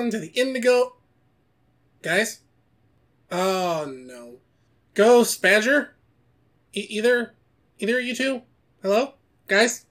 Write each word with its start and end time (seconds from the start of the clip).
Welcome 0.00 0.18
to 0.18 0.26
the 0.26 0.40
Indigo. 0.40 0.96
Guys? 2.00 2.40
Oh 3.30 3.84
no. 3.86 4.36
Ghost 4.94 5.42
Badger? 5.42 5.94
E- 6.74 6.86
either. 6.88 7.34
Either 7.78 7.98
of 7.98 8.04
you 8.06 8.14
two? 8.14 8.40
Hello? 8.80 9.12
Guys? 9.46 9.84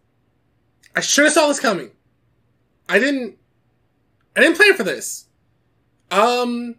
I 0.96 1.02
should 1.02 1.26
have 1.26 1.34
saw 1.34 1.48
this 1.48 1.60
coming. 1.60 1.92
I 2.90 2.98
didn't. 2.98 3.38
I 4.36 4.40
didn't 4.40 4.58
plan 4.58 4.74
for 4.74 4.84
this. 4.84 5.28
Um. 6.10 6.78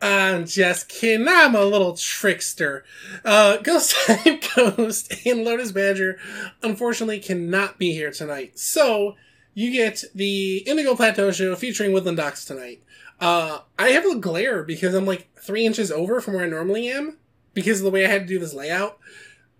I'm 0.00 0.46
just 0.46 0.88
kidding. 0.88 1.28
I'm 1.28 1.54
a 1.54 1.62
little 1.66 1.94
trickster. 1.94 2.86
Uh, 3.22 3.56
Ghost 3.62 3.94
Type 4.06 4.42
Ghost 4.56 5.12
and 5.26 5.44
Lotus 5.44 5.72
Badger 5.72 6.18
unfortunately 6.62 7.20
cannot 7.20 7.76
be 7.78 7.92
here 7.92 8.10
tonight. 8.10 8.58
So, 8.58 9.16
you 9.60 9.70
get 9.70 10.04
the 10.14 10.58
Indigo 10.58 10.94
Plateau 10.94 11.30
show 11.32 11.54
featuring 11.54 11.92
WoodlandDOX 11.92 12.46
tonight. 12.46 12.82
Uh, 13.20 13.58
I 13.78 13.90
have 13.90 14.06
a 14.06 14.16
glare 14.16 14.62
because 14.62 14.94
I'm 14.94 15.04
like 15.04 15.28
three 15.38 15.66
inches 15.66 15.92
over 15.92 16.22
from 16.22 16.32
where 16.34 16.44
I 16.44 16.48
normally 16.48 16.88
am 16.88 17.18
because 17.52 17.80
of 17.80 17.84
the 17.84 17.90
way 17.90 18.06
I 18.06 18.08
had 18.08 18.22
to 18.22 18.26
do 18.26 18.38
this 18.38 18.54
layout. 18.54 18.98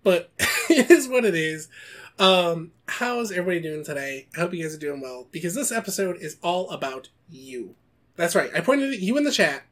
But 0.01 0.31
it 0.71 0.89
is 0.89 1.07
what 1.07 1.23
it 1.23 1.35
is. 1.35 1.67
Um, 2.17 2.71
how's 2.87 3.31
everybody 3.31 3.61
doing 3.61 3.85
today? 3.85 4.27
I 4.35 4.39
hope 4.39 4.55
you 4.55 4.63
guys 4.63 4.73
are 4.73 4.79
doing 4.79 5.01
well 5.01 5.27
because 5.31 5.53
this 5.53 5.71
episode 5.71 6.17
is 6.19 6.37
all 6.41 6.71
about 6.71 7.09
you. 7.29 7.75
That's 8.15 8.33
right. 8.33 8.49
I 8.55 8.61
pointed 8.61 8.93
at 8.93 9.01
you 9.01 9.17
in 9.17 9.23
the 9.23 9.31
chat. 9.31 9.63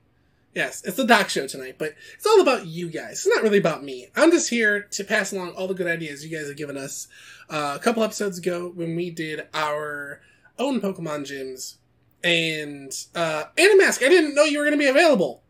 Yes, 0.56 0.84
it's 0.84 0.98
the 0.98 1.06
doc 1.06 1.30
show 1.30 1.48
tonight, 1.48 1.76
but 1.78 1.94
it's 2.16 2.26
all 2.26 2.42
about 2.42 2.66
you 2.66 2.90
guys. 2.90 3.12
It's 3.12 3.28
not 3.28 3.44
really 3.44 3.60
about 3.60 3.84
me. 3.84 4.08
I'm 4.16 4.32
just 4.32 4.50
here 4.50 4.82
to 4.92 5.04
pass 5.04 5.32
along 5.32 5.52
all 5.52 5.68
the 5.68 5.76
good 5.76 5.88
ideas 5.88 6.26
you 6.26 6.36
guys 6.36 6.48
have 6.48 6.58
given 6.58 6.76
us 6.76 7.08
uh, 7.50 7.74
a 7.76 7.84
couple 7.84 8.04
episodes 8.04 8.40
ago 8.40 8.72
when 8.74 8.96
we 8.96 9.12
did 9.12 9.48
our 9.54 10.22
own 10.58 10.82
Pokemon 10.82 11.22
gyms. 11.22 11.76
And 12.24 12.92
uh 13.16 13.46
Animask, 13.56 14.04
I 14.04 14.10
didn't 14.10 14.36
know 14.36 14.44
you 14.44 14.60
were 14.60 14.66
gonna 14.66 14.76
be 14.78 14.88
available. 14.88 15.42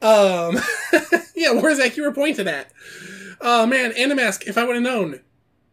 Um 0.00 0.58
Yeah, 1.36 1.52
where's 1.52 1.78
that 1.78 1.96
you 1.96 2.02
were 2.02 2.12
pointed 2.12 2.48
at? 2.48 2.72
Oh 3.40 3.66
man, 3.66 3.92
Animask, 3.92 4.46
if 4.46 4.56
I 4.56 4.64
would 4.64 4.76
have 4.76 4.82
known. 4.82 5.20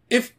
If 0.09 0.34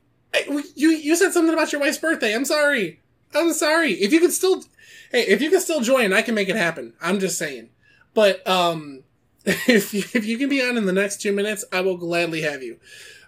you 0.75 0.91
you 0.91 1.17
said 1.17 1.33
something 1.33 1.55
about 1.55 1.73
your 1.73 1.81
wife's 1.81 1.97
birthday. 1.97 2.35
I'm 2.35 2.45
sorry. 2.45 3.01
I'm 3.35 3.55
sorry. 3.55 3.93
If 3.93 4.13
you 4.13 4.21
could 4.21 4.33
still 4.33 4.65
hey, 5.11 5.23
if 5.23 5.41
you 5.41 5.49
can 5.49 5.61
still 5.61 5.81
join, 5.81 6.13
I 6.13 6.21
can 6.21 6.35
make 6.35 6.51
it 6.51 6.57
happen. 6.57 6.93
I'm 7.01 7.19
just 7.19 7.39
saying. 7.39 7.71
But 8.15 8.47
um 8.47 9.05
if 9.45 9.93
you, 9.93 10.05
if 10.15 10.25
you 10.25 10.39
can 10.39 10.49
be 10.49 10.63
on 10.63 10.77
in 10.77 10.87
the 10.87 10.93
next 10.93 11.21
two 11.21 11.33
minutes, 11.33 11.65
I 11.73 11.81
will 11.81 11.97
gladly 11.97 12.43
have 12.43 12.63
you. 12.63 12.79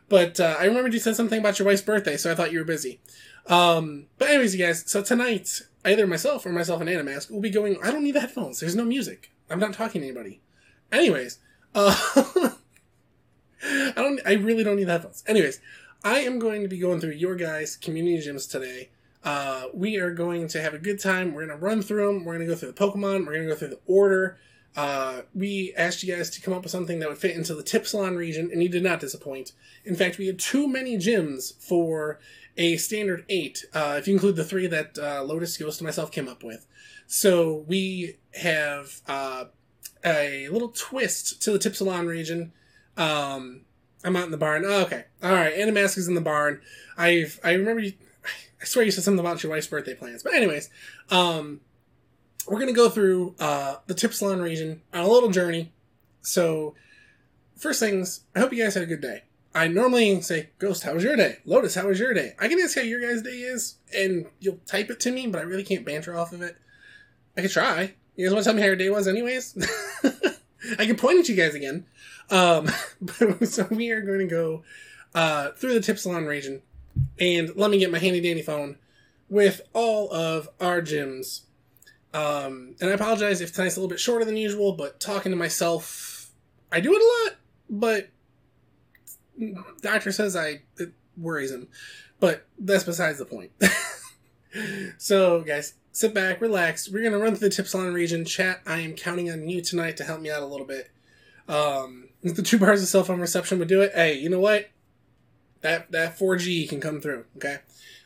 But 0.09 0.39
uh, 0.39 0.57
I 0.59 0.67
remembered 0.67 0.93
you 0.93 1.01
said 1.01 1.17
something 1.17 1.41
about 1.41 1.59
your 1.59 1.67
wife's 1.67 1.83
birthday, 1.83 2.17
so 2.17 2.31
I 2.31 2.37
thought 2.37 2.53
you 2.53 2.61
were 2.61 2.65
busy. 2.65 3.01
Um, 3.47 4.07
but 4.19 4.29
anyways, 4.29 4.55
you 4.55 4.65
guys, 4.65 4.89
so 4.89 5.03
tonight, 5.03 5.63
either 5.85 6.07
myself 6.07 6.47
or 6.47 6.51
myself 6.51 6.81
and 6.81 6.89
Animask 6.89 7.31
will 7.31 7.41
be 7.41 7.51
going, 7.51 7.79
I 7.83 7.91
don't 7.91 8.05
need 8.05 8.15
the 8.15 8.21
headphones. 8.21 8.61
There's 8.61 8.77
no 8.77 8.85
music. 8.85 9.33
I'm 9.51 9.59
not 9.59 9.73
talking 9.73 10.03
to 10.03 10.07
anybody. 10.07 10.41
Anyways, 10.93 11.39
uh, 11.75 11.97
I 13.65 13.93
don't, 13.97 14.20
I 14.25 14.35
really 14.35 14.63
don't 14.63 14.77
need 14.77 14.85
the 14.85 14.92
headphones. 14.92 15.25
Anyways, 15.27 15.61
I 16.05 16.20
am 16.20 16.39
going 16.39 16.63
to 16.63 16.69
be 16.69 16.79
going 16.79 17.01
through 17.01 17.13
your 17.13 17.35
guys' 17.35 17.77
community 17.77 18.25
gyms 18.25 18.48
today. 18.48 18.91
Uh, 19.25 19.64
we 19.73 19.97
are 19.97 20.13
going 20.13 20.47
to 20.48 20.61
have 20.61 20.75
a 20.75 20.79
good 20.79 21.01
time. 21.01 21.33
We're 21.33 21.47
going 21.47 21.58
to 21.58 21.64
run 21.64 21.83
through 21.83 22.07
them. 22.07 22.25
We're 22.25 22.35
going 22.35 22.47
to 22.47 22.55
go 22.55 22.58
through 22.58 22.73
the 22.73 22.81
Pokemon. 22.81 23.27
We're 23.27 23.33
going 23.33 23.48
to 23.48 23.55
go 23.55 23.57
through 23.57 23.69
the 23.69 23.81
order. 23.87 24.39
Uh, 24.77 25.23
we 25.35 25.73
asked 25.77 26.02
you 26.02 26.14
guys 26.14 26.30
to 26.30 26.40
come 26.40 26.52
up 26.52 26.62
with 26.62 26.73
something 26.73 26.98
that 26.98 27.08
would 27.08 27.18
fit 27.18 27.36
into 27.36 27.55
the 27.55 27.62
Tipsalon 27.62 28.17
region, 28.17 28.51
and 28.52 28.62
you 28.62 28.68
did 28.68 28.83
not 28.83 29.01
disappoint. 29.01 29.52
In 29.85 29.95
fact, 29.95 30.18
we 30.18 30.27
had 30.27 30.39
too 30.39 30.67
many 30.67 30.96
gyms 30.96 31.55
for 31.62 32.18
a 32.57 32.77
standard 32.77 33.24
eight, 33.29 33.64
uh, 33.73 33.96
if 33.98 34.08
you 34.08 34.14
include 34.14 34.36
the 34.36 34.45
three 34.45 34.67
that 34.67 34.98
uh, 34.98 35.23
Lotus, 35.23 35.57
Ghost, 35.57 35.80
and 35.80 35.86
myself 35.86 36.11
came 36.11 36.29
up 36.29 36.42
with. 36.42 36.67
So 37.07 37.64
we 37.68 38.18
have 38.34 39.01
uh, 39.07 39.46
a 40.05 40.48
little 40.48 40.68
twist 40.68 41.42
to 41.42 41.52
the 41.52 41.58
Tipsalon 41.58 42.07
region. 42.07 42.52
Um, 42.96 43.63
I'm 44.05 44.17
out 44.17 44.24
in 44.27 44.30
the 44.30 44.36
barn. 44.36 44.64
Oh, 44.64 44.83
okay. 44.83 45.05
All 45.23 45.33
right. 45.33 45.55
Animask 45.55 45.98
is 45.98 46.08
in 46.08 46.14
the 46.14 46.20
barn. 46.20 46.61
I've, 46.96 47.40
I 47.42 47.52
remember 47.52 47.80
you, 47.80 47.95
I 48.61 48.64
swear 48.64 48.84
you 48.84 48.90
said 48.90 49.05
something 49.05 49.20
about 49.20 49.42
your 49.42 49.51
wife's 49.51 49.67
birthday 49.67 49.95
plans. 49.95 50.23
But 50.23 50.34
anyways, 50.34 50.70
um, 51.11 51.61
we're 52.47 52.59
going 52.59 52.69
to 52.69 52.73
go 52.73 52.89
through 52.89 53.35
uh, 53.39 53.77
the 53.87 53.95
Tipsalon 53.95 54.43
region 54.43 54.83
on 54.93 55.01
a 55.01 55.09
little 55.09 55.31
journey. 55.31 55.73
So, 56.23 56.75
first 57.57 57.81
things, 57.81 58.21
I 58.35 58.41
hope 58.41 58.53
you 58.53 58.63
guys 58.63 58.75
had 58.75 58.83
a 58.83 58.87
good 58.87 59.01
day. 59.01 59.23
I 59.55 59.69
normally 59.69 60.21
say, 60.21 60.51
Ghost, 60.59 60.83
how 60.83 60.95
was 60.95 61.05
your 61.05 61.15
day? 61.15 61.39
Lotus, 61.45 61.77
how 61.77 61.87
was 61.87 62.01
your 62.01 62.13
day? 62.13 62.35
I 62.41 62.49
can 62.49 62.61
ask 62.61 62.75
how 62.75 62.83
your 62.83 63.01
guys' 63.01 63.23
day 63.23 63.39
is, 63.39 63.77
and 63.97 64.27
you'll 64.41 64.59
type 64.67 64.91
it 64.91 64.99
to 65.01 65.13
me, 65.13 65.29
but 65.29 65.41
I 65.41 65.45
really 65.45 65.63
can't 65.63 65.85
banter 65.85 66.17
off 66.17 66.33
of 66.33 66.43
it. 66.43 66.57
I 67.37 67.43
could 67.43 67.53
try. 67.53 67.95
You 68.17 68.27
guys 68.27 68.33
want 68.33 68.45
to 68.45 68.49
tell 68.49 68.55
me 68.55 68.63
how 68.63 68.67
your 68.67 68.77
day 68.77 68.91
was, 68.91 69.07
anyways? 69.07 69.57
I 70.79 70.87
can 70.87 70.97
point 70.97 71.21
at 71.21 71.29
you 71.29 71.37
guys 71.37 71.55
again. 71.55 71.87
Um, 72.31 72.69
so 73.45 73.67
we 73.71 73.91
are 73.91 74.01
going 74.01 74.21
to 74.21 74.27
go 74.27 74.63
uh, 75.15 75.51
through 75.53 75.75
the 75.75 75.81
Tipsalon 75.81 76.27
region, 76.27 76.63
and 77.21 77.55
let 77.55 77.71
me 77.71 77.79
get 77.79 77.93
my 77.93 77.99
handy 77.99 78.21
dandy 78.21 78.43
phone 78.43 78.77
with 79.29 79.61
all 79.73 80.13
of 80.13 80.49
our 80.61 80.83
gyms. 80.83 81.43
Um, 82.14 82.77
and 82.80 82.91
I 82.91 82.92
apologize 82.92 83.41
if 83.41 83.52
tonight's 83.52 83.77
a 83.77 83.80
little 83.80 83.91
bit 83.91 83.98
shorter 83.98 84.25
than 84.25 84.36
usual, 84.36 84.73
but 84.73 85.01
talking 85.01 85.33
to 85.33 85.36
myself, 85.36 86.30
I 86.70 86.79
do 86.79 86.95
it 86.95 87.02
a 87.02 87.29
lot, 87.29 87.36
but 87.69 88.08
doctor 89.83 90.13
says 90.13 90.36
I 90.36 90.61
it 90.79 90.92
worries 91.17 91.51
him, 91.51 91.67
but 92.20 92.47
that's 92.57 92.85
besides 92.85 93.19
the 93.19 93.25
point. 93.25 93.51
so, 94.98 95.42
guys, 95.42 95.75
sit 95.91 96.14
back, 96.14 96.41
relax. 96.41 96.89
We're 96.89 97.02
gonna 97.02 97.19
run 97.19 97.35
through 97.35 97.48
the 97.48 97.55
Tipsalon 97.55 97.92
region. 97.92 98.25
Chat, 98.25 98.61
I 98.64 98.79
am 98.81 98.95
counting 98.95 99.29
on 99.29 99.48
you 99.48 99.61
tonight 99.61 99.96
to 99.96 100.05
help 100.05 100.20
me 100.20 100.31
out 100.31 100.42
a 100.42 100.46
little 100.46 100.67
bit. 100.67 100.92
Um, 101.48 102.11
the 102.23 102.42
two 102.42 102.58
bars 102.58 102.81
of 102.81 102.86
cell 102.86 103.02
phone 103.02 103.20
reception 103.20 103.58
would 103.58 103.69
do 103.69 103.83
it, 103.83 103.91
hey, 103.92 104.14
you 104.14 104.31
know 104.31 104.41
what? 104.41 104.70
That 105.63 105.91
that 105.91 106.17
4G 106.17 106.69
can 106.69 106.81
come 106.81 107.01
through. 107.01 107.25
Okay. 107.39 107.58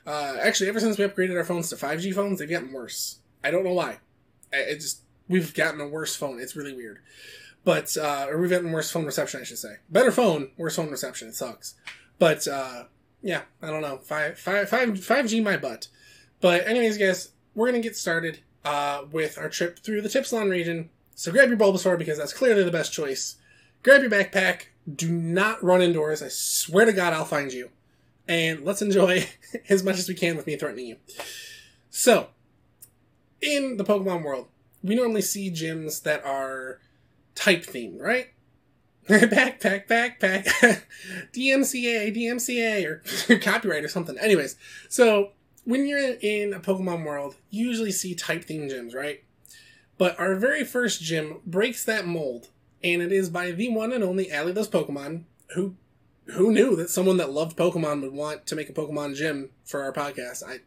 Uh, 0.07 0.39
actually, 0.41 0.71
ever 0.71 0.81
since 0.81 0.97
we 0.97 1.05
upgraded 1.05 1.37
our 1.37 1.45
phones 1.45 1.69
to 1.69 1.77
5G 1.77 2.15
phones, 2.15 2.39
they've 2.39 2.49
gotten 2.49 2.73
worse. 2.73 3.19
I 3.43 3.51
don't 3.51 3.65
know 3.65 3.75
why. 3.75 3.99
It 4.53 4.77
just 4.77 5.03
we've 5.29 5.55
gotten 5.55 5.81
a 5.81 5.89
worse 5.89 6.17
phone. 6.17 6.41
It's 6.41 6.57
really 6.57 6.75
weird. 6.75 7.01
But 7.65 7.97
uh, 7.97 8.27
or 8.29 8.39
we've 8.39 8.51
gotten 8.51 8.73
worse 8.73 8.91
phone 8.91 9.05
reception, 9.05 9.41
I 9.41 9.45
should 9.45 9.59
say. 9.59 9.77
Better 9.91 10.11
phone, 10.13 10.51
worse 10.57 10.77
phone 10.77 10.91
reception. 10.91 11.29
It 11.29 11.35
sucks. 11.35 11.75
But 12.19 12.47
uh, 12.49 12.85
yeah, 13.23 13.43
I 13.63 13.71
don't 13.71 13.83
know. 13.83 13.99
Five 13.99 14.39
five 14.39 14.69
five 14.69 15.03
five 15.05 15.27
G 15.27 15.41
my 15.41 15.57
butt. 15.57 15.89
But 16.41 16.67
anyways, 16.67 16.99
guys, 16.99 17.33
we're 17.55 17.67
gonna 17.67 17.81
get 17.81 17.97
started 17.97 18.41
uh, 18.65 19.03
with 19.11 19.39
our 19.39 19.49
trip 19.49 19.81
through 19.81 20.03
the 20.03 20.09
Tipsalon 20.09 20.51
region. 20.51 20.91
So 21.15 21.33
grab 21.33 21.49
your 21.49 21.59
Bulbasaur 21.59 21.99
because 21.99 22.19
that's 22.19 22.33
clearly 22.33 22.63
the 22.63 22.71
best 22.71 22.93
choice. 22.93 23.37
Grab 23.83 24.03
your 24.03 24.11
backpack. 24.11 24.67
Do 24.93 25.11
not 25.11 25.63
run 25.63 25.83
indoors. 25.83 26.23
I 26.23 26.29
swear 26.29 26.85
to 26.87 26.93
God, 26.93 27.13
I'll 27.13 27.25
find 27.25 27.53
you. 27.53 27.71
And 28.27 28.65
let's 28.65 28.83
enjoy 28.83 29.27
as 29.69 29.83
much 29.83 29.99
as 29.99 30.09
we 30.09 30.15
can 30.15 30.37
with 30.37 30.47
me 30.47 30.57
threatening 30.57 30.87
you. 30.87 30.97
So, 31.91 32.29
in 33.41 33.77
the 33.77 33.85
Pokemon 33.85 34.23
world, 34.23 34.49
we 34.83 34.95
normally 34.95 35.23
see 35.23 35.51
gyms 35.51 36.03
that 36.03 36.25
are 36.25 36.81
type 37.35 37.65
themed, 37.65 38.01
right? 38.01 38.29
backpack, 39.09 39.87
backpack, 39.87 40.45
DMCA, 41.33 42.15
DMCA, 42.15 42.85
or 42.85 43.39
copyright 43.39 43.85
or 43.85 43.89
something. 43.89 44.19
Anyways, 44.19 44.57
so 44.89 45.31
when 45.65 45.87
you're 45.87 45.99
in 45.99 46.53
a 46.53 46.61
Pokemon 46.61 47.05
world, 47.05 47.37
you 47.51 47.67
usually 47.67 47.93
see 47.93 48.15
type 48.15 48.45
themed 48.45 48.71
gyms, 48.71 48.95
right? 48.95 49.25
But 49.97 50.19
our 50.21 50.35
very 50.37 50.63
first 50.63 51.03
gym 51.03 51.41
breaks 51.47 51.85
that 51.85 52.07
mold, 52.07 52.49
and 52.85 53.03
it 53.03 53.11
is 53.11 53.31
by 53.31 53.51
the 53.51 53.69
one 53.71 53.93
and 53.93 54.05
only 54.05 54.31
Allie 54.31 54.53
Loves 54.53 54.69
Pokemon, 54.69 55.25
who 55.55 55.75
who 56.27 56.53
knew 56.53 56.77
that 56.77 56.91
someone 56.91 57.17
that 57.17 57.33
loved 57.33 57.57
Pokemon 57.57 58.03
would 58.03 58.13
want 58.13 58.47
to 58.47 58.55
make 58.55 58.69
a 58.69 58.75
Pokemon 58.75 59.17
gym 59.17 59.49
for 59.65 59.83
our 59.83 59.93
podcast? 59.93 60.43
I 60.47 60.59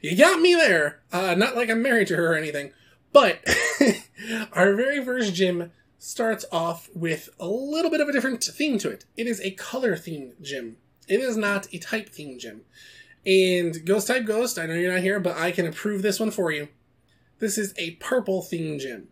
you 0.00 0.16
got 0.16 0.40
me 0.40 0.54
there. 0.54 1.00
Uh, 1.12 1.34
not 1.34 1.56
like 1.56 1.70
I'm 1.70 1.82
married 1.82 2.08
to 2.08 2.16
her 2.16 2.32
or 2.32 2.36
anything. 2.36 2.72
But 3.12 3.40
our 4.52 4.74
very 4.74 5.04
first 5.04 5.34
gym 5.34 5.72
starts 5.98 6.44
off 6.52 6.88
with 6.94 7.28
a 7.40 7.48
little 7.48 7.90
bit 7.90 8.00
of 8.00 8.08
a 8.08 8.12
different 8.12 8.42
theme 8.44 8.78
to 8.78 8.90
it. 8.90 9.04
It 9.16 9.26
is 9.26 9.40
a 9.40 9.52
color 9.52 9.96
themed 9.96 10.40
gym. 10.40 10.76
It 11.08 11.20
is 11.20 11.36
not 11.36 11.66
a 11.72 11.78
type 11.78 12.10
themed 12.10 12.38
gym. 12.38 12.62
And 13.26 13.84
Ghost 13.84 14.06
Type 14.06 14.24
Ghost, 14.24 14.58
I 14.58 14.66
know 14.66 14.74
you're 14.74 14.92
not 14.92 15.02
here, 15.02 15.20
but 15.20 15.36
I 15.36 15.50
can 15.50 15.66
approve 15.66 16.02
this 16.02 16.20
one 16.20 16.30
for 16.30 16.52
you. 16.52 16.68
This 17.40 17.58
is 17.58 17.74
a 17.76 17.92
purple 17.92 18.42
themed 18.42 18.80
gym. 18.80 19.08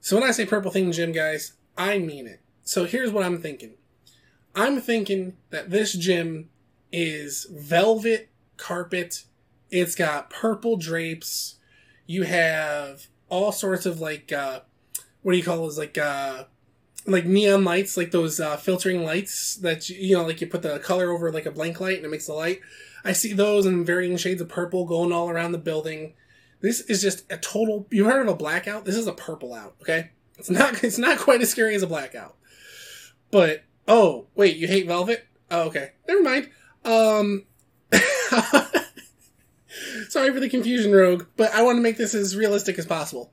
So 0.00 0.16
when 0.16 0.28
I 0.28 0.32
say 0.32 0.46
purple 0.46 0.70
themed 0.70 0.94
gym, 0.94 1.12
guys, 1.12 1.54
I 1.76 1.98
mean 1.98 2.26
it. 2.26 2.40
So 2.62 2.84
here's 2.84 3.10
what 3.10 3.24
I'm 3.24 3.40
thinking. 3.40 3.74
I'm 4.54 4.80
thinking 4.80 5.36
that 5.50 5.70
this 5.70 5.94
gym 5.94 6.50
is 6.92 7.46
velvet 7.50 8.28
carpet. 8.56 9.24
It's 9.72 9.94
got 9.94 10.30
purple 10.30 10.76
drapes. 10.76 11.56
You 12.06 12.24
have 12.24 13.06
all 13.30 13.50
sorts 13.50 13.86
of 13.86 14.00
like 14.00 14.30
uh, 14.30 14.60
what 15.22 15.32
do 15.32 15.38
you 15.38 15.44
call 15.44 15.56
those 15.56 15.78
like 15.78 15.96
uh, 15.96 16.44
like 17.06 17.24
neon 17.24 17.64
lights, 17.64 17.96
like 17.96 18.10
those 18.10 18.38
uh, 18.38 18.58
filtering 18.58 19.02
lights 19.02 19.56
that 19.56 19.88
you, 19.88 19.96
you 19.96 20.16
know, 20.16 20.24
like 20.24 20.42
you 20.42 20.46
put 20.46 20.60
the 20.60 20.78
color 20.78 21.10
over 21.10 21.32
like 21.32 21.46
a 21.46 21.50
blank 21.50 21.80
light 21.80 21.96
and 21.96 22.04
it 22.04 22.10
makes 22.10 22.26
the 22.26 22.34
light. 22.34 22.60
I 23.02 23.12
see 23.12 23.32
those 23.32 23.64
in 23.64 23.84
varying 23.84 24.16
shades 24.18 24.42
of 24.42 24.48
purple 24.50 24.84
going 24.84 25.10
all 25.10 25.30
around 25.30 25.52
the 25.52 25.58
building. 25.58 26.14
This 26.60 26.82
is 26.82 27.00
just 27.00 27.24
a 27.32 27.38
total. 27.38 27.86
You 27.90 28.04
heard 28.04 28.20
of 28.20 28.28
a 28.32 28.36
blackout? 28.36 28.84
This 28.84 28.96
is 28.96 29.06
a 29.06 29.12
purple 29.12 29.54
out. 29.54 29.74
Okay, 29.80 30.10
it's 30.38 30.50
not. 30.50 30.84
It's 30.84 30.98
not 30.98 31.18
quite 31.18 31.40
as 31.40 31.50
scary 31.50 31.74
as 31.74 31.82
a 31.82 31.86
blackout. 31.86 32.36
But 33.30 33.64
oh 33.88 34.26
wait, 34.34 34.58
you 34.58 34.68
hate 34.68 34.86
Velvet? 34.86 35.26
Oh, 35.50 35.62
okay, 35.62 35.92
never 36.06 36.22
mind. 36.22 36.50
Um, 36.84 37.44
sorry 40.08 40.32
for 40.32 40.40
the 40.40 40.48
confusion, 40.48 40.92
Rogue, 40.92 41.26
but 41.36 41.52
I 41.52 41.62
want 41.62 41.76
to 41.76 41.82
make 41.82 41.96
this 41.96 42.14
as 42.14 42.36
realistic 42.36 42.78
as 42.78 42.86
possible. 42.86 43.32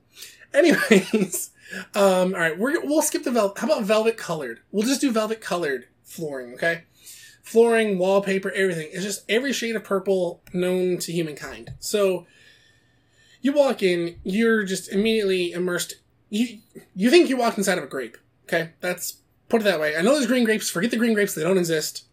Anyways, 0.52 1.50
um, 1.94 2.34
all 2.34 2.40
right, 2.40 2.58
we're 2.58 2.84
we'll 2.84 3.02
skip 3.02 3.24
the 3.24 3.30
velvet. 3.30 3.58
How 3.58 3.66
about 3.66 3.84
velvet 3.84 4.16
colored? 4.16 4.60
We'll 4.72 4.86
just 4.86 5.00
do 5.00 5.10
velvet 5.10 5.40
colored 5.40 5.86
flooring. 6.04 6.54
Okay, 6.54 6.84
flooring, 7.42 7.98
wallpaper, 7.98 8.50
everything. 8.50 8.88
It's 8.92 9.04
just 9.04 9.24
every 9.28 9.52
shade 9.52 9.76
of 9.76 9.84
purple 9.84 10.42
known 10.52 10.98
to 10.98 11.12
humankind. 11.12 11.74
So 11.80 12.26
you 13.40 13.52
walk 13.52 13.82
in, 13.82 14.16
you're 14.22 14.64
just 14.64 14.90
immediately 14.90 15.52
immersed. 15.52 15.94
You 16.28 16.58
you 16.94 17.10
think 17.10 17.28
you 17.28 17.36
walked 17.36 17.58
inside 17.58 17.78
of 17.78 17.84
a 17.84 17.88
grape. 17.88 18.16
Okay, 18.44 18.70
that's 18.80 19.18
put 19.48 19.60
it 19.60 19.64
that 19.64 19.80
way. 19.80 19.96
I 19.96 20.02
know 20.02 20.14
there's 20.14 20.26
green 20.26 20.44
grapes. 20.44 20.70
Forget 20.70 20.90
the 20.90 20.96
green 20.96 21.14
grapes; 21.14 21.34
they 21.34 21.42
don't 21.42 21.58
exist. 21.58 22.04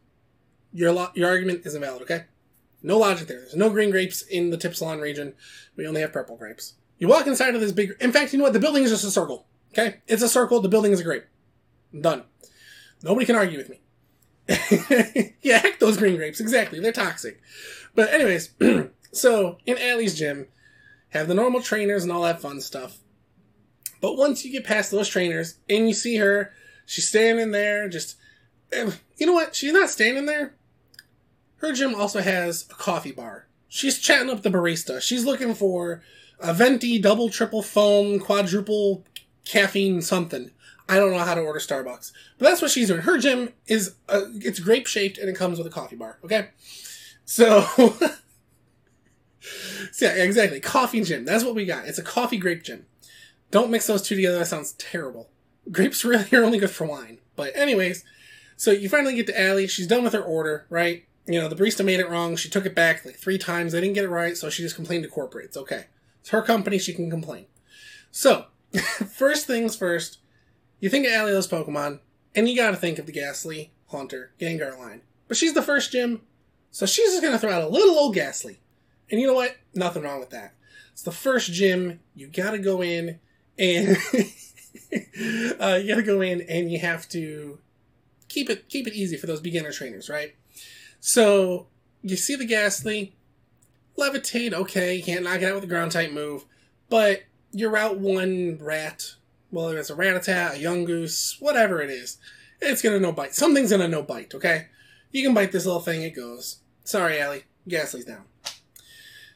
Your 0.74 0.92
lo- 0.92 1.12
your 1.16 1.30
argument 1.30 1.66
is 1.66 1.76
invalid. 1.76 2.04
Okay, 2.04 2.26
no 2.82 2.98
logic 2.98 3.28
there. 3.28 3.40
There's 3.40 3.56
no 3.56 3.70
green 3.70 3.92
grapes 3.92 4.22
in 4.22 4.50
the 4.50 4.58
Tipsalon 4.58 5.02
region. 5.02 5.34
We 5.76 5.88
only 5.88 6.02
have 6.02 6.14
purple 6.14 6.38
grapes. 6.38 6.74
You 7.00 7.08
walk 7.08 7.28
inside 7.28 7.56
of 7.56 7.62
this 7.62 7.72
big. 7.72 7.96
In 8.00 8.12
fact, 8.12 8.34
you 8.34 8.40
know 8.40 8.44
what? 8.46 8.54
The 8.54 8.60
building 8.60 8.84
is 8.84 8.92
just 8.92 9.04
a 9.04 9.12
circle. 9.12 9.46
Okay, 9.74 9.98
it's 10.08 10.24
a 10.24 10.30
circle. 10.30 10.60
The 10.62 10.70
building 10.70 10.92
is 10.92 11.00
a 11.00 11.04
grape. 11.04 11.26
I'm 11.94 12.02
done. 12.02 12.24
Nobody 13.04 13.26
can 13.26 13.36
argue 13.36 13.58
with 13.58 13.70
me. 13.70 13.80
yeah, 15.42 15.58
heck 15.60 15.80
those 15.80 15.98
green 15.98 16.16
grapes. 16.16 16.40
Exactly. 16.40 16.80
They're 16.80 16.92
toxic. 16.92 17.42
But 17.94 18.14
anyways, 18.14 18.54
so 19.12 19.58
in 19.66 19.78
Allie's 19.78 20.18
gym, 20.18 20.48
have 21.10 21.28
the 21.28 21.34
normal 21.34 21.62
trainers 21.62 22.04
and 22.04 22.12
all 22.12 22.24
that 22.24 22.42
fun 22.42 22.62
stuff. 22.62 23.00
But 24.02 24.18
once 24.18 24.46
you 24.46 24.52
get 24.52 24.64
past 24.64 24.92
those 24.92 25.10
trainers 25.10 25.60
and 25.70 25.88
you 25.88 25.94
see 25.94 26.18
her, 26.18 26.52
she's 26.86 27.08
standing 27.08 27.52
there, 27.52 27.90
just 27.90 28.18
eh, 28.72 28.92
you 29.18 29.26
know 29.26 29.34
what? 29.34 29.56
She's 29.56 29.74
not 29.74 29.90
standing 29.90 30.26
there. 30.26 30.56
Her 31.58 31.74
gym 31.74 31.96
also 31.96 32.22
has 32.22 32.66
a 32.70 32.76
coffee 32.76 33.12
bar. 33.12 33.48
She's 33.68 34.00
chatting 34.00 34.30
up 34.30 34.42
the 34.42 34.50
barista. 34.50 35.02
She's 35.02 35.26
looking 35.26 35.54
for 35.54 36.02
a 36.40 36.54
venti 36.54 37.00
double, 37.00 37.30
triple 37.30 37.62
foam, 37.62 38.20
quadruple 38.20 39.04
caffeine 39.44 40.02
something. 40.02 40.52
I 40.90 40.96
don't 40.98 41.12
know 41.12 41.20
how 41.20 41.34
to 41.34 41.42
order 41.42 41.60
Starbucks, 41.60 42.14
but 42.38 42.48
that's 42.48 42.62
what 42.62 42.72
she's 42.72 42.88
doing. 42.88 43.02
Her 43.02 43.18
gym 43.18 43.50
is 43.66 43.96
uh, 44.08 44.22
it's 44.36 44.60
grape 44.60 44.88
shaped 44.88 45.18
and 45.18 45.30
it 45.30 45.36
comes 45.36 45.58
with 45.58 45.68
a 45.68 45.72
coffee 45.72 45.98
bar. 45.98 46.18
Okay, 46.24 46.50
so. 47.26 47.62
so 49.92 50.06
yeah, 50.06 50.14
exactly. 50.24 50.60
Coffee 50.60 51.02
gym. 51.02 51.26
That's 51.26 51.44
what 51.44 51.56
we 51.56 51.66
got. 51.66 51.88
It's 51.88 51.98
a 51.98 52.04
coffee 52.04 52.38
grape 52.38 52.64
gym. 52.64 52.86
Don't 53.52 53.72
mix 53.72 53.88
those 53.88 54.02
two 54.02 54.16
together. 54.16 54.40
That 54.40 54.48
sounds 54.48 54.74
terrible. 54.74 55.30
Grapes 55.72 56.06
really 56.06 56.26
are 56.32 56.44
only 56.44 56.60
good 56.60 56.72
for 56.72 56.86
wine. 56.86 57.20
But 57.36 57.56
anyways, 57.56 58.04
so 58.56 58.72
you 58.72 58.88
finally 58.90 59.16
get 59.16 59.28
to 59.28 59.40
Allie. 59.40 59.68
She's 59.68 59.88
done 59.88 60.04
with 60.04 60.14
her 60.14 60.24
order, 60.24 60.66
right? 60.70 61.06
You 61.28 61.42
know, 61.42 61.50
the 61.50 61.56
barista 61.56 61.84
made 61.84 62.00
it 62.00 62.10
wrong. 62.10 62.36
She 62.36 62.50
took 62.50 62.66
it 62.66 62.76
back 62.76 63.06
like 63.06 63.16
three 63.16 63.38
times. 63.38 63.74
They 63.74 63.82
didn't 63.82 63.96
get 63.96 64.06
it 64.06 64.10
right, 64.10 64.38
so 64.38 64.50
she 64.50 64.64
just 64.64 64.76
complained 64.76 65.04
to 65.04 65.10
corporate. 65.10 65.46
It's 65.46 65.58
okay. 65.58 65.86
It's 66.22 66.30
her 66.30 66.42
company. 66.42 66.78
She 66.78 66.94
can 66.94 67.10
complain. 67.10 67.48
So, 68.12 68.46
first 69.14 69.46
things 69.46 69.76
first, 69.76 70.20
you 70.80 70.90
think 70.90 71.06
of 71.06 71.28
those 71.28 71.48
Pokemon, 71.48 72.00
and 72.36 72.48
you 72.48 72.56
gotta 72.56 72.78
think 72.78 73.00
of 73.00 73.06
the 73.06 73.12
Gastly, 73.12 73.72
Haunter, 73.88 74.32
Gengar 74.40 74.78
line. 74.78 75.02
But 75.28 75.38
she's 75.38 75.54
the 75.54 75.62
first 75.62 75.92
gym, 75.92 76.22
so 76.72 76.86
she's 76.86 77.12
just 77.12 77.24
gonna 77.24 77.40
throw 77.40 77.52
out 77.52 77.64
a 77.64 77.68
little 77.68 77.98
old 77.98 78.16
Gastly. 78.16 78.60
And 79.10 79.20
you 79.20 79.28
know 79.28 79.34
what? 79.34 79.58
Nothing 79.74 80.04
wrong 80.04 80.20
with 80.20 80.30
that. 80.32 80.54
It's 80.92 81.04
the 81.04 81.12
first 81.12 81.52
gym. 81.52 82.00
You 82.16 82.28
gotta 82.28 82.60
go 82.60 82.82
in 82.82 83.20
and 83.58 83.98
uh, 85.60 85.76
you 85.76 85.88
gotta 85.88 86.04
go 86.04 86.22
in 86.22 86.42
and 86.42 86.72
you 86.72 86.80
have 86.80 87.08
to 87.10 87.60
keep 88.28 88.50
it 88.50 88.70
keep 88.70 88.88
it 88.88 88.94
easy 88.94 89.18
for 89.18 89.28
those 89.28 89.42
beginner 89.42 89.72
trainers, 89.72 90.10
right? 90.10 90.36
So 91.00 91.68
you 92.02 92.16
see 92.16 92.36
the 92.36 92.46
Gastly, 92.46 93.16
levitate, 93.98 94.54
okay, 94.54 95.02
can't 95.02 95.24
knock 95.24 95.42
it 95.42 95.46
out 95.46 95.56
with 95.56 95.64
a 95.64 95.68
ground 95.68 95.92
type 95.92 96.12
move, 96.12 96.46
but 96.90 97.24
you're 97.52 97.78
out 97.78 98.00
one 98.00 98.58
rat, 98.62 99.16
whether 99.50 99.78
it's 99.78 99.90
a 99.90 99.96
Rattata, 99.96 100.56
a 100.56 100.64
Yungoos, 100.64 101.42
whatever 101.42 101.82
it 101.82 101.90
is, 101.90 102.18
it's 102.62 102.82
gonna 102.82 103.00
no 103.00 103.12
bite. 103.12 103.36
Something's 103.36 103.72
gonna 103.72 103.88
no 103.88 104.04
bite, 104.04 104.34
okay? 104.36 104.68
You 105.12 105.24
can 105.24 105.34
bite 105.34 105.52
this 105.52 105.66
little 105.66 105.82
thing, 105.82 106.02
it 106.04 106.16
goes. 106.16 106.58
Sorry, 106.84 107.20
Allie, 107.20 107.44
Gastly's 107.68 108.06
down. 108.06 108.26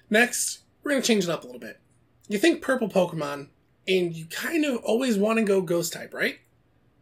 Next, 0.10 0.60
we're 0.84 0.92
gonna 0.92 1.02
change 1.02 1.24
it 1.24 1.30
up 1.30 1.44
a 1.44 1.46
little 1.46 1.60
bit. 1.60 1.80
You 2.28 2.38
think 2.38 2.62
purple 2.62 2.90
Pokemon, 2.90 3.48
and 3.88 4.16
you 4.16 4.26
kind 4.26 4.64
of 4.66 4.78
always 4.84 5.18
want 5.18 5.40
to 5.40 5.44
go 5.44 5.62
ghost 5.62 5.94
type, 5.94 6.14
right? 6.14 6.40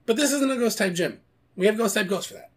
But 0.05 0.15
this 0.15 0.31
isn't 0.31 0.51
a 0.51 0.57
ghost 0.57 0.77
type 0.77 0.93
gym. 0.93 1.19
We 1.55 1.65
have 1.65 1.77
ghost 1.77 1.95
type 1.95 2.07
ghost 2.07 2.29
for 2.29 2.35
that. 2.35 2.48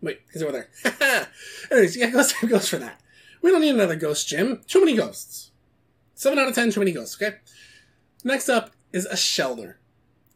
Wait, 0.00 0.20
he's 0.32 0.42
over 0.42 0.52
there. 0.52 1.28
Anyways, 1.70 1.96
yeah, 1.96 2.10
type 2.10 2.32
ghost 2.48 2.70
for 2.70 2.78
that. 2.78 3.00
We 3.42 3.50
don't 3.50 3.60
need 3.60 3.74
another 3.74 3.96
ghost 3.96 4.28
gym. 4.28 4.62
Too 4.66 4.80
many 4.80 4.96
ghosts. 4.96 5.50
7 6.14 6.38
out 6.38 6.48
of 6.48 6.54
10, 6.54 6.72
too 6.72 6.80
many 6.80 6.92
ghosts, 6.92 7.20
okay? 7.20 7.36
Next 8.24 8.48
up 8.48 8.70
is 8.92 9.06
a 9.06 9.14
Shellder. 9.14 9.74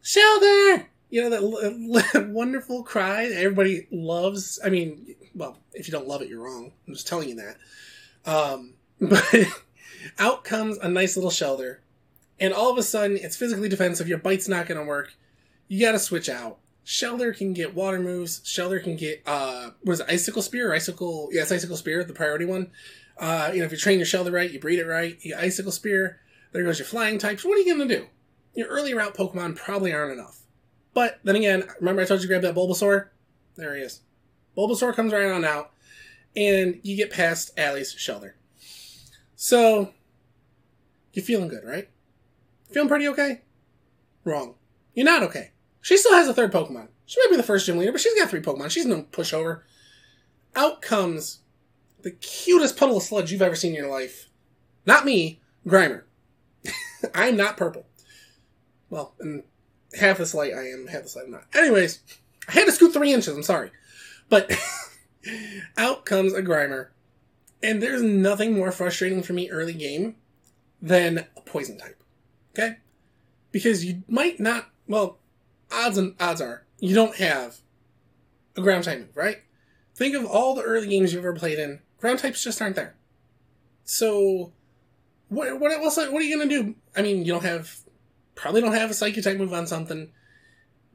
Shellder! 0.03 0.87
You 1.11 1.29
know, 1.29 1.31
that 2.12 2.31
wonderful 2.31 2.82
cry 2.82 3.29
that 3.29 3.38
everybody 3.38 3.87
loves. 3.91 4.61
I 4.64 4.70
mean, 4.70 5.14
well, 5.35 5.59
if 5.75 5.87
you 5.88 5.93
don't 5.93 6.08
love 6.08 6.23
it, 6.23 6.29
you're 6.29 6.43
wrong. 6.43 6.73
I'm 6.87 6.94
just 6.94 7.06
telling 7.06 7.29
you 7.29 7.37
that. 7.37 7.56
Um, 8.25 8.75
but 9.00 9.25
out 10.19 10.44
comes 10.44 10.79
a 10.79 10.88
nice 10.88 11.17
little 11.17 11.31
Shellder. 11.31 11.79
And 12.41 12.53
all 12.53 12.70
of 12.70 12.79
a 12.79 12.82
sudden, 12.82 13.17
it's 13.17 13.36
physically 13.36 13.69
defensive. 13.69 14.08
Your 14.08 14.19
bite's 14.19 14.48
not 14.48 14.67
going 14.67 14.81
to 14.81 14.86
work. 14.86 15.15
You 15.69 15.84
got 15.84 15.93
to 15.93 15.98
switch 15.98 16.29
out. 16.29 16.58
Shellder 16.84 17.36
can 17.36 17.53
get 17.53 17.74
water 17.74 17.98
moves. 17.98 18.41
Shellder 18.41 18.82
can 18.82 18.96
get 18.96 19.22
uh, 19.27 19.70
was 19.84 20.01
it, 20.01 20.06
icicle 20.08 20.43
spear 20.43 20.72
icicle? 20.72 21.29
It's 21.31 21.53
icicle 21.53 21.77
spear, 21.77 22.03
the 22.05 22.12
priority 22.12 22.44
one. 22.44 22.70
Uh, 23.19 23.51
you 23.53 23.60
know, 23.60 23.67
if 23.67 23.72
you 23.72 23.79
train 23.79 23.98
your 23.98 24.06
Shellder 24.06 24.32
right, 24.32 24.51
you 24.51 24.58
breed 24.58 24.79
it 24.79 24.86
right, 24.86 25.17
you 25.22 25.36
icicle 25.36 25.72
spear. 25.72 26.20
There 26.53 26.65
goes 26.65 26.79
your 26.79 26.86
flying 26.86 27.19
types. 27.19 27.44
What 27.44 27.56
are 27.56 27.60
you 27.60 27.72
gonna 27.72 27.89
do? 27.89 28.06
Your 28.55 28.69
early 28.69 28.94
route 28.94 29.15
Pokemon 29.15 29.56
probably 29.56 29.93
aren't 29.93 30.12
enough. 30.12 30.41
But 30.94 31.20
then 31.24 31.36
again, 31.36 31.65
remember 31.81 32.03
I 32.03 32.05
told 32.05 32.20
you 32.20 32.29
to 32.29 32.29
grab 32.29 32.43
that 32.43 32.55
Bulbasaur? 32.55 33.08
There 33.56 33.77
he 33.77 33.82
is. 33.82 34.01
Bulbasaur 34.56 34.94
comes 34.94 35.12
right 35.12 35.31
on 35.31 35.44
out, 35.44 35.70
and 36.36 36.81
you 36.82 36.96
get 36.96 37.10
past 37.10 37.58
Allie's 37.58 37.94
Shellder. 37.94 38.32
So, 39.36 39.93
you're 41.12 41.24
feeling 41.24 41.48
good, 41.48 41.65
right? 41.65 41.89
Feeling 42.70 42.89
pretty 42.89 43.08
okay? 43.08 43.43
Wrong. 44.24 44.55
You're 44.94 45.06
not 45.06 45.22
okay. 45.22 45.53
She 45.82 45.96
still 45.96 46.15
has 46.15 46.29
a 46.29 46.34
third 46.34 46.53
Pokemon. 46.53 46.89
She 47.05 47.20
might 47.20 47.31
be 47.31 47.36
the 47.36 47.43
first 47.43 47.67
gym 47.67 47.77
leader, 47.77 47.93
but 47.93 48.01
she's 48.01 48.19
got 48.19 48.31
three 48.31 48.41
Pokemon. 48.41 48.70
She's 48.70 48.86
no 48.86 49.03
pushover. 49.03 49.62
Out 50.55 50.81
comes 50.81 51.41
the 52.03 52.12
cutest 52.12 52.77
puddle 52.77 52.96
of 52.96 53.03
sludge 53.03 53.31
you've 53.31 53.43
ever 53.43 53.56
seen 53.56 53.72
in 53.72 53.79
your 53.79 53.91
life. 53.91 54.29
Not 54.86 55.05
me, 55.05 55.41
Grimer. 55.67 56.05
I'm 57.15 57.36
not 57.36 57.56
purple. 57.56 57.86
Well, 58.91 59.15
half 59.98 60.19
this 60.19 60.34
light 60.34 60.53
I 60.55 60.69
am, 60.69 60.86
half 60.86 61.03
this 61.03 61.17
light 61.17 61.27
I'm 61.27 61.32
not. 61.32 61.46
Anyways, 61.55 62.01
I 62.48 62.53
had 62.53 62.67
to 62.67 62.72
scoot 62.72 62.93
three 62.93 63.12
inches, 63.12 63.36
I'm 63.36 63.43
sorry. 63.43 63.70
But 64.29 64.53
out 65.77 66.05
comes 66.05 66.32
a 66.32 66.43
Grimer. 66.43 66.89
And 67.62 67.82
there's 67.82 68.03
nothing 68.03 68.55
more 68.55 68.72
frustrating 68.72 69.22
for 69.22 69.32
me 69.32 69.51
early 69.51 69.74
game 69.74 70.17
than 70.81 71.27
a 71.36 71.41
poison 71.43 71.79
type. 71.79 72.03
Okay? 72.53 72.79
Because 73.53 73.84
you 73.84 74.03
might 74.08 74.41
not 74.41 74.69
well, 74.89 75.19
odds 75.72 75.98
and 75.98 76.14
odds 76.20 76.41
are 76.41 76.67
you 76.81 76.94
don't 76.94 77.17
have 77.17 77.58
a 78.56 78.60
ground 78.60 78.84
type 78.84 78.98
move, 78.98 79.17
right? 79.17 79.38
Think 79.94 80.14
of 80.14 80.24
all 80.24 80.55
the 80.55 80.62
early 80.62 80.88
games 80.88 81.12
you've 81.12 81.24
ever 81.24 81.34
played 81.34 81.58
in. 81.58 81.81
Ground 81.98 82.19
types 82.19 82.43
just 82.43 82.60
aren't 82.60 82.76
there. 82.76 82.96
So, 83.84 84.52
what 85.29 85.60
what 85.60 85.72
else? 85.72 85.96
What 85.96 86.14
are 86.14 86.22
you 86.22 86.36
gonna 86.36 86.50
do? 86.50 86.74
I 86.96 87.02
mean, 87.02 87.24
you 87.24 87.32
don't 87.32 87.44
have 87.44 87.79
probably 88.34 88.60
don't 88.60 88.74
have 88.74 88.91
a 88.91 88.94
psychic 88.94 89.24
type 89.24 89.38
move 89.38 89.52
on 89.52 89.67
something. 89.67 90.10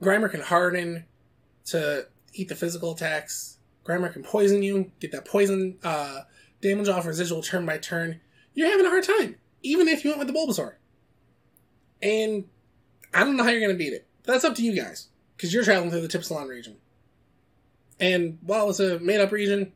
Grimer 0.02 0.30
can 0.30 0.42
harden 0.42 1.06
to 1.66 2.08
eat 2.34 2.50
the 2.50 2.56
physical 2.56 2.92
attacks. 2.92 3.58
Grimer 3.86 4.12
can 4.12 4.24
poison 4.24 4.64
you, 4.64 4.92
get 5.00 5.12
that 5.12 5.26
poison 5.26 5.78
uh, 5.84 6.22
damage 6.62 6.90
off 6.90 7.06
residual 7.06 7.42
turn 7.42 7.66
by 7.66 7.78
turn. 7.78 8.20
You're 8.54 8.70
having 8.70 8.86
a 8.86 8.90
hard 8.90 9.04
time, 9.04 9.38
even 9.64 9.88
if 9.88 10.04
you 10.04 10.12
went 10.12 10.20
with 10.20 10.28
the 10.28 10.34
Bulbasaur. 10.34 10.74
And 12.02 12.46
I 13.14 13.24
don't 13.24 13.38
know 13.38 13.44
how 13.44 13.50
you're 13.50 13.62
gonna 13.62 13.78
beat 13.78 13.94
it. 13.94 14.07
That's 14.28 14.44
up 14.44 14.56
to 14.56 14.62
you 14.62 14.76
guys, 14.76 15.08
because 15.36 15.54
you're 15.54 15.64
traveling 15.64 15.90
through 15.90 16.06
the 16.06 16.10
Tipsalon 16.10 16.50
region. 16.50 16.76
And 18.00 18.38
while 18.42 18.70
it's 18.70 18.82
a 18.82 19.00
made 19.00 19.22
up 19.22 19.32
region, 19.32 19.72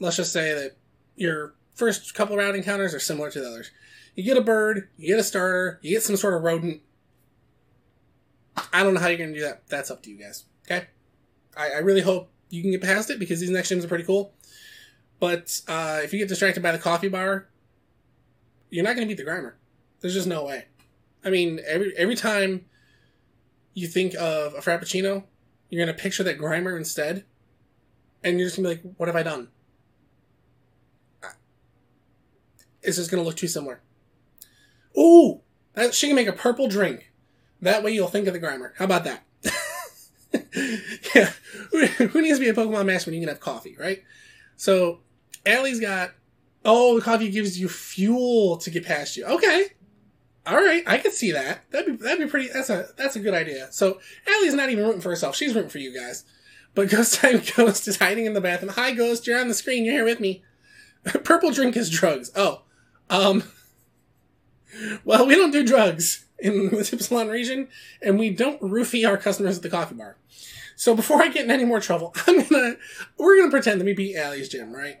let's 0.00 0.16
just 0.16 0.32
say 0.32 0.52
that 0.52 0.76
your 1.16 1.54
first 1.74 2.12
couple 2.12 2.36
round 2.36 2.56
encounters 2.56 2.92
are 2.92 2.98
similar 2.98 3.30
to 3.30 3.40
the 3.40 3.48
others. 3.48 3.70
You 4.16 4.24
get 4.24 4.36
a 4.36 4.42
bird, 4.42 4.88
you 4.96 5.08
get 5.08 5.20
a 5.20 5.24
starter, 5.24 5.78
you 5.80 5.94
get 5.94 6.02
some 6.02 6.16
sort 6.16 6.34
of 6.34 6.42
rodent. 6.42 6.82
I 8.72 8.82
don't 8.82 8.94
know 8.94 9.00
how 9.00 9.06
you're 9.06 9.18
going 9.18 9.32
to 9.32 9.38
do 9.38 9.44
that. 9.44 9.66
That's 9.68 9.90
up 9.92 10.02
to 10.02 10.10
you 10.10 10.18
guys. 10.18 10.44
Okay? 10.66 10.86
I, 11.56 11.70
I, 11.70 11.78
really 11.78 12.00
hope 12.00 12.30
you 12.50 12.62
can 12.62 12.72
get 12.72 12.82
past 12.82 13.10
it 13.10 13.18
because 13.18 13.40
these 13.40 13.50
next 13.50 13.70
gyms 13.70 13.84
are 13.84 13.88
pretty 13.88 14.04
cool. 14.04 14.34
But 15.20 15.60
uh, 15.68 16.00
if 16.02 16.12
you 16.12 16.18
get 16.18 16.28
distracted 16.28 16.62
by 16.62 16.72
the 16.72 16.78
coffee 16.78 17.08
bar, 17.08 17.48
you're 18.70 18.84
not 18.84 18.96
going 18.96 19.06
to 19.08 19.14
beat 19.14 19.22
the 19.22 19.28
Grimer. 19.28 19.54
There's 20.00 20.14
just 20.14 20.26
no 20.26 20.44
way. 20.44 20.66
I 21.24 21.30
mean, 21.30 21.60
every 21.66 21.96
every 21.96 22.16
time 22.16 22.66
you 23.74 23.88
think 23.88 24.14
of 24.14 24.54
a 24.54 24.58
frappuccino, 24.58 25.24
you're 25.68 25.84
gonna 25.84 25.96
picture 25.96 26.22
that 26.22 26.38
Grimer 26.38 26.76
instead, 26.76 27.24
and 28.22 28.38
you're 28.38 28.46
just 28.46 28.56
gonna 28.56 28.68
be 28.68 28.74
like, 28.76 28.94
"What 28.96 29.08
have 29.08 29.16
I 29.16 29.22
done?" 29.22 29.48
It's 32.82 32.96
just 32.96 33.10
gonna 33.10 33.22
look 33.22 33.36
too 33.36 33.48
similar. 33.48 33.80
Ooh, 34.96 35.40
that, 35.74 35.94
she 35.94 36.06
can 36.06 36.16
make 36.16 36.28
a 36.28 36.32
purple 36.32 36.68
drink. 36.68 37.10
That 37.60 37.82
way 37.82 37.92
you'll 37.92 38.08
think 38.08 38.26
of 38.26 38.34
the 38.34 38.40
Grimer. 38.40 38.72
How 38.76 38.84
about 38.84 39.04
that? 39.04 39.24
yeah, 41.14 41.32
who 41.70 42.20
needs 42.22 42.38
to 42.38 42.44
be 42.44 42.48
a 42.48 42.54
Pokemon 42.54 42.86
master 42.86 43.10
when 43.10 43.14
you 43.14 43.20
can 43.20 43.28
have 43.28 43.40
coffee, 43.40 43.76
right? 43.78 44.02
So, 44.56 45.00
Allie's 45.44 45.80
got. 45.80 46.12
Oh, 46.66 46.98
the 46.98 47.04
coffee 47.04 47.30
gives 47.30 47.58
you 47.58 47.68
fuel 47.68 48.56
to 48.58 48.70
get 48.70 48.86
past 48.86 49.16
you. 49.16 49.24
Okay, 49.26 49.66
all 50.46 50.56
right, 50.56 50.82
I 50.86 50.98
could 50.98 51.12
see 51.12 51.32
that. 51.32 51.70
That'd 51.70 51.98
be 51.98 52.04
that'd 52.04 52.18
be 52.18 52.30
pretty. 52.30 52.48
That's 52.48 52.70
a 52.70 52.88
that's 52.96 53.16
a 53.16 53.20
good 53.20 53.34
idea. 53.34 53.68
So 53.70 54.00
Allie's 54.26 54.54
not 54.54 54.70
even 54.70 54.84
rooting 54.84 55.00
for 55.00 55.10
herself; 55.10 55.36
she's 55.36 55.54
rooting 55.54 55.70
for 55.70 55.78
you 55.78 55.98
guys. 55.98 56.24
But 56.74 56.88
Ghost 56.90 57.14
Type 57.14 57.44
Ghost 57.56 57.88
is 57.88 57.98
hiding 57.98 58.26
in 58.26 58.34
the 58.34 58.40
bathroom. 58.40 58.72
Hi, 58.72 58.92
Ghost. 58.92 59.26
You're 59.26 59.40
on 59.40 59.48
the 59.48 59.54
screen. 59.54 59.84
You're 59.84 59.94
here 59.94 60.04
with 60.04 60.20
me. 60.20 60.42
Purple 61.04 61.50
drink 61.50 61.76
is 61.76 61.90
drugs. 61.90 62.30
Oh, 62.36 62.62
um. 63.10 63.44
Well, 65.04 65.24
we 65.24 65.36
don't 65.36 65.52
do 65.52 65.64
drugs 65.64 66.24
in 66.36 66.70
the 66.70 66.78
Tipsalon 66.78 67.30
region, 67.30 67.68
and 68.02 68.18
we 68.18 68.30
don't 68.30 68.60
roofie 68.60 69.08
our 69.08 69.16
customers 69.16 69.56
at 69.56 69.62
the 69.62 69.70
coffee 69.70 69.94
bar. 69.94 70.16
So 70.74 70.96
before 70.96 71.22
I 71.22 71.28
get 71.28 71.44
in 71.44 71.50
any 71.52 71.64
more 71.64 71.80
trouble, 71.80 72.12
I'm 72.26 72.42
gonna 72.48 72.76
we're 73.16 73.38
gonna 73.38 73.52
pretend 73.52 73.80
that 73.80 73.84
we 73.84 73.94
beat 73.94 74.16
Allie's 74.16 74.48
gym, 74.48 74.74
right? 74.74 74.98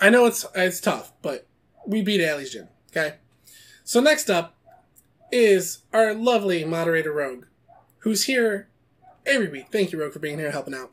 I 0.00 0.10
know 0.10 0.26
it's 0.26 0.44
it's 0.54 0.80
tough, 0.80 1.12
but 1.22 1.46
we 1.86 2.02
beat 2.02 2.20
Allie's 2.20 2.52
gym. 2.52 2.68
Okay. 2.90 3.14
So 3.84 4.00
next 4.00 4.30
up, 4.30 4.53
is 5.34 5.82
our 5.92 6.14
lovely 6.14 6.64
moderator 6.64 7.12
Rogue, 7.12 7.46
who's 7.98 8.24
here 8.24 8.68
every 9.26 9.48
week. 9.48 9.66
Thank 9.72 9.90
you, 9.90 10.00
Rogue, 10.00 10.12
for 10.12 10.20
being 10.20 10.38
here 10.38 10.52
helping 10.52 10.74
out. 10.74 10.92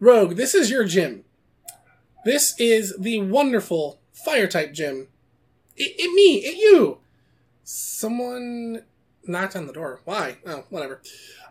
Rogue, 0.00 0.36
this 0.36 0.54
is 0.54 0.70
your 0.70 0.84
gym. 0.84 1.24
This 2.24 2.58
is 2.58 2.96
the 2.98 3.20
wonderful 3.20 4.00
fire 4.12 4.46
type 4.46 4.72
gym. 4.72 5.08
It, 5.76 5.94
it 5.98 6.14
me, 6.14 6.38
it 6.38 6.56
you. 6.56 7.00
Someone 7.64 8.84
knocked 9.26 9.56
on 9.56 9.66
the 9.66 9.74
door. 9.74 10.00
Why? 10.06 10.38
Oh, 10.46 10.64
whatever. 10.70 11.02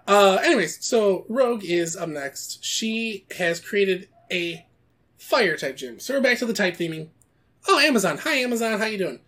Uh, 0.07 0.39
anyways, 0.43 0.83
so 0.83 1.25
Rogue 1.29 1.63
is 1.63 1.95
up 1.95 2.10
next. 2.10 2.63
She 2.63 3.25
has 3.38 3.60
created 3.60 4.10
a 4.31 4.65
fire 5.19 5.57
type 5.57 5.77
gym. 5.77 6.00
So 6.00 6.15
we're 6.15 6.21
back 6.21 6.39
to 6.39 6.48
the 6.48 6.53
type 6.53 6.75
theming. 6.75 7.10
Oh, 7.67 7.77
Amazon. 7.77 8.17
Hi, 8.17 8.38
Amazon. 8.38 8.79
How 8.79 8.86
you 8.86 8.98
doing? 8.98 9.19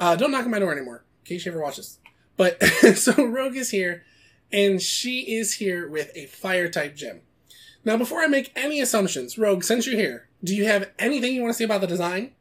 Uh, 0.00 0.16
don't 0.16 0.30
knock 0.30 0.46
on 0.46 0.50
my 0.50 0.58
door 0.58 0.72
anymore, 0.72 1.04
in 1.22 1.26
case 1.26 1.44
you 1.44 1.52
ever 1.52 1.60
watch 1.60 1.76
this. 1.76 1.98
But 2.36 2.62
so 2.96 3.24
Rogue 3.24 3.56
is 3.56 3.70
here, 3.70 4.04
and 4.52 4.80
she 4.80 5.36
is 5.36 5.54
here 5.54 5.88
with 5.88 6.10
a 6.14 6.26
fire 6.26 6.68
type 6.68 6.96
gem. 6.96 7.20
Now, 7.84 7.96
before 7.96 8.20
I 8.20 8.26
make 8.26 8.52
any 8.56 8.80
assumptions, 8.80 9.36
Rogue, 9.36 9.62
since 9.62 9.86
you're 9.86 9.96
here, 9.96 10.28
do 10.42 10.54
you 10.54 10.64
have 10.66 10.90
anything 10.98 11.34
you 11.34 11.42
want 11.42 11.52
to 11.52 11.58
say 11.58 11.64
about 11.64 11.80
the 11.82 11.86
design? 11.86 12.32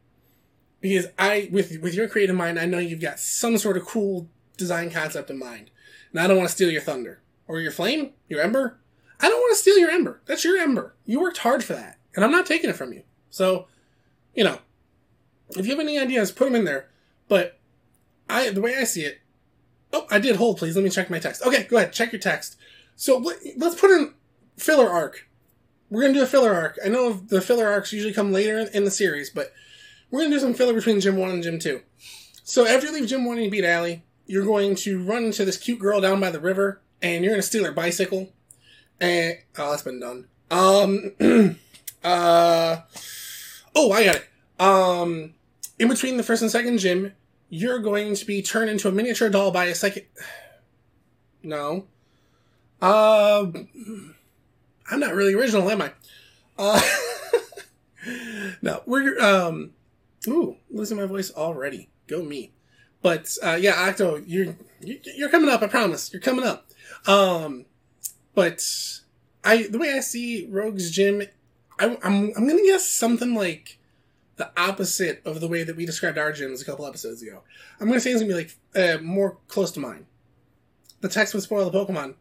Because 0.79 1.07
I, 1.17 1.49
with 1.51 1.79
with 1.81 1.93
your 1.93 2.07
creative 2.07 2.35
mind, 2.35 2.59
I 2.59 2.65
know 2.65 2.79
you've 2.79 3.01
got 3.01 3.19
some 3.19 3.57
sort 3.57 3.77
of 3.77 3.85
cool 3.85 4.29
design 4.57 4.91
concept 4.91 5.29
in 5.29 5.39
mind, 5.39 5.71
and 6.11 6.19
I 6.19 6.27
don't 6.27 6.37
want 6.37 6.49
to 6.49 6.55
steal 6.55 6.69
your 6.69 6.81
thunder 6.81 7.21
or 7.47 7.59
your 7.59 7.71
flame, 7.71 8.11
your 8.27 8.41
ember. 8.41 8.79
I 9.19 9.29
don't 9.29 9.39
want 9.39 9.55
to 9.55 9.61
steal 9.61 9.77
your 9.77 9.91
ember. 9.91 10.21
That's 10.25 10.43
your 10.43 10.57
ember. 10.57 10.95
You 11.05 11.21
worked 11.21 11.37
hard 11.39 11.63
for 11.63 11.73
that, 11.73 11.99
and 12.15 12.25
I'm 12.25 12.31
not 12.31 12.45
taking 12.45 12.69
it 12.69 12.75
from 12.75 12.91
you. 12.91 13.03
So, 13.29 13.67
you 14.33 14.43
know, 14.43 14.59
if 15.51 15.65
you 15.65 15.71
have 15.71 15.79
any 15.79 15.97
ideas, 15.97 16.31
put 16.31 16.45
them 16.45 16.55
in 16.55 16.65
there. 16.65 16.89
But 17.27 17.59
I, 18.29 18.49
the 18.49 18.61
way 18.61 18.75
I 18.75 18.83
see 18.83 19.03
it, 19.03 19.19
Oh, 19.93 20.07
I 20.09 20.19
did 20.19 20.37
hold, 20.37 20.57
please. 20.57 20.75
Let 20.75 20.83
me 20.83 20.89
check 20.89 21.09
my 21.09 21.19
text. 21.19 21.43
Okay, 21.43 21.63
go 21.63 21.77
ahead. 21.77 21.93
Check 21.93 22.11
your 22.11 22.19
text. 22.19 22.57
So 22.95 23.17
let's 23.55 23.79
put 23.79 23.91
in 23.91 24.13
filler 24.57 24.89
arc. 24.89 25.27
We're 25.89 26.01
gonna 26.01 26.15
do 26.15 26.23
a 26.23 26.27
filler 26.27 26.53
arc. 26.53 26.79
I 26.83 26.89
know 26.89 27.13
the 27.13 27.41
filler 27.41 27.67
arcs 27.67 27.93
usually 27.93 28.13
come 28.13 28.31
later 28.31 28.57
in 28.73 28.83
the 28.83 28.91
series, 28.91 29.29
but 29.29 29.53
we're 30.09 30.21
gonna 30.21 30.31
do 30.31 30.39
some 30.39 30.55
filler 30.55 30.73
between 30.73 30.99
Gym 30.99 31.17
One 31.17 31.29
and 31.29 31.43
Gym 31.43 31.59
Two. 31.59 31.81
So 32.43 32.65
after 32.65 32.87
you 32.87 32.93
leave 32.93 33.07
Gym 33.07 33.25
One 33.25 33.37
and 33.37 33.45
you 33.45 33.51
beat 33.51 33.63
Allie, 33.63 34.03
you're 34.25 34.45
going 34.45 34.75
to 34.75 35.03
run 35.03 35.25
into 35.25 35.45
this 35.45 35.57
cute 35.57 35.79
girl 35.79 36.01
down 36.01 36.19
by 36.19 36.31
the 36.31 36.39
river, 36.39 36.81
and 37.01 37.23
you're 37.23 37.33
gonna 37.33 37.43
steal 37.43 37.63
her 37.63 37.71
bicycle. 37.71 38.33
And 38.99 39.37
oh, 39.57 39.69
that's 39.69 39.83
been 39.83 39.99
done. 39.99 40.27
Um, 40.49 41.11
uh, 42.03 42.77
oh, 43.75 43.91
I 43.91 44.05
got 44.05 44.15
it. 44.15 44.29
Um, 44.59 45.33
in 45.77 45.87
between 45.87 46.17
the 46.17 46.23
first 46.23 46.41
and 46.41 46.49
second 46.49 46.79
gym, 46.79 47.13
you're 47.53 47.77
going 47.77 48.15
to 48.15 48.25
be 48.25 48.41
turned 48.41 48.67
into 48.67 48.87
a 48.87 48.91
miniature 48.91 49.29
doll 49.29 49.51
by 49.51 49.65
a 49.65 49.75
second. 49.75 50.07
No. 51.43 51.85
Uh, 52.81 53.45
I'm 54.89 54.99
not 54.99 55.13
really 55.13 55.35
original, 55.35 55.69
am 55.69 55.83
I? 55.83 55.91
Uh, 56.57 56.81
no, 58.63 58.81
we're, 58.87 59.21
um, 59.21 59.69
ooh, 60.27 60.57
losing 60.71 60.97
my 60.97 61.05
voice 61.05 61.31
already. 61.31 61.89
Go 62.07 62.23
me. 62.23 62.53
But, 63.03 63.37
uh, 63.43 63.59
yeah, 63.61 63.87
Octo, 63.87 64.15
you're, 64.25 64.55
you're 64.81 65.29
coming 65.29 65.49
up, 65.49 65.61
I 65.61 65.67
promise. 65.67 66.11
You're 66.11 66.23
coming 66.23 66.45
up. 66.45 66.71
Um, 67.05 67.65
but 68.33 68.63
I, 69.43 69.67
the 69.67 69.77
way 69.77 69.93
I 69.93 69.99
see 69.99 70.47
Rogue's 70.49 70.89
Gym, 70.89 71.21
I, 71.77 71.97
I'm, 72.01 72.31
I'm 72.35 72.47
gonna 72.47 72.63
guess 72.63 72.87
something 72.87 73.35
like, 73.35 73.77
the 74.35 74.49
opposite 74.57 75.21
of 75.25 75.39
the 75.39 75.47
way 75.47 75.63
that 75.63 75.75
we 75.75 75.85
described 75.85 76.17
our 76.17 76.31
gyms 76.31 76.61
a 76.61 76.65
couple 76.65 76.85
episodes 76.85 77.21
ago. 77.21 77.41
I'm 77.79 77.87
going 77.87 77.97
to 77.97 78.01
say 78.01 78.11
it's 78.11 78.21
going 78.21 78.31
to 78.31 78.35
be 78.35 78.49
like 78.75 78.99
uh, 78.99 79.01
more 79.01 79.37
close 79.47 79.71
to 79.71 79.79
mine. 79.79 80.05
The 81.01 81.09
text 81.09 81.33
would 81.33 81.43
spoil 81.43 81.69
the 81.69 81.77
Pokemon. 81.77 82.15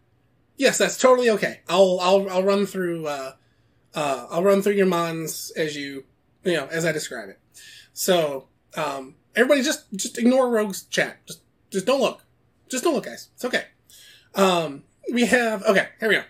Yes, 0.57 0.78
that's 0.78 0.99
totally 0.99 1.31
okay. 1.31 1.61
I'll 1.69 1.99
I'll 2.00 2.28
I'll 2.28 2.42
run 2.42 2.66
through 2.66 3.07
uh, 3.07 3.33
uh, 3.95 4.26
I'll 4.31 4.42
run 4.42 4.61
through 4.61 4.75
your 4.75 4.87
mons 4.87 5.50
as 5.57 5.76
you 5.76 6.04
you 6.45 6.54
know 6.54 6.66
as 6.66 6.85
I 6.85 6.92
describe 6.92 7.31
it. 7.31 7.38
So 7.92 8.49
um, 8.76 9.14
everybody 9.35 9.62
just 9.62 9.90
just 9.95 10.19
ignore 10.19 10.50
Rogue's 10.50 10.85
chat. 10.85 11.25
Just 11.26 11.40
just 11.71 11.87
don't 11.87 12.00
look. 12.00 12.25
Just 12.69 12.85
don't 12.85 12.95
look, 12.95 13.07
guys. 13.07 13.28
It's 13.35 13.45
okay. 13.45 13.64
Um, 14.35 14.85
we 15.12 15.26
have 15.26 15.62
okay. 15.64 15.88
Here 16.00 16.09
we 16.09 16.14
go. 16.16 16.25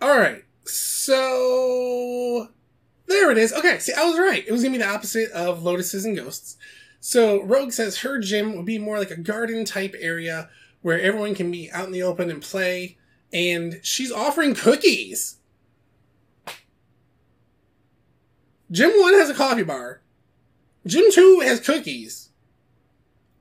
All 0.00 0.18
right. 0.18 0.44
So 0.64 2.48
there 3.12 3.30
it 3.30 3.38
is. 3.38 3.52
Okay, 3.52 3.78
see, 3.78 3.92
I 3.92 4.04
was 4.04 4.18
right. 4.18 4.44
It 4.46 4.52
was 4.52 4.62
gonna 4.62 4.72
be 4.72 4.78
the 4.78 4.88
opposite 4.88 5.30
of 5.30 5.62
Lotuses 5.62 6.04
and 6.04 6.16
Ghosts. 6.16 6.56
So 7.00 7.42
Rogue 7.42 7.72
says 7.72 7.98
her 7.98 8.18
gym 8.18 8.56
would 8.56 8.66
be 8.66 8.78
more 8.78 8.98
like 8.98 9.10
a 9.10 9.16
garden 9.16 9.64
type 9.64 9.94
area 9.98 10.48
where 10.82 11.00
everyone 11.00 11.34
can 11.34 11.50
be 11.50 11.70
out 11.70 11.86
in 11.86 11.92
the 11.92 12.02
open 12.02 12.30
and 12.30 12.42
play, 12.42 12.96
and 13.32 13.80
she's 13.82 14.12
offering 14.12 14.54
cookies. 14.54 15.36
Gym 18.70 18.90
1 18.90 19.14
has 19.14 19.28
a 19.28 19.34
coffee 19.34 19.62
bar. 19.62 20.00
Gym 20.86 21.04
2 21.12 21.40
has 21.40 21.60
cookies. 21.60 22.30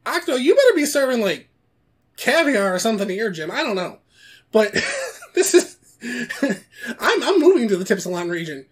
Octo, 0.05 0.35
you 0.35 0.55
better 0.55 0.75
be 0.75 0.85
serving 0.85 1.21
like 1.21 1.49
caviar 2.17 2.73
or 2.75 2.79
something 2.79 3.07
to 3.07 3.13
your 3.13 3.29
gym. 3.29 3.49
I 3.49 3.63
don't 3.63 3.75
know. 3.75 3.99
But 4.51 4.73
this 5.33 5.53
is 5.53 5.77
I'm 6.99 7.23
I'm 7.23 7.39
moving 7.39 7.67
to 7.67 7.77
the 7.77 7.85
Tipsalon 7.85 8.29
region. 8.29 8.65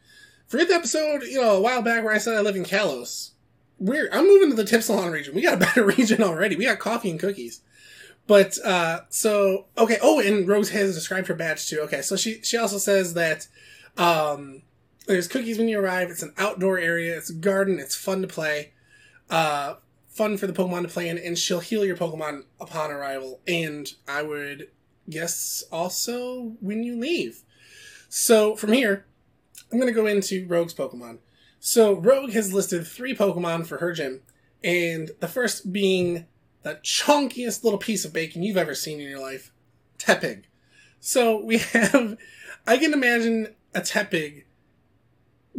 Forget 0.50 0.68
the 0.68 0.74
episode, 0.74 1.22
you 1.24 1.40
know, 1.40 1.58
a 1.58 1.62
while 1.62 1.84
back 1.84 2.04
where 2.04 2.14
I 2.14 2.18
said 2.18 2.36
I 2.36 2.42
live 2.42 2.56
in 2.56 2.64
Kalos. 2.64 3.32
We're 3.78 4.10
I'm 4.12 4.26
moving 4.26 4.50
to 4.50 4.56
the 4.56 4.64
Tipsalon 4.64 5.12
region. 5.12 5.36
We 5.36 5.44
got 5.44 5.54
a 5.54 5.58
better 5.58 5.86
region 5.98 6.24
already. 6.24 6.56
We 6.56 6.66
got 6.66 6.80
coffee 6.80 7.12
and 7.12 7.20
cookies. 7.20 7.62
But 8.26 8.58
uh 8.66 9.02
so 9.10 9.68
okay, 9.78 10.00
oh 10.02 10.20
and 10.20 10.48
Rose 10.48 10.72
has 10.72 10.96
described 10.96 11.28
her 11.28 11.36
badge 11.36 11.70
too. 11.70 11.82
Okay, 11.82 12.02
so 12.02 12.16
she 12.16 12.42
she 12.42 12.58
also 12.58 12.80
says 12.80 13.14
that 13.14 13.48
um 13.96 14.64
there's 15.06 15.28
cookies 15.28 15.60
when 15.60 15.70
you 15.70 15.80
arrive, 15.80 16.10
it's 16.10 16.24
an 16.24 16.34
outdoor 16.38 16.80
area, 16.80 17.16
it's 17.16 17.30
a 17.30 17.34
garden, 17.34 17.78
it's 17.78 17.96
fun 17.96 18.24
to 18.24 18.28
play. 18.28 18.74
Uh 19.30 19.76
fun 20.08 20.36
for 20.36 20.48
the 20.48 20.54
Pokemon 20.54 20.82
to 20.82 20.88
play 20.88 21.10
in, 21.10 21.20
and 21.20 21.38
she'll 21.38 21.60
heal 21.60 21.86
your 21.86 21.96
Pokemon 21.96 22.46
upon 22.60 22.90
arrival. 22.90 23.40
And 23.48 23.88
I 24.08 24.24
would 24.24 24.70
guess 25.08 25.64
also 25.72 26.56
when 26.60 26.84
you 26.84 27.00
leave. 27.00 27.44
So 28.10 28.56
from 28.56 28.74
here, 28.74 29.06
I'm 29.72 29.80
going 29.80 29.94
to 29.94 30.00
go 30.00 30.08
into 30.08 30.48
Rogue's 30.48 30.74
Pokemon. 30.74 31.20
So 31.60 31.94
Rogue 31.94 32.32
has 32.32 32.54
listed 32.54 32.88
three 32.88 33.16
Pokemon 33.16 33.66
for 33.68 33.78
her 33.78 33.92
gym, 33.92 34.22
and 34.64 35.12
the 35.20 35.28
first 35.28 35.72
being 35.72 36.26
the 36.64 36.80
chunkiest 36.84 37.64
little 37.64 37.80
piece 37.80 38.06
of 38.06 38.14
bacon 38.14 38.44
you've 38.44 38.58
ever 38.58 38.76
seen 38.76 39.00
in 39.00 39.08
your 39.08 39.20
life, 39.20 39.52
Tepig. 39.98 40.44
So 41.00 41.44
we 41.44 41.58
have, 41.74 42.18
I 42.66 42.78
can 42.78 42.94
imagine 42.94 43.56
a 43.74 43.82
Tepig 43.82 44.44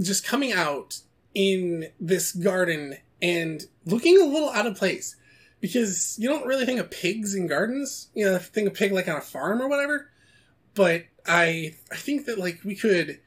just 0.00 0.26
coming 0.26 0.52
out 0.52 1.00
in 1.34 1.88
this 2.00 2.32
garden 2.32 2.96
and 3.22 3.64
looking 3.84 4.20
a 4.20 4.24
little 4.24 4.50
out 4.50 4.66
of 4.66 4.76
place 4.76 5.16
because 5.60 6.16
you 6.18 6.28
don't 6.28 6.46
really 6.46 6.64
think 6.64 6.80
of 6.80 6.90
pigs 6.90 7.34
in 7.34 7.46
gardens. 7.46 8.08
You 8.14 8.24
know, 8.24 8.38
think 8.38 8.66
of 8.66 8.74
pig 8.74 8.92
like 8.92 9.08
on 9.08 9.16
a 9.16 9.20
farm 9.20 9.60
or 9.60 9.68
whatever. 9.68 10.10
But 10.74 11.04
I, 11.26 11.74
I 11.92 11.96
think 11.96 12.26
that 12.26 12.38
like 12.38 12.60
we 12.64 12.74
could 12.74 13.20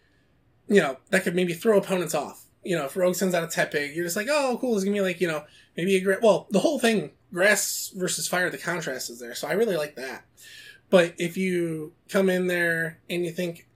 you 0.68 0.82
know, 0.82 0.98
that 1.10 1.24
could 1.24 1.36
maybe 1.36 1.54
throw 1.54 1.78
opponents 1.78 2.16
off. 2.16 2.46
You 2.64 2.78
know, 2.78 2.86
if 2.86 2.96
Rogue 2.96 3.16
sends 3.16 3.36
out 3.36 3.44
a 3.44 3.48
Tepig, 3.48 3.96
you're 3.96 4.06
just 4.06 4.16
like, 4.16 4.28
oh, 4.30 4.58
cool, 4.60 4.76
it's 4.76 4.84
gonna 4.84 4.96
be 4.96 5.02
like, 5.02 5.20
you 5.20 5.28
know, 5.28 5.44
maybe 5.76 5.96
a 5.96 6.02
gra- 6.02 6.20
well, 6.22 6.48
the 6.50 6.60
whole 6.60 6.80
thing 6.80 7.12
grass 7.34 7.92
versus 7.96 8.28
fire, 8.28 8.50
the 8.50 8.58
contrast 8.58 9.10
is 9.10 9.20
there, 9.20 9.36
so 9.36 9.48
I 9.48 9.54
really 9.54 9.76
like 9.76 9.96
that. 9.96 10.24
But 10.90 11.16
if 11.18 11.36
you 11.36 11.94
come 12.10 12.30
in 12.30 12.48
there 12.48 13.00
and 13.10 13.26
you 13.26 13.32
think, 13.32 13.68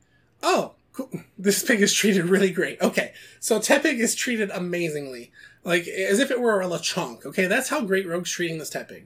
oh, 0.43 0.73
cool, 0.93 1.09
this 1.37 1.63
pig 1.63 1.81
is 1.81 1.93
treated 1.93 2.25
really 2.25 2.51
great. 2.51 2.81
Okay, 2.81 3.13
so 3.39 3.59
Tepig 3.59 3.99
is 3.99 4.15
treated 4.15 4.49
amazingly, 4.51 5.31
like 5.63 5.87
as 5.87 6.19
if 6.19 6.31
it 6.31 6.39
were 6.39 6.61
a 6.61 6.67
Lechonk. 6.67 7.25
Okay, 7.25 7.47
that's 7.47 7.69
how 7.69 7.81
great 7.81 8.07
Rogue's 8.07 8.31
treating 8.31 8.59
this 8.59 8.69
Tepig. 8.69 9.05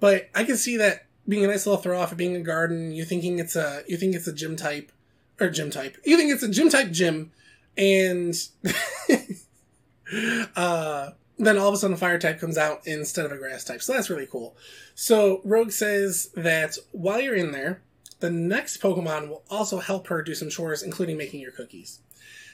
But 0.00 0.28
I 0.34 0.44
can 0.44 0.56
see 0.56 0.76
that 0.78 1.06
being 1.28 1.44
a 1.44 1.48
nice 1.48 1.66
little 1.66 1.80
throw 1.80 2.00
off, 2.00 2.12
of 2.12 2.18
being 2.18 2.36
a 2.36 2.40
garden, 2.40 2.92
you 2.92 3.04
thinking 3.04 3.38
it's 3.38 3.56
a 3.56 3.82
you 3.86 3.96
think 3.96 4.14
it's 4.14 4.26
a 4.26 4.32
gym 4.32 4.56
type 4.56 4.90
or 5.40 5.50
gym 5.50 5.70
type. 5.70 5.96
You 6.04 6.16
think 6.16 6.32
it's 6.32 6.42
a 6.42 6.48
gym 6.48 6.68
type 6.68 6.90
gym, 6.90 7.32
and 7.76 8.34
uh, 10.56 11.10
then 11.38 11.58
all 11.58 11.68
of 11.68 11.74
a 11.74 11.76
sudden 11.76 11.94
a 11.94 11.98
fire 11.98 12.18
type 12.18 12.40
comes 12.40 12.56
out 12.56 12.86
instead 12.86 13.26
of 13.26 13.32
a 13.32 13.38
grass 13.38 13.64
type. 13.64 13.82
So 13.82 13.92
that's 13.92 14.10
really 14.10 14.26
cool. 14.26 14.56
So 14.94 15.40
Rogue 15.44 15.72
says 15.72 16.30
that 16.34 16.76
while 16.92 17.20
you're 17.20 17.34
in 17.34 17.52
there, 17.52 17.82
the 18.20 18.30
next 18.30 18.80
Pokemon 18.80 19.28
will 19.28 19.42
also 19.50 19.78
help 19.78 20.06
her 20.06 20.22
do 20.22 20.34
some 20.34 20.48
chores, 20.48 20.82
including 20.82 21.18
making 21.18 21.40
your 21.40 21.52
cookies. 21.52 22.00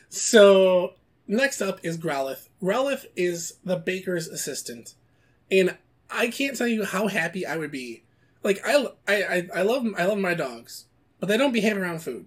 So 0.09 0.95
next 1.27 1.63
up 1.63 1.81
is 1.85 1.97
Growlithe. 1.97 2.49
Growlithe 2.61 3.07
is 3.15 3.55
the 3.65 3.77
baker's 3.77 4.27
assistant, 4.27 4.95
and 5.51 5.77
I 6.11 6.29
can't 6.29 6.57
tell 6.57 6.67
you 6.67 6.85
how 6.85 7.07
happy 7.07 7.47
I 7.47 7.57
would 7.57 7.71
be. 7.71 8.03
Like 8.43 8.61
I, 8.67 8.87
I, 9.07 9.49
I 9.55 9.63
love 9.63 9.87
I 9.97 10.05
love 10.07 10.19
my 10.19 10.35
dogs, 10.35 10.87
but 11.21 11.29
they 11.29 11.37
don't 11.37 11.53
behave 11.53 11.77
around 11.77 12.03
food. 12.03 12.27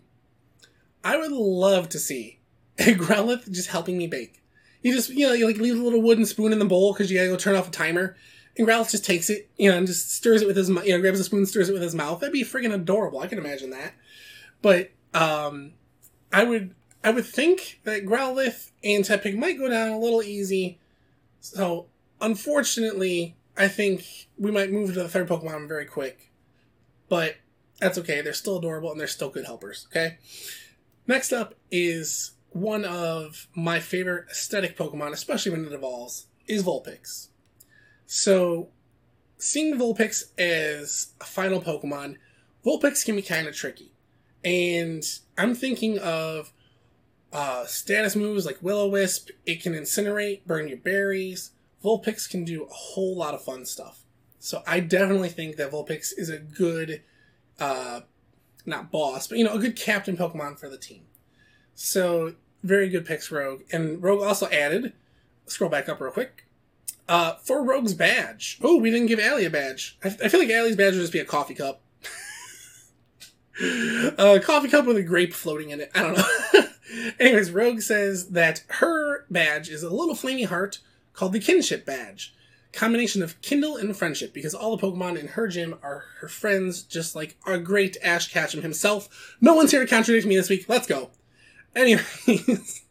I 1.06 1.18
would 1.18 1.32
love 1.32 1.88
to 1.90 2.00
see 2.00 2.40
Growlithe 2.80 3.50
just 3.52 3.70
helping 3.70 3.98
me 3.98 4.08
bake. 4.08 4.42
You 4.82 4.94
just, 4.94 5.10
you 5.10 5.28
know, 5.28 5.34
you 5.34 5.46
like 5.46 5.58
leave 5.58 5.80
a 5.80 5.84
little 5.84 6.02
wooden 6.02 6.26
spoon 6.26 6.52
in 6.52 6.60
the 6.60 6.66
bowl 6.66 6.94
because 6.94 7.10
you 7.10 7.18
gotta 7.18 7.30
go 7.30 7.38
turn 7.38 7.56
off 7.56 7.68
a 7.68 7.72
timer. 7.72 8.18
And 8.58 8.68
Growlithe 8.68 8.92
just 8.92 9.06
takes 9.06 9.30
it, 9.30 9.50
you 9.56 9.70
know, 9.70 9.78
and 9.78 9.86
just 9.86 10.12
stirs 10.12 10.42
it 10.42 10.48
with 10.48 10.58
his, 10.58 10.68
you 10.68 10.90
know, 10.90 11.00
grabs 11.00 11.20
a 11.20 11.24
spoon, 11.24 11.46
stirs 11.46 11.70
it 11.70 11.74
with 11.74 11.82
his 11.84 11.94
mouth. 11.94 12.20
That'd 12.20 12.34
be 12.34 12.44
freaking 12.44 12.74
adorable. 12.74 13.20
I 13.20 13.28
can 13.28 13.38
imagine 13.38 13.70
that. 13.70 13.94
But, 14.62 14.92
um, 15.14 15.74
I 16.34 16.44
would, 16.44 16.74
I 17.04 17.12
would 17.12 17.26
think 17.26 17.82
that 17.84 18.06
Growlithe 18.06 18.72
and 18.84 19.04
Tepig 19.04 19.38
might 19.38 19.60
go 19.60 19.70
down 19.70 19.90
a 19.90 20.00
little 20.00 20.24
easy. 20.24 20.80
So, 21.40 21.86
unfortunately, 22.20 23.36
I 23.56 23.68
think 23.68 24.28
we 24.38 24.50
might 24.50 24.72
move 24.72 24.94
to 24.94 25.04
the 25.04 25.10
third 25.10 25.28
Pokemon 25.28 25.68
very 25.68 25.86
quick. 25.86 26.32
But 27.10 27.36
that's 27.80 27.98
okay. 28.00 28.22
They're 28.22 28.34
still 28.34 28.58
adorable 28.58 28.92
and 28.92 29.00
they're 29.00 29.08
still 29.08 29.30
good 29.30 29.46
helpers. 29.46 29.88
Okay. 29.92 30.18
Next 31.08 31.32
up 31.32 31.56
is 31.72 32.32
one 32.50 32.86
of 32.86 33.48
my 33.56 33.80
favorite 33.80 34.26
aesthetic 34.32 34.78
Pokemon, 34.78 35.12
especially 35.12 35.52
when 35.52 35.66
it 35.66 35.74
evolves, 35.74 36.28
is 36.48 36.64
Vulpix. 36.64 37.28
So, 38.06 38.70
seeing 39.38 39.78
Vulpix 39.78 40.26
as 40.38 41.14
a 41.20 41.26
final 41.26 41.62
Pokemon, 41.62 42.16
Vulpix 42.66 43.06
can 43.06 43.16
be 43.16 43.22
kind 43.22 43.48
of 43.48 43.56
tricky. 43.56 43.92
And 44.44 45.04
I'm 45.38 45.54
thinking 45.54 46.00
of 46.00 46.54
uh, 47.34 47.66
status 47.66 48.16
moves 48.16 48.46
like 48.46 48.62
Will-O-Wisp, 48.62 49.30
it 49.46 49.62
can 49.62 49.74
incinerate, 49.74 50.46
burn 50.46 50.68
your 50.68 50.78
berries. 50.78 51.52
Vulpix 51.84 52.30
can 52.30 52.46
do 52.46 52.64
a 52.64 52.74
whole 52.74 53.18
lot 53.18 53.34
of 53.34 53.44
fun 53.44 53.66
stuff. 53.66 54.06
So 54.40 54.64
I 54.66 54.80
definitely 54.80 55.30
think 55.30 55.58
that 55.58 55.72
Vulpix 55.72 56.14
is 56.16 56.30
a 56.30 56.38
good 56.38 57.02
uh, 57.60 58.02
not 58.66 58.92
boss, 58.92 59.28
but 59.28 59.38
you 59.38 59.44
know, 59.44 59.54
a 59.54 59.60
good 59.60 59.76
captain 59.76 60.18
Pokemon 60.18 60.60
for 60.60 60.70
the 60.70 60.78
team. 60.78 61.04
So 61.74 62.36
very 62.64 62.90
good 62.90 63.06
picks, 63.06 63.32
Rogue. 63.32 63.64
And 63.72 64.02
Rogue 64.02 64.24
also 64.24 64.48
added, 64.50 64.94
scroll 65.46 65.70
back 65.70 65.88
up 65.90 66.02
real 66.02 66.12
quick, 66.12 66.46
uh, 67.08 67.36
for 67.36 67.64
Rogue's 67.64 67.94
badge. 67.94 68.60
Oh, 68.62 68.78
we 68.78 68.90
didn't 68.90 69.08
give 69.08 69.20
Allie 69.20 69.46
a 69.46 69.50
badge. 69.50 69.98
I, 70.04 70.08
I 70.08 70.28
feel 70.30 70.40
like 70.40 70.50
Allie's 70.50 70.76
badge 70.76 70.94
would 70.94 71.02
just 71.02 71.14
be 71.14 71.20
a 71.20 71.26
coffee 71.26 71.54
cup. 71.54 71.82
a 74.18 74.40
coffee 74.40 74.70
cup 74.70 74.86
with 74.86 74.98
a 74.98 75.04
grape 75.04 75.34
floating 75.34 75.70
in 75.70 75.82
it. 75.82 75.92
I 75.94 76.02
don't 76.02 76.18
know. 76.18 76.62
Anyways, 77.20 77.52
Rogue 77.52 77.82
says 77.82 78.30
that 78.30 78.64
her 78.70 79.26
badge 79.30 79.70
is 79.70 79.84
a 79.84 79.90
little 79.90 80.16
flamey 80.16 80.48
heart 80.48 80.80
called 81.14 81.34
the 81.34 81.40
Kinship 81.40 81.86
Badge 81.86 82.34
combination 82.76 83.24
of 83.24 83.40
Kindle 83.42 83.78
and 83.78 83.96
friendship 83.96 84.34
because 84.34 84.54
all 84.54 84.76
the 84.76 84.86
Pokemon 84.86 85.20
in 85.20 85.30
her 85.30 85.48
gym 85.48 85.76
are 85.82 86.06
her 86.20 86.28
friends, 86.28 86.84
just 86.84 87.16
like 87.16 87.38
our 87.46 87.58
great 87.58 87.98
Ash 88.04 88.32
Ketchum 88.32 88.62
himself. 88.62 89.36
No 89.42 89.56
one's 89.56 89.72
here 89.72 89.80
to 89.80 89.88
contradict 89.88 90.28
me 90.28 90.36
this 90.36 90.50
week. 90.50 90.66
Let's 90.68 90.88
go. 90.88 91.10
Anyways, 91.76 92.84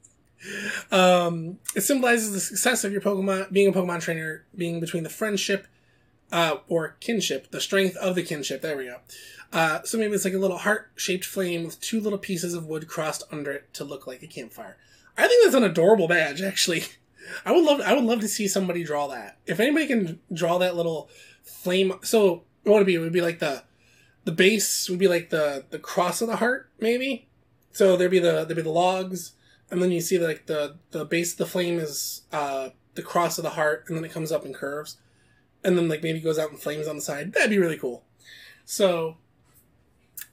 um, 0.90 1.58
it 1.76 1.82
symbolizes 1.82 2.32
the 2.32 2.40
success 2.40 2.84
of 2.84 2.92
your 2.92 3.00
Pokemon, 3.00 3.52
being 3.52 3.68
a 3.68 3.72
Pokemon 3.72 4.00
trainer, 4.00 4.44
being 4.56 4.80
between 4.80 5.02
the 5.02 5.10
friendship 5.10 5.66
uh, 6.32 6.56
or 6.68 6.96
kinship, 7.00 7.50
the 7.50 7.60
strength 7.60 7.96
of 7.96 8.14
the 8.14 8.22
kinship. 8.22 8.62
There 8.62 8.76
we 8.76 8.86
go. 8.86 8.98
Uh, 9.52 9.82
so 9.84 9.96
maybe 9.96 10.14
it's 10.14 10.24
like 10.24 10.34
a 10.34 10.38
little 10.38 10.58
heart 10.58 10.90
shaped 10.96 11.24
flame 11.24 11.64
with 11.64 11.80
two 11.80 12.00
little 12.00 12.18
pieces 12.18 12.54
of 12.54 12.66
wood 12.66 12.88
crossed 12.88 13.22
under 13.30 13.52
it 13.52 13.72
to 13.74 13.84
look 13.84 14.06
like 14.06 14.22
a 14.22 14.26
campfire. 14.26 14.76
I 15.16 15.28
think 15.28 15.44
that's 15.44 15.54
an 15.54 15.62
adorable 15.62 16.08
badge, 16.08 16.42
actually. 16.42 16.84
I 17.44 17.52
would 17.52 17.64
love 17.64 17.80
I 17.80 17.94
would 17.94 18.04
love 18.04 18.20
to 18.20 18.28
see 18.28 18.48
somebody 18.48 18.84
draw 18.84 19.08
that. 19.08 19.38
If 19.46 19.60
anybody 19.60 19.86
can 19.86 20.20
draw 20.32 20.58
that 20.58 20.76
little 20.76 21.08
flame 21.42 21.94
so 22.02 22.44
what 22.64 22.74
would 22.74 22.82
it 22.82 22.86
be? 22.86 22.94
It 22.94 23.00
would 23.00 23.12
be 23.12 23.20
like 23.20 23.38
the 23.38 23.62
the 24.24 24.32
base 24.32 24.88
would 24.88 24.98
be 24.98 25.08
like 25.08 25.30
the 25.30 25.64
the 25.70 25.78
cross 25.78 26.20
of 26.20 26.28
the 26.28 26.36
heart, 26.36 26.70
maybe. 26.80 27.28
So 27.72 27.96
there'd 27.96 28.10
be 28.10 28.18
the 28.18 28.44
there'd 28.44 28.56
be 28.56 28.62
the 28.62 28.70
logs, 28.70 29.32
and 29.70 29.82
then 29.82 29.90
you 29.90 30.00
see 30.00 30.18
like 30.18 30.46
the 30.46 30.76
the 30.90 31.04
base 31.04 31.32
of 31.32 31.38
the 31.38 31.46
flame 31.46 31.78
is 31.78 32.22
uh 32.32 32.70
the 32.94 33.02
cross 33.02 33.38
of 33.38 33.44
the 33.44 33.50
heart, 33.50 33.84
and 33.86 33.96
then 33.96 34.04
it 34.04 34.12
comes 34.12 34.32
up 34.32 34.44
and 34.44 34.54
curves. 34.54 34.98
And 35.62 35.78
then 35.78 35.88
like 35.88 36.02
maybe 36.02 36.20
goes 36.20 36.38
out 36.38 36.50
in 36.50 36.56
flames 36.56 36.86
on 36.86 36.96
the 36.96 37.02
side. 37.02 37.32
That'd 37.32 37.50
be 37.50 37.58
really 37.58 37.78
cool. 37.78 38.04
So 38.64 39.16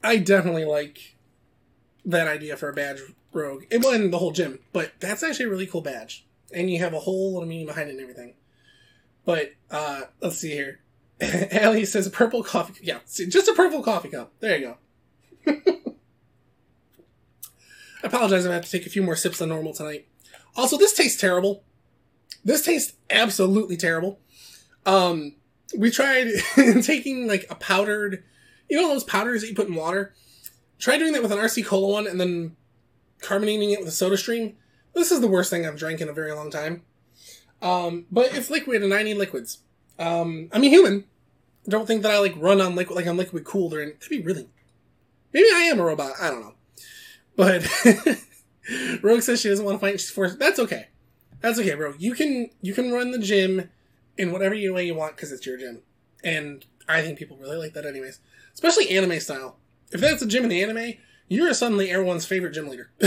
I 0.03 0.17
definitely 0.17 0.65
like 0.65 1.15
that 2.05 2.27
idea 2.27 2.57
for 2.57 2.69
a 2.69 2.73
badge 2.73 2.99
rogue. 3.33 3.65
It 3.69 3.83
wasn't 3.83 4.11
the 4.11 4.17
whole 4.17 4.31
gym, 4.31 4.59
but 4.73 4.93
that's 4.99 5.23
actually 5.23 5.45
a 5.45 5.49
really 5.49 5.67
cool 5.67 5.81
badge 5.81 6.25
and 6.53 6.69
you 6.69 6.79
have 6.79 6.93
a 6.93 6.99
whole 6.99 7.33
little 7.33 7.47
meaning 7.47 7.65
behind 7.65 7.89
it 7.89 7.93
and 7.93 8.01
everything. 8.01 8.35
But 9.25 9.53
uh, 9.69 10.03
let's 10.21 10.37
see 10.37 10.51
here. 10.51 10.79
Allie 11.51 11.85
says 11.85 12.07
a 12.07 12.11
purple 12.11 12.43
coffee. 12.43 12.73
Cup. 12.73 12.81
Yeah, 12.81 12.99
just 13.05 13.47
a 13.47 13.53
purple 13.53 13.83
coffee 13.83 14.09
cup. 14.09 14.33
There 14.39 14.57
you 14.57 14.75
go. 15.45 15.55
I 18.03 18.03
apologize. 18.03 18.45
I 18.45 18.53
have 18.53 18.65
to 18.65 18.71
take 18.71 18.85
a 18.85 18.89
few 18.89 19.03
more 19.03 19.15
sips 19.15 19.37
than 19.39 19.49
normal 19.49 19.73
tonight. 19.73 20.07
Also, 20.55 20.77
this 20.77 20.93
tastes 20.93 21.19
terrible. 21.19 21.63
This 22.43 22.65
tastes 22.65 22.93
absolutely 23.09 23.77
terrible. 23.77 24.19
Um, 24.85 25.35
we 25.77 25.91
tried 25.91 26.31
taking 26.81 27.27
like 27.27 27.45
a 27.49 27.55
powdered, 27.55 28.23
you 28.67 28.81
know, 28.81 28.87
those 28.87 29.03
powders 29.03 29.41
that 29.41 29.47
you 29.47 29.55
put 29.55 29.67
in 29.67 29.75
water. 29.75 30.13
Try 30.79 30.97
doing 30.97 31.13
that 31.13 31.21
with 31.21 31.31
an 31.31 31.37
RC 31.37 31.65
Cola 31.65 31.87
one 31.87 32.07
and 32.07 32.19
then 32.19 32.55
carbonating 33.21 33.69
it 33.69 33.79
with 33.79 33.87
a 33.87 33.91
Soda 33.91 34.17
Stream. 34.17 34.57
This 34.93 35.11
is 35.11 35.21
the 35.21 35.27
worst 35.27 35.49
thing 35.49 35.65
I've 35.65 35.77
drank 35.77 36.01
in 36.01 36.09
a 36.09 36.13
very 36.13 36.33
long 36.33 36.51
time. 36.51 36.83
Um, 37.61 38.05
but 38.11 38.33
it's 38.35 38.49
liquid 38.49 38.83
and 38.83 38.93
I 38.93 39.03
need 39.03 39.15
liquids. 39.15 39.59
Um, 39.99 40.49
I'm 40.51 40.63
a 40.63 40.69
human. 40.69 41.05
Don't 41.67 41.85
think 41.85 42.01
that 42.01 42.11
I 42.11 42.19
like 42.19 42.33
run 42.37 42.59
on 42.59 42.75
liquid, 42.75 42.95
like 42.95 43.07
I'm 43.07 43.17
liquid 43.17 43.43
cooled 43.43 43.73
or. 43.73 43.85
That'd 43.85 44.09
be 44.09 44.21
really. 44.21 44.49
Maybe 45.33 45.47
I 45.53 45.63
am 45.63 45.79
a 45.79 45.83
robot. 45.83 46.13
I 46.19 46.29
don't 46.29 46.41
know. 46.41 46.53
But 47.35 47.67
Rogue 49.03 49.21
says 49.21 49.41
she 49.41 49.49
doesn't 49.49 49.65
want 49.65 49.79
to 49.79 49.85
fight. 49.85 49.99
She's 49.99 50.09
forced. 50.09 50.39
That's 50.39 50.59
okay. 50.59 50.87
That's 51.39 51.59
okay, 51.59 51.75
bro. 51.75 51.93
You 51.97 52.13
can 52.13 52.49
you 52.61 52.73
can 52.73 52.91
run 52.91 53.11
the 53.11 53.19
gym 53.19 53.69
in 54.17 54.31
whatever 54.31 54.55
way 54.55 54.85
you 54.85 54.95
want 54.95 55.15
because 55.15 55.31
it's 55.31 55.45
your 55.45 55.57
gym, 55.57 55.81
and 56.23 56.65
I 56.87 57.01
think 57.01 57.17
people 57.17 57.37
really 57.37 57.57
like 57.57 57.73
that, 57.73 57.85
anyways. 57.85 58.19
Especially 58.53 58.89
anime 58.89 59.19
style. 59.19 59.57
If 59.91 60.01
that's 60.01 60.21
a 60.21 60.27
gym 60.27 60.43
in 60.43 60.49
the 60.49 60.63
anime, 60.63 60.93
you're 61.27 61.53
suddenly 61.53 61.89
everyone's 61.89 62.25
favorite 62.25 62.51
gym 62.51 62.69
leader. 62.69 62.91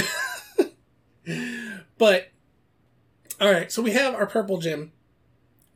But 1.99 2.31
all 3.41 3.51
right, 3.51 3.71
so 3.71 3.83
we 3.83 3.93
have 3.93 4.15
our 4.15 4.27
purple 4.27 4.59
gym, 4.59 4.93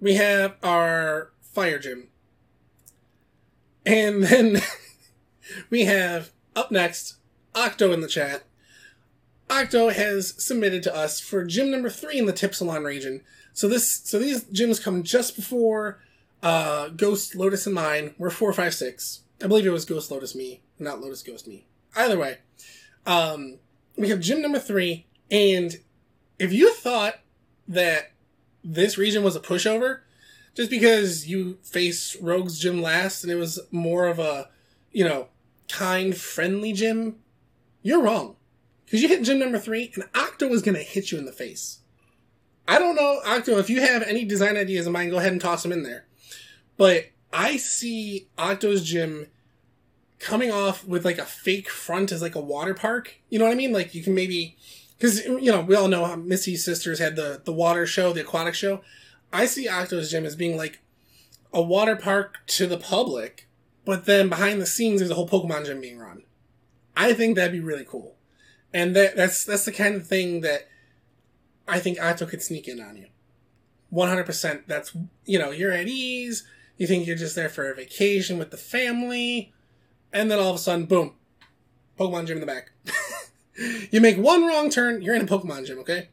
we 0.01 0.15
have 0.15 0.57
our 0.63 1.33
fire 1.41 1.79
gym, 1.79 2.09
and 3.85 4.23
then 4.23 4.63
we 5.71 5.85
have 5.85 6.31
up 6.55 6.71
next 6.71 7.17
Octo 7.55 7.93
in 7.93 8.01
the 8.01 8.09
chat. 8.09 8.45
Octo 9.51 9.89
has 9.89 10.35
submitted 10.43 10.83
to 10.83 10.95
us 10.95 11.21
for 11.21 11.45
gym 11.45 11.71
number 11.71 11.89
three 11.89 12.19
in 12.19 12.27
the 12.27 12.33
Tipsilon 12.33 12.85
region. 12.85 13.23
So 13.55 13.67
this, 13.67 14.03
so 14.05 14.19
these 14.19 14.45
gyms 14.45 14.83
come 14.83 15.03
just 15.03 15.37
before 15.37 16.01
uh, 16.43 16.89
Ghost 16.89 17.35
Lotus 17.35 17.67
and 17.67 17.75
mine. 17.75 18.15
We're 18.19 18.31
four, 18.31 18.53
five, 18.53 18.75
six. 18.75 19.23
I 19.43 19.47
believe 19.47 19.67
it 19.67 19.71
was 19.71 19.85
Ghost 19.85 20.11
Lotus 20.11 20.35
me, 20.35 20.63
not 20.79 21.01
Lotus 21.01 21.23
Ghost 21.23 21.49
me. 21.49 21.67
Either 21.97 22.19
way, 22.19 22.39
um, 23.07 23.59
we 23.97 24.11
have 24.11 24.21
gym 24.21 24.43
number 24.43 24.59
three, 24.59 25.07
and 25.31 25.79
if 26.39 26.53
you 26.53 26.73
thought 26.73 27.21
that 27.67 28.13
this 28.65 28.99
region 28.99 29.23
was 29.23 29.37
a 29.37 29.41
pushover, 29.41 30.01
just 30.55 30.71
because 30.71 31.27
you 31.27 31.59
face 31.63 32.17
Rogue's 32.21 32.59
gym 32.59 32.83
last 32.83 33.23
and 33.23 33.33
it 33.33 33.37
was 33.37 33.61
more 33.71 34.07
of 34.07 34.19
a, 34.19 34.49
you 34.93 35.05
know, 35.05 35.29
kind, 35.69 36.17
friendly 36.17 36.73
gym, 36.73 37.17
you're 37.83 38.03
wrong. 38.03 38.37
Because 38.85 39.03
you 39.03 39.09
hit 39.09 39.23
gym 39.23 39.39
number 39.39 39.59
three 39.59 39.93
and 39.95 40.05
Octo 40.15 40.49
was 40.49 40.63
going 40.63 40.75
to 40.75 40.83
hit 40.83 41.13
you 41.13 41.19
in 41.19 41.27
the 41.27 41.33
face. 41.33 41.81
I 42.67 42.79
don't 42.79 42.97
know, 42.97 43.21
Octo, 43.25 43.59
if 43.59 43.71
you 43.71 43.81
have 43.81 44.03
any 44.03 44.25
design 44.25 44.57
ideas 44.57 44.87
in 44.87 44.93
mind, 44.93 45.11
go 45.11 45.19
ahead 45.19 45.33
and 45.33 45.41
toss 45.41 45.63
them 45.63 45.73
in 45.73 45.83
there. 45.83 46.07
But 46.77 47.07
I 47.33 47.57
see 47.57 48.29
Octo's 48.39 48.85
gym 48.85 49.29
coming 50.19 50.51
off 50.51 50.85
with 50.85 51.05
like 51.05 51.19
a 51.19 51.25
fake 51.25 51.69
front 51.69 52.13
as 52.13 52.23
like 52.23 52.35
a 52.35 52.41
water 52.41 52.75
park. 52.75 53.17
You 53.29 53.39
know 53.39 53.45
what 53.45 53.53
I 53.53 53.57
mean? 53.57 53.73
Like 53.73 53.95
you 53.95 54.03
can 54.03 54.15
maybe 54.15 54.57
because 54.99 55.25
you 55.25 55.53
know 55.53 55.61
we 55.61 55.77
all 55.77 55.89
know 55.89 56.05
how 56.05 56.17
Misty's 56.17 56.65
sisters 56.65 56.99
had 56.99 57.17
the 57.17 57.41
the 57.45 57.53
water 57.53 57.87
show, 57.87 58.13
the 58.13 58.23
aquatic 58.23 58.55
show. 58.55 58.83
I 59.33 59.47
see 59.47 59.69
Octo's 59.69 60.11
gym 60.11 60.27
as 60.27 60.37
being 60.37 60.57
like 60.57 60.81
a 61.53 61.63
water 61.63 61.97
park 61.97 62.39
to 62.47 62.67
the 62.67 62.79
public, 62.79 63.49
but 63.85 64.07
then 64.07 64.29
behind 64.29 64.61
the 64.61 64.67
scenes 64.67 65.01
there's 65.01 65.11
a 65.11 65.15
whole 65.15 65.29
Pokemon 65.29 65.67
gym 65.67 65.81
being 65.81 65.99
run. 65.99 66.23
I 66.97 67.13
think 67.13 67.37
that'd 67.37 67.53
be 67.53 67.61
really 67.61 67.85
cool, 67.85 68.17
and 68.73 68.97
that 68.97 69.17
that's 69.17 69.45
that's 69.45 69.65
the 69.65 69.73
kind 69.73 69.95
of 69.95 70.07
thing 70.07 70.41
that 70.41 70.69
I 71.67 71.79
think 71.79 72.03
Octo 72.03 72.27
could 72.27 72.43
sneak 72.43 72.67
in 72.67 72.81
on 72.81 72.97
you. 72.97 73.07
One 73.91 74.09
hundred 74.09 74.27
percent. 74.27 74.67
That's 74.67 74.97
you 75.25 75.39
know 75.39 75.51
you're 75.51 75.73
at 75.73 75.87
ease. 75.87 76.45
You 76.77 76.87
think 76.87 77.07
you're 77.07 77.17
just 77.17 77.35
there 77.35 77.49
for 77.49 77.71
a 77.71 77.75
vacation 77.75 78.39
with 78.39 78.51
the 78.51 78.57
family, 78.57 79.53
and 80.13 80.31
then 80.31 80.39
all 80.39 80.51
of 80.51 80.57
a 80.57 80.59
sudden, 80.59 80.87
boom, 80.87 81.15
Pokemon 81.99 82.27
gym 82.27 82.37
in 82.37 82.41
the 82.41 82.47
back. 82.47 82.71
you 83.91 84.01
make 84.01 84.17
one 84.17 84.47
wrong 84.47 84.71
turn, 84.71 85.03
you're 85.03 85.15
in 85.15 85.23
a 85.23 85.27
Pokemon 85.27 85.67
gym, 85.67 85.79
okay? 85.81 86.09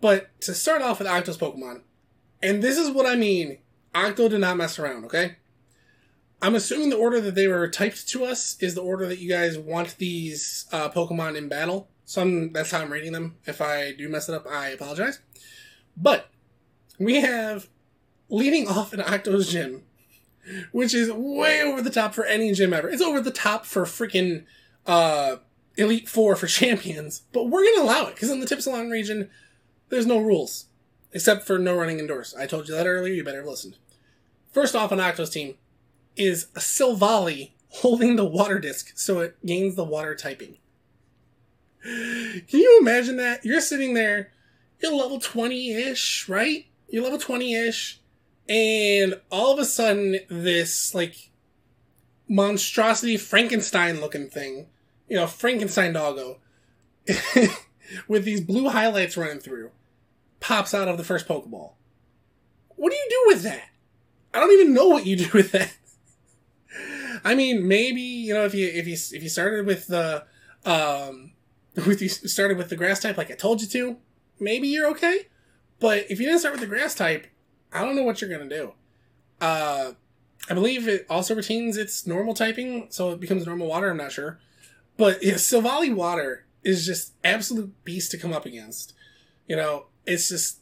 But 0.00 0.40
to 0.42 0.54
start 0.54 0.82
off 0.82 0.98
with 0.98 1.08
Octo's 1.08 1.38
Pokemon, 1.38 1.82
and 2.42 2.62
this 2.62 2.76
is 2.78 2.90
what 2.90 3.06
I 3.06 3.16
mean, 3.16 3.58
Octo 3.94 4.28
did 4.28 4.40
not 4.40 4.56
mess 4.56 4.78
around, 4.78 5.04
okay? 5.06 5.36
I'm 6.40 6.54
assuming 6.54 6.90
the 6.90 6.96
order 6.96 7.20
that 7.20 7.34
they 7.34 7.48
were 7.48 7.68
typed 7.68 8.08
to 8.08 8.24
us 8.24 8.56
is 8.60 8.74
the 8.74 8.80
order 8.80 9.06
that 9.06 9.18
you 9.18 9.28
guys 9.28 9.58
want 9.58 9.96
these 9.98 10.66
uh, 10.70 10.88
Pokemon 10.88 11.36
in 11.36 11.48
battle. 11.48 11.88
So 12.04 12.22
I'm, 12.22 12.52
that's 12.52 12.70
how 12.70 12.80
I'm 12.80 12.92
reading 12.92 13.12
them. 13.12 13.36
If 13.44 13.60
I 13.60 13.92
do 13.92 14.08
mess 14.08 14.28
it 14.28 14.34
up, 14.34 14.46
I 14.48 14.68
apologize. 14.68 15.18
But 15.96 16.28
we 16.98 17.16
have 17.16 17.68
leading 18.28 18.68
off 18.68 18.94
in 18.94 19.00
Octo's 19.00 19.50
gym, 19.50 19.82
which 20.70 20.94
is 20.94 21.10
way 21.10 21.60
over 21.60 21.82
the 21.82 21.90
top 21.90 22.14
for 22.14 22.24
any 22.24 22.52
gym 22.52 22.72
ever. 22.72 22.88
It's 22.88 23.02
over 23.02 23.20
the 23.20 23.32
top 23.32 23.66
for 23.66 23.84
freaking 23.84 24.44
uh, 24.86 25.36
Elite 25.78 26.08
Four 26.08 26.36
for 26.36 26.46
champions, 26.48 27.22
but 27.32 27.48
we're 27.48 27.64
gonna 27.64 27.84
allow 27.84 28.06
it 28.06 28.14
because 28.14 28.30
in 28.30 28.40
the 28.40 28.46
Tipsalon 28.46 28.90
region, 28.90 29.30
there's 29.88 30.06
no 30.06 30.18
rules 30.18 30.66
except 31.12 31.46
for 31.46 31.58
no 31.58 31.74
running 31.74 31.98
indoors. 31.98 32.34
I 32.38 32.46
told 32.46 32.68
you 32.68 32.74
that 32.74 32.86
earlier. 32.86 33.14
You 33.14 33.24
better 33.24 33.38
have 33.38 33.46
listened. 33.46 33.76
First 34.52 34.74
off 34.74 34.92
on 34.92 35.00
Octo's 35.00 35.30
team 35.30 35.54
is 36.16 36.48
a 36.54 36.60
Silvally 36.60 37.52
holding 37.70 38.16
the 38.16 38.24
water 38.24 38.58
disc 38.58 38.92
so 38.96 39.20
it 39.20 39.36
gains 39.46 39.76
the 39.76 39.84
water 39.84 40.14
typing. 40.14 40.58
Can 41.82 42.42
you 42.50 42.78
imagine 42.80 43.16
that? 43.16 43.44
You're 43.44 43.60
sitting 43.60 43.94
there, 43.94 44.32
you're 44.82 44.92
level 44.92 45.20
20 45.20 45.72
ish, 45.72 46.28
right? 46.28 46.66
You're 46.88 47.04
level 47.04 47.18
20 47.18 47.54
ish 47.54 48.00
and 48.48 49.20
all 49.30 49.52
of 49.52 49.58
a 49.58 49.64
sudden 49.64 50.18
this 50.28 50.94
like 50.94 51.30
monstrosity 52.28 53.16
Frankenstein 53.16 54.00
looking 54.00 54.28
thing, 54.28 54.66
you 55.08 55.16
know, 55.16 55.26
Frankenstein 55.26 55.92
doggo, 55.92 56.38
with 58.08 58.24
these 58.24 58.40
blue 58.40 58.68
highlights 58.68 59.16
running 59.16 59.40
through, 59.40 59.70
pops 60.40 60.74
out 60.74 60.88
of 60.88 60.98
the 60.98 61.04
first 61.04 61.26
Pokeball. 61.26 61.72
What 62.76 62.90
do 62.90 62.96
you 62.96 63.06
do 63.10 63.24
with 63.26 63.42
that? 63.42 63.68
I 64.32 64.40
don't 64.40 64.52
even 64.52 64.74
know 64.74 64.88
what 64.88 65.06
you 65.06 65.16
do 65.16 65.28
with 65.32 65.52
that. 65.52 65.74
I 67.24 67.34
mean, 67.34 67.66
maybe 67.66 68.00
you 68.00 68.34
know 68.34 68.44
if 68.44 68.54
you 68.54 68.66
if 68.68 68.86
you 68.86 68.92
if 68.94 69.22
you 69.22 69.28
started 69.28 69.66
with 69.66 69.88
the 69.88 70.24
um 70.64 71.32
with 71.74 72.00
you 72.02 72.08
started 72.08 72.56
with 72.56 72.68
the 72.68 72.76
grass 72.76 73.00
type 73.00 73.16
like 73.16 73.30
I 73.30 73.34
told 73.34 73.60
you 73.60 73.68
to, 73.68 73.96
maybe 74.38 74.68
you're 74.68 74.88
okay. 74.90 75.26
But 75.80 76.06
if 76.10 76.20
you 76.20 76.26
didn't 76.26 76.40
start 76.40 76.52
with 76.52 76.60
the 76.60 76.66
grass 76.66 76.94
type, 76.94 77.26
I 77.72 77.84
don't 77.84 77.96
know 77.96 78.02
what 78.02 78.20
you're 78.20 78.30
gonna 78.30 78.48
do. 78.48 78.74
Uh, 79.40 79.92
I 80.50 80.54
believe 80.54 80.88
it 80.88 81.06
also 81.08 81.34
retains 81.34 81.76
its 81.76 82.06
normal 82.06 82.34
typing, 82.34 82.86
so 82.90 83.10
it 83.10 83.20
becomes 83.20 83.46
normal 83.46 83.68
water. 83.68 83.90
I'm 83.90 83.96
not 83.96 84.12
sure, 84.12 84.38
but 84.98 85.22
yeah, 85.22 85.34
Silvally 85.34 85.94
water 85.94 86.44
is 86.62 86.84
just 86.84 87.14
absolute 87.24 87.72
beast 87.84 88.10
to 88.10 88.18
come 88.18 88.34
up 88.34 88.44
against. 88.44 88.92
You 89.46 89.56
know, 89.56 89.86
it's 90.04 90.28
just 90.28 90.58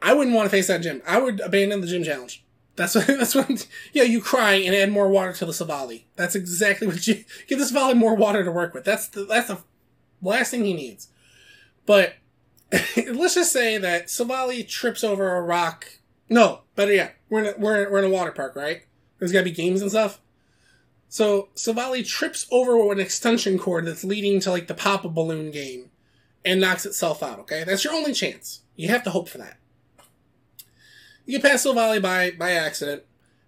I 0.00 0.14
wouldn't 0.14 0.34
want 0.34 0.46
to 0.46 0.50
face 0.50 0.68
that 0.68 0.80
gym. 0.80 1.02
I 1.06 1.20
would 1.20 1.40
abandon 1.40 1.82
the 1.82 1.86
gym 1.86 2.04
challenge. 2.04 2.44
That's 2.76 2.94
what. 2.94 3.06
That's 3.08 3.34
what. 3.34 3.66
Yeah, 3.92 4.04
you 4.04 4.20
cry 4.20 4.54
and 4.54 4.74
add 4.74 4.92
more 4.92 5.08
water 5.08 5.32
to 5.34 5.44
the 5.44 5.52
Silvally. 5.52 6.04
That's 6.14 6.34
exactly 6.34 6.86
what 6.86 7.06
you 7.06 7.24
give 7.48 7.58
this 7.58 7.72
Silvally 7.72 7.96
more 7.96 8.14
water 8.14 8.44
to 8.44 8.50
work 8.50 8.72
with. 8.72 8.84
That's 8.84 9.08
the 9.08 9.24
that's 9.24 9.48
the 9.48 9.58
last 10.22 10.50
thing 10.50 10.64
he 10.64 10.72
needs. 10.72 11.08
But 11.84 12.14
let's 12.96 13.34
just 13.34 13.52
say 13.52 13.78
that 13.78 14.06
Silvally 14.06 14.66
trips 14.66 15.02
over 15.02 15.36
a 15.36 15.42
rock. 15.42 15.86
No, 16.28 16.62
better 16.74 16.92
yet, 16.92 17.16
we're 17.28 17.44
in 17.44 17.46
a, 17.46 17.58
we're, 17.58 17.90
we're 17.90 17.98
in 18.00 18.04
a 18.04 18.14
water 18.14 18.32
park, 18.32 18.56
right? 18.56 18.82
There's 19.18 19.32
got 19.32 19.40
to 19.40 19.44
be 19.44 19.52
games 19.52 19.80
and 19.80 19.90
stuff. 19.90 20.20
So 21.08 21.48
Silvally 21.54 22.06
trips 22.06 22.46
over 22.50 22.92
an 22.92 23.00
extension 23.00 23.58
cord 23.58 23.86
that's 23.86 24.04
leading 24.04 24.40
to 24.40 24.50
like 24.50 24.66
the 24.66 24.74
Pop 24.74 25.04
a 25.04 25.08
Balloon 25.08 25.50
game 25.50 25.90
and 26.44 26.60
knocks 26.60 26.86
itself 26.86 27.22
out, 27.22 27.38
okay? 27.40 27.64
That's 27.64 27.84
your 27.84 27.94
only 27.94 28.12
chance. 28.12 28.62
You 28.76 28.88
have 28.88 29.02
to 29.04 29.10
hope 29.10 29.28
for 29.28 29.38
that. 29.38 29.58
You 31.24 31.40
pass 31.40 31.64
Silvally 31.64 32.00
by 32.00 32.30
by 32.30 32.52
accident, 32.52 33.02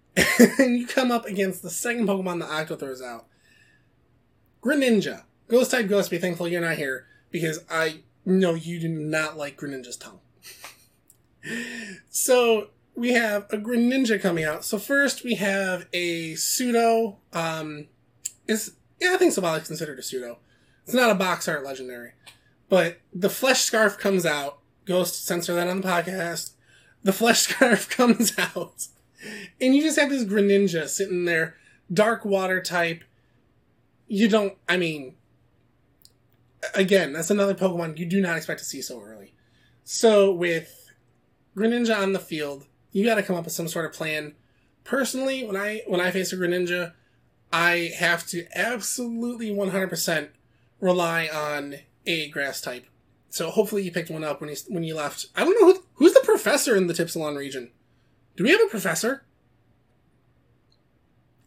and 0.59 0.77
you 0.77 0.85
come 0.85 1.11
up 1.11 1.25
against 1.25 1.61
the 1.61 1.69
second 1.69 2.07
Pokemon 2.07 2.41
that 2.41 2.51
Octo 2.51 2.75
throws 2.75 3.01
out. 3.01 3.25
Greninja. 4.61 5.23
Ghost 5.47 5.71
type 5.71 5.87
Ghost, 5.87 6.11
be 6.11 6.17
thankful 6.17 6.47
you're 6.47 6.61
not 6.61 6.75
here, 6.75 7.07
because 7.31 7.63
I 7.71 8.01
know 8.25 8.53
you 8.53 8.79
do 8.79 8.89
not 8.89 9.37
like 9.37 9.57
Greninja's 9.57 9.97
tongue. 9.97 10.19
so 12.09 12.67
we 12.99 13.13
have 13.13 13.45
a 13.51 13.57
Greninja 13.57 14.21
coming 14.21 14.43
out. 14.43 14.65
So 14.65 14.77
first 14.77 15.23
we 15.23 15.35
have 15.35 15.87
a 15.93 16.35
pseudo. 16.35 17.17
Um, 17.31 17.87
is 18.47 18.73
yeah, 18.99 19.13
I 19.13 19.17
think 19.17 19.29
is 19.29 19.67
considered 19.67 19.97
a 19.97 20.03
pseudo. 20.03 20.39
It's 20.83 20.93
not 20.93 21.09
a 21.09 21.15
box 21.15 21.47
art 21.47 21.63
legendary, 21.63 22.11
but 22.67 22.99
the 23.13 23.29
flesh 23.29 23.61
scarf 23.61 23.97
comes 23.97 24.25
out. 24.25 24.59
Ghost 24.85 25.25
censor 25.25 25.53
that 25.53 25.67
on 25.67 25.81
the 25.81 25.87
podcast. 25.87 26.51
The 27.03 27.13
flesh 27.13 27.39
scarf 27.47 27.89
comes 27.89 28.37
out, 28.37 28.87
and 29.61 29.75
you 29.75 29.81
just 29.81 29.97
have 29.99 30.09
this 30.09 30.25
Greninja 30.25 30.87
sitting 30.89 31.25
there, 31.25 31.55
dark 31.91 32.25
water 32.25 32.61
type. 32.61 33.03
You 34.07 34.27
don't. 34.27 34.57
I 34.67 34.75
mean, 34.75 35.15
again, 36.73 37.13
that's 37.13 37.29
another 37.29 37.55
Pokemon 37.55 37.97
you 37.97 38.05
do 38.05 38.19
not 38.19 38.35
expect 38.35 38.59
to 38.59 38.65
see 38.65 38.81
so 38.81 39.01
early. 39.01 39.33
So 39.85 40.33
with 40.33 40.91
Greninja 41.55 41.97
on 41.97 42.13
the 42.13 42.19
field, 42.19 42.65
you 42.91 43.05
got 43.05 43.15
to 43.15 43.23
come 43.23 43.35
up 43.35 43.45
with 43.45 43.53
some 43.53 43.67
sort 43.67 43.85
of 43.85 43.93
plan. 43.93 44.35
Personally, 44.83 45.45
when 45.45 45.55
I 45.55 45.81
when 45.87 46.01
I 46.01 46.11
face 46.11 46.33
a 46.33 46.37
Greninja, 46.37 46.93
I 47.51 47.91
have 47.97 48.25
to 48.27 48.45
absolutely 48.55 49.49
100% 49.49 50.29
rely 50.79 51.27
on 51.27 51.75
a 52.05 52.29
grass 52.29 52.61
type. 52.61 52.85
So 53.29 53.49
hopefully 53.51 53.83
you 53.83 53.91
picked 53.91 54.09
one 54.09 54.23
up 54.23 54.41
when 54.41 54.49
you 54.49 54.55
when 54.67 54.83
you 54.83 54.95
left. 54.95 55.27
I 55.35 55.43
don't 55.43 55.59
know 55.59 55.73
who, 55.73 55.83
who's 55.95 56.13
the 56.13 56.21
professor 56.21 56.75
in 56.75 56.87
the 56.87 56.93
Tipsalon 56.93 57.37
region. 57.37 57.71
Do 58.35 58.43
we 58.43 58.51
have 58.51 58.61
a 58.61 58.67
professor? 58.67 59.23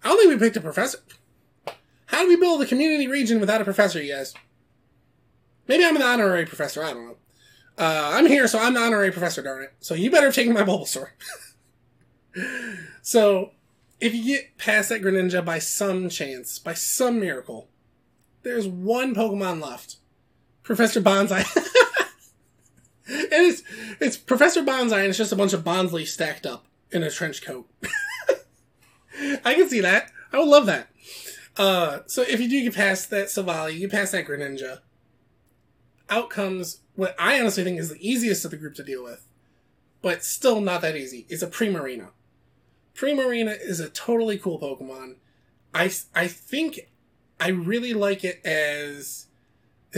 I 0.04 0.08
don't 0.08 0.18
think 0.18 0.30
we 0.30 0.38
picked 0.38 0.56
a 0.56 0.60
professor. 0.60 0.98
How 2.06 2.22
do 2.22 2.28
we 2.28 2.36
build 2.36 2.60
a 2.60 2.66
community 2.66 3.06
region 3.08 3.40
without 3.40 3.60
a 3.60 3.64
professor, 3.64 4.02
you 4.02 4.12
guys? 4.12 4.34
Maybe 5.66 5.84
I'm 5.84 5.96
an 5.96 6.02
honorary 6.02 6.44
professor. 6.44 6.82
I 6.84 6.92
don't 6.92 7.06
know. 7.06 7.16
Uh, 7.78 8.10
I'm 8.14 8.26
here, 8.26 8.46
so 8.46 8.58
I'm 8.58 8.74
the 8.74 8.80
honorary 8.80 9.10
professor, 9.10 9.42
darn 9.42 9.62
it. 9.62 9.72
So 9.80 9.94
you 9.94 10.10
better 10.10 10.26
have 10.26 10.34
taken 10.34 10.52
my 10.52 10.62
Bulbasaur. 10.62 11.08
so, 13.02 13.52
if 14.00 14.14
you 14.14 14.36
get 14.36 14.58
past 14.58 14.88
that 14.90 15.02
Greninja 15.02 15.44
by 15.44 15.58
some 15.58 16.08
chance, 16.08 16.58
by 16.58 16.74
some 16.74 17.20
miracle, 17.20 17.68
there's 18.42 18.66
one 18.66 19.14
Pokemon 19.14 19.62
left. 19.62 19.96
Professor 20.62 21.00
Bonsai. 21.00 21.44
and 23.06 23.28
it's, 23.32 23.62
it's 24.00 24.16
Professor 24.16 24.62
Bonsai, 24.62 25.00
and 25.00 25.08
it's 25.08 25.18
just 25.18 25.32
a 25.32 25.36
bunch 25.36 25.52
of 25.52 25.64
Bonsly 25.64 26.06
stacked 26.06 26.46
up 26.46 26.66
in 26.90 27.02
a 27.02 27.10
trench 27.10 27.42
coat. 27.42 27.68
I 29.44 29.54
can 29.54 29.68
see 29.68 29.80
that. 29.80 30.10
I 30.32 30.38
would 30.38 30.48
love 30.48 30.66
that. 30.66 30.88
Uh, 31.56 32.00
so 32.06 32.22
if 32.22 32.40
you 32.40 32.48
do 32.48 32.62
get 32.62 32.74
past 32.74 33.10
that 33.10 33.26
Silvally, 33.26 33.74
you 33.74 33.80
get 33.80 33.92
past 33.92 34.12
that 34.12 34.26
Greninja, 34.26 34.80
out 36.08 36.30
comes 36.30 36.81
what 36.94 37.14
I 37.18 37.40
honestly 37.40 37.64
think 37.64 37.78
is 37.78 37.90
the 37.90 38.08
easiest 38.08 38.44
of 38.44 38.50
the 38.50 38.56
group 38.56 38.74
to 38.76 38.84
deal 38.84 39.02
with, 39.02 39.26
but 40.02 40.24
still 40.24 40.60
not 40.60 40.82
that 40.82 40.96
easy, 40.96 41.26
is 41.28 41.42
a 41.42 41.46
Primarina. 41.46 42.08
Primarina 42.94 43.56
is 43.60 43.80
a 43.80 43.88
totally 43.88 44.38
cool 44.38 44.58
Pokemon. 44.58 45.16
I, 45.74 45.90
I 46.14 46.28
think 46.28 46.90
I 47.40 47.48
really 47.48 47.94
like 47.94 48.24
it 48.24 48.44
as. 48.44 49.26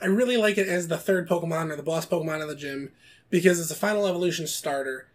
I 0.00 0.06
really 0.06 0.36
like 0.36 0.58
it 0.58 0.68
as 0.68 0.88
the 0.88 0.98
third 0.98 1.28
Pokemon 1.28 1.70
or 1.70 1.76
the 1.76 1.82
boss 1.82 2.06
Pokemon 2.06 2.42
of 2.42 2.48
the 2.48 2.56
gym 2.56 2.90
because 3.30 3.60
it's 3.60 3.70
a 3.70 3.76
final 3.76 4.06
evolution 4.06 4.46
starter, 4.46 5.08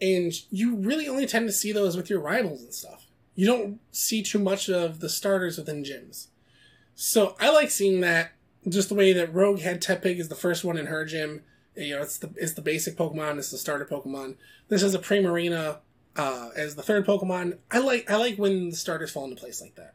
and 0.00 0.32
you 0.50 0.76
really 0.76 1.08
only 1.08 1.26
tend 1.26 1.46
to 1.46 1.52
see 1.52 1.72
those 1.72 1.96
with 1.96 2.10
your 2.10 2.20
rivals 2.20 2.62
and 2.62 2.72
stuff. 2.72 3.06
You 3.34 3.46
don't 3.46 3.80
see 3.92 4.22
too 4.22 4.38
much 4.38 4.68
of 4.68 5.00
the 5.00 5.08
starters 5.08 5.56
within 5.56 5.84
gyms. 5.84 6.28
So 6.94 7.36
I 7.38 7.50
like 7.50 7.70
seeing 7.70 8.00
that 8.00 8.32
just 8.68 8.88
the 8.88 8.94
way 8.94 9.12
that 9.12 9.32
Rogue 9.34 9.60
had 9.60 9.80
Tepig 9.80 10.18
is 10.18 10.28
the 10.28 10.34
first 10.34 10.64
one 10.64 10.76
in 10.76 10.86
her 10.86 11.04
gym, 11.04 11.42
You 11.76 11.96
know, 11.96 12.02
it's 12.02 12.18
the 12.18 12.30
it's 12.36 12.54
the 12.54 12.62
basic 12.62 12.96
Pokemon. 12.96 13.38
It's 13.38 13.50
the 13.50 13.58
starter 13.58 13.86
Pokemon. 13.86 14.36
This 14.68 14.82
is 14.82 14.94
a 14.94 14.98
Primarina 14.98 15.78
uh, 16.16 16.50
as 16.56 16.76
the 16.76 16.82
third 16.82 17.06
Pokemon. 17.06 17.58
I 17.70 17.78
like 17.78 18.10
I 18.10 18.16
like 18.16 18.36
when 18.36 18.70
the 18.70 18.76
starters 18.76 19.10
fall 19.10 19.24
into 19.24 19.36
place 19.36 19.60
like 19.60 19.76
that. 19.76 19.94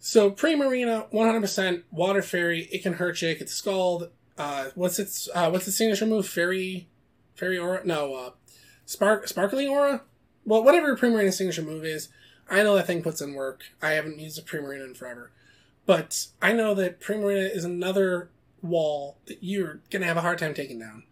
So 0.00 0.30
Primarina, 0.30 1.10
100% 1.12 1.82
Water 1.90 2.22
Fairy. 2.22 2.68
It 2.70 2.82
can 2.82 2.94
hurt 2.94 3.20
you. 3.20 3.30
It 3.30 3.38
can 3.38 3.48
scald. 3.48 4.10
Uh, 4.36 4.70
what's 4.74 4.98
its 4.98 5.28
uh, 5.34 5.50
what's 5.50 5.66
its 5.66 5.76
signature 5.76 6.06
move? 6.06 6.26
Fairy, 6.26 6.88
Fairy 7.34 7.58
Aura? 7.58 7.84
No, 7.84 8.14
uh, 8.14 8.30
Spark 8.86 9.26
Sparkling 9.28 9.68
Aria. 9.68 10.02
Well, 10.44 10.62
whatever 10.64 10.96
Primarina's 10.96 11.36
signature 11.36 11.62
move 11.62 11.84
is, 11.84 12.08
I 12.48 12.62
know 12.62 12.74
that 12.76 12.86
thing 12.86 13.02
puts 13.02 13.20
in 13.20 13.34
work. 13.34 13.64
I 13.82 13.90
haven't 13.90 14.18
used 14.18 14.38
a 14.38 14.42
Primarina 14.42 14.84
in 14.84 14.94
forever, 14.94 15.30
but 15.88 16.26
I 16.42 16.52
know 16.52 16.74
that 16.74 17.00
Primarina 17.00 17.50
is 17.50 17.64
another 17.64 18.28
wall 18.60 19.16
that 19.24 19.38
you're 19.40 19.80
gonna 19.90 20.04
have 20.04 20.18
a 20.18 20.20
hard 20.20 20.38
time 20.38 20.52
taking 20.52 20.78
down. 20.78 21.04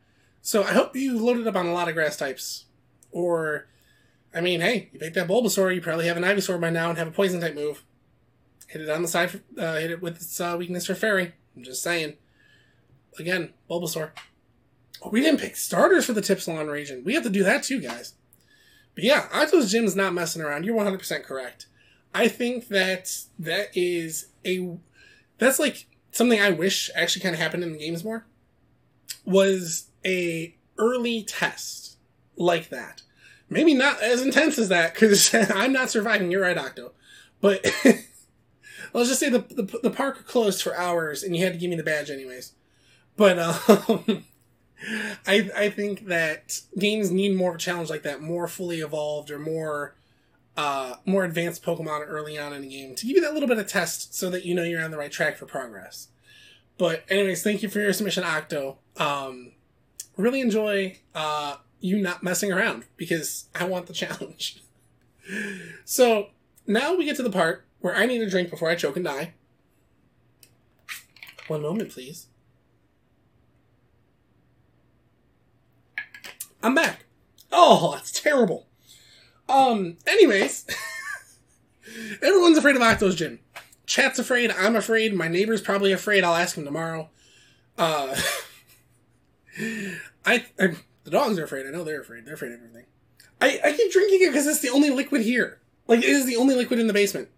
So 0.42 0.64
I 0.64 0.72
hope 0.72 0.94
you 0.94 1.18
loaded 1.18 1.46
up 1.46 1.56
on 1.56 1.64
a 1.64 1.72
lot 1.72 1.88
of 1.88 1.94
grass 1.94 2.18
types, 2.18 2.66
or, 3.10 3.68
I 4.34 4.42
mean, 4.42 4.60
hey, 4.60 4.90
you 4.92 4.98
picked 4.98 5.14
that 5.14 5.28
Bulbasaur, 5.28 5.74
you 5.74 5.80
probably 5.80 6.06
have 6.08 6.18
an 6.18 6.24
Ivysaur 6.24 6.60
by 6.60 6.68
now 6.68 6.90
and 6.90 6.98
have 6.98 7.08
a 7.08 7.10
poison 7.10 7.40
type 7.40 7.54
move. 7.54 7.84
Hit 8.66 8.82
it 8.82 8.90
on 8.90 9.00
the 9.00 9.08
side, 9.08 9.30
for, 9.30 9.40
uh, 9.58 9.76
hit 9.76 9.92
it 9.92 10.02
with 10.02 10.16
its 10.16 10.38
uh, 10.42 10.56
weakness 10.58 10.84
for 10.84 10.94
Fairy. 10.94 11.32
I'm 11.56 11.64
just 11.64 11.82
saying. 11.82 12.18
Again, 13.18 13.54
Bulbasaur. 13.70 14.10
Oh, 15.00 15.08
we 15.08 15.22
didn't 15.22 15.40
pick 15.40 15.56
starters 15.56 16.04
for 16.04 16.12
the 16.12 16.20
Tipsalon 16.20 16.70
region. 16.70 17.02
We 17.02 17.14
have 17.14 17.22
to 17.22 17.30
do 17.30 17.44
that 17.44 17.62
too, 17.62 17.80
guys. 17.80 18.12
But 18.94 19.04
yeah, 19.04 19.28
Octo's 19.32 19.72
Gym's 19.72 19.96
not 19.96 20.12
messing 20.12 20.42
around. 20.42 20.66
You're 20.66 20.76
100% 20.76 21.24
correct. 21.24 21.64
I 22.16 22.28
think 22.28 22.68
that 22.68 23.14
that 23.38 23.76
is 23.76 24.28
a. 24.44 24.78
That's 25.36 25.58
like 25.58 25.86
something 26.12 26.40
I 26.40 26.48
wish 26.48 26.90
actually 26.94 27.20
kind 27.20 27.34
of 27.34 27.40
happened 27.40 27.62
in 27.62 27.72
the 27.72 27.78
games 27.78 28.02
more. 28.02 28.24
Was 29.26 29.90
a 30.02 30.56
early 30.78 31.22
test 31.24 31.98
like 32.36 32.70
that. 32.70 33.02
Maybe 33.50 33.74
not 33.74 34.02
as 34.02 34.22
intense 34.22 34.58
as 34.58 34.70
that, 34.70 34.94
because 34.94 35.34
I'm 35.54 35.74
not 35.74 35.90
surviving. 35.90 36.30
You're 36.30 36.40
right, 36.40 36.56
Octo. 36.56 36.92
But 37.42 37.66
let's 38.94 39.08
just 39.10 39.20
say 39.20 39.28
the, 39.28 39.40
the, 39.40 39.78
the 39.82 39.90
park 39.90 40.26
closed 40.26 40.62
for 40.62 40.74
hours 40.74 41.22
and 41.22 41.36
you 41.36 41.44
had 41.44 41.52
to 41.52 41.58
give 41.58 41.68
me 41.68 41.76
the 41.76 41.82
badge 41.82 42.10
anyways. 42.10 42.52
But 43.14 43.38
um, 43.38 44.24
I 45.26 45.50
I 45.54 45.68
think 45.68 46.06
that 46.06 46.60
games 46.78 47.10
need 47.10 47.36
more 47.36 47.50
of 47.50 47.56
a 47.56 47.58
challenge 47.58 47.90
like 47.90 48.04
that, 48.04 48.22
more 48.22 48.48
fully 48.48 48.80
evolved 48.80 49.30
or 49.30 49.38
more 49.38 49.96
uh, 50.56 50.96
more 51.04 51.24
advanced 51.24 51.62
Pokemon 51.62 52.04
early 52.06 52.38
on 52.38 52.52
in 52.52 52.62
the 52.62 52.68
game 52.68 52.94
to 52.94 53.06
give 53.06 53.16
you 53.16 53.22
that 53.22 53.34
little 53.34 53.48
bit 53.48 53.58
of 53.58 53.66
test 53.66 54.14
so 54.14 54.30
that 54.30 54.44
you 54.44 54.54
know 54.54 54.62
you're 54.62 54.82
on 54.82 54.90
the 54.90 54.96
right 54.96 55.12
track 55.12 55.36
for 55.36 55.46
progress. 55.46 56.08
But 56.78 57.04
anyways, 57.08 57.42
thank 57.42 57.62
you 57.62 57.68
for 57.68 57.80
your 57.80 57.92
submission, 57.92 58.24
Octo. 58.24 58.78
Um, 58.96 59.52
really 60.16 60.40
enjoy 60.40 60.98
uh, 61.14 61.56
you 61.80 61.98
not 61.98 62.22
messing 62.22 62.52
around 62.52 62.84
because 62.96 63.46
I 63.54 63.64
want 63.64 63.86
the 63.86 63.92
challenge. 63.94 64.62
so 65.84 66.28
now 66.66 66.94
we 66.94 67.04
get 67.04 67.16
to 67.16 67.22
the 67.22 67.30
part 67.30 67.64
where 67.80 67.94
I 67.94 68.06
need 68.06 68.22
a 68.22 68.30
drink 68.30 68.50
before 68.50 68.70
I 68.70 68.74
choke 68.74 68.96
and 68.96 69.04
die. 69.04 69.34
One 71.48 71.62
moment, 71.62 71.90
please. 71.90 72.26
I'm 76.62 76.74
back. 76.74 77.04
Oh, 77.52 77.92
that's 77.94 78.10
terrible. 78.10 78.66
Um, 79.48 79.96
anyways, 80.06 80.66
everyone's 82.22 82.58
afraid 82.58 82.76
of 82.76 82.82
Octo's 82.82 83.14
gym. 83.14 83.40
Chat's 83.86 84.18
afraid. 84.18 84.50
I'm 84.50 84.74
afraid. 84.74 85.14
My 85.14 85.28
neighbor's 85.28 85.60
probably 85.60 85.92
afraid. 85.92 86.24
I'll 86.24 86.34
ask 86.34 86.56
him 86.56 86.64
tomorrow. 86.64 87.08
Uh, 87.78 88.16
I, 90.26 90.44
I, 90.58 90.76
the 91.04 91.10
dogs 91.10 91.38
are 91.38 91.44
afraid. 91.44 91.66
I 91.66 91.70
know 91.70 91.84
they're 91.84 92.00
afraid. 92.00 92.26
They're 92.26 92.34
afraid 92.34 92.52
of 92.52 92.58
everything. 92.58 92.86
I, 93.40 93.60
I 93.64 93.72
keep 93.72 93.92
drinking 93.92 94.22
it 94.22 94.28
because 94.28 94.46
it's 94.46 94.60
the 94.60 94.70
only 94.70 94.90
liquid 94.90 95.22
here. 95.22 95.60
Like 95.86 96.00
it 96.00 96.08
is 96.08 96.26
the 96.26 96.36
only 96.36 96.54
liquid 96.54 96.80
in 96.80 96.86
the 96.86 96.92
basement. 96.92 97.28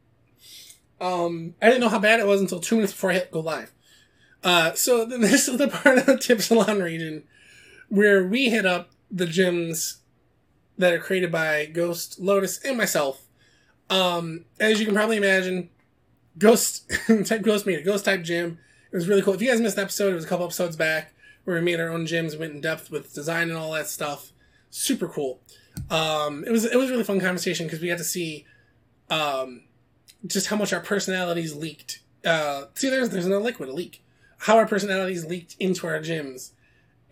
Um, 1.00 1.54
I 1.60 1.66
didn't 1.66 1.80
know 1.80 1.88
how 1.88 1.98
bad 1.98 2.20
it 2.20 2.26
was 2.26 2.40
until 2.40 2.60
two 2.60 2.76
minutes 2.76 2.92
before 2.92 3.10
I 3.10 3.14
hit 3.14 3.30
go 3.30 3.40
live. 3.40 3.72
Uh, 4.42 4.72
so 4.74 5.04
this 5.04 5.48
is 5.48 5.58
the 5.58 5.68
part 5.68 5.98
of 5.98 6.06
the 6.06 6.14
Tipsalon 6.14 6.82
region 6.82 7.24
where 7.88 8.24
we 8.24 8.50
hit 8.50 8.66
up 8.66 8.90
the 9.10 9.26
gyms 9.26 9.98
that 10.78 10.92
are 10.92 10.98
created 10.98 11.30
by 11.30 11.66
Ghost, 11.66 12.18
Lotus, 12.20 12.58
and 12.64 12.78
myself. 12.78 13.22
Um, 13.90 14.44
as 14.60 14.78
you 14.78 14.86
can 14.86 14.94
probably 14.94 15.16
imagine, 15.16 15.70
Ghost 16.38 16.90
type 17.26 17.42
Ghost 17.42 17.66
made 17.66 17.80
a 17.80 17.82
Ghost 17.82 18.04
type 18.04 18.22
gym. 18.22 18.58
It 18.90 18.96
was 18.96 19.08
really 19.08 19.22
cool. 19.22 19.34
If 19.34 19.42
you 19.42 19.48
guys 19.48 19.60
missed 19.60 19.76
an 19.76 19.82
episode, 19.82 20.12
it 20.12 20.16
was 20.16 20.24
a 20.24 20.28
couple 20.28 20.46
episodes 20.46 20.76
back 20.76 21.12
where 21.44 21.56
we 21.56 21.62
made 21.62 21.80
our 21.80 21.88
own 21.88 22.06
gyms, 22.06 22.38
went 22.38 22.52
in 22.52 22.60
depth 22.60 22.90
with 22.90 23.12
design 23.12 23.48
and 23.48 23.58
all 23.58 23.72
that 23.72 23.88
stuff. 23.88 24.32
Super 24.70 25.08
cool. 25.08 25.40
Um, 25.90 26.44
it 26.44 26.50
was 26.50 26.64
it 26.64 26.76
was 26.76 26.90
really 26.90 27.04
fun 27.04 27.20
conversation 27.20 27.66
because 27.66 27.80
we 27.80 27.88
got 27.88 27.98
to 27.98 28.04
see 28.04 28.46
um, 29.10 29.62
just 30.26 30.48
how 30.48 30.56
much 30.56 30.72
our 30.72 30.80
personalities 30.80 31.54
leaked. 31.54 32.02
Uh, 32.24 32.64
see, 32.74 32.90
there's 32.90 33.10
there's 33.10 33.26
no 33.26 33.38
liquid, 33.38 33.68
a 33.68 33.72
leak. 33.72 34.04
How 34.38 34.56
our 34.56 34.66
personalities 34.66 35.24
leaked 35.24 35.56
into 35.58 35.86
our 35.86 35.98
gyms, 36.00 36.50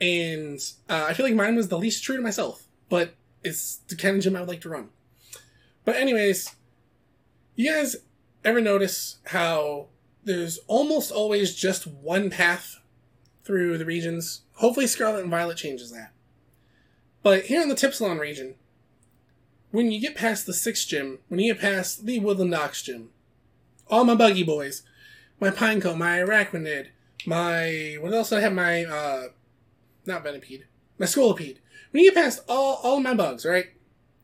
and 0.00 0.60
uh, 0.88 1.06
I 1.08 1.14
feel 1.14 1.26
like 1.26 1.34
mine 1.34 1.56
was 1.56 1.68
the 1.68 1.78
least 1.78 2.04
true 2.04 2.16
to 2.16 2.22
myself, 2.22 2.66
but 2.88 3.14
it's 3.46 3.76
the 3.88 3.96
kind 3.96 4.16
of 4.16 4.22
gym 4.22 4.36
I 4.36 4.40
would 4.40 4.48
like 4.48 4.60
to 4.62 4.68
run. 4.68 4.88
But 5.84 5.96
anyways, 5.96 6.54
you 7.54 7.72
guys 7.72 7.96
ever 8.44 8.60
notice 8.60 9.18
how 9.26 9.88
there's 10.24 10.58
almost 10.66 11.12
always 11.12 11.54
just 11.54 11.86
one 11.86 12.28
path 12.28 12.80
through 13.44 13.78
the 13.78 13.84
regions? 13.84 14.42
Hopefully, 14.54 14.86
Scarlet 14.86 15.22
and 15.22 15.30
Violet 15.30 15.56
changes 15.56 15.92
that. 15.92 16.12
But 17.22 17.46
here 17.46 17.62
in 17.62 17.68
the 17.68 17.74
Tipsalon 17.74 18.18
region, 18.18 18.56
when 19.70 19.90
you 19.90 20.00
get 20.00 20.16
past 20.16 20.46
the 20.46 20.54
sixth 20.54 20.88
gym, 20.88 21.18
when 21.28 21.40
you 21.40 21.52
get 21.54 21.62
past 21.62 22.06
the 22.06 22.20
WoodlandDOX 22.20 22.84
gym, 22.84 23.10
all 23.88 24.04
my 24.04 24.14
buggy 24.14 24.42
boys, 24.42 24.82
my 25.40 25.50
Pineco, 25.50 25.96
my 25.96 26.18
Araquanid, 26.18 26.88
my 27.26 27.96
what 28.00 28.12
else? 28.12 28.32
I 28.32 28.40
have 28.40 28.52
my 28.52 28.84
uh, 28.84 29.28
not 30.04 30.24
Venipede, 30.24 30.64
my 30.98 31.06
Scolipede. 31.06 31.58
When 31.90 32.02
you 32.02 32.10
get 32.10 32.22
past 32.22 32.40
all 32.48 32.80
all 32.82 33.00
my 33.00 33.14
bugs, 33.14 33.44
right? 33.44 33.66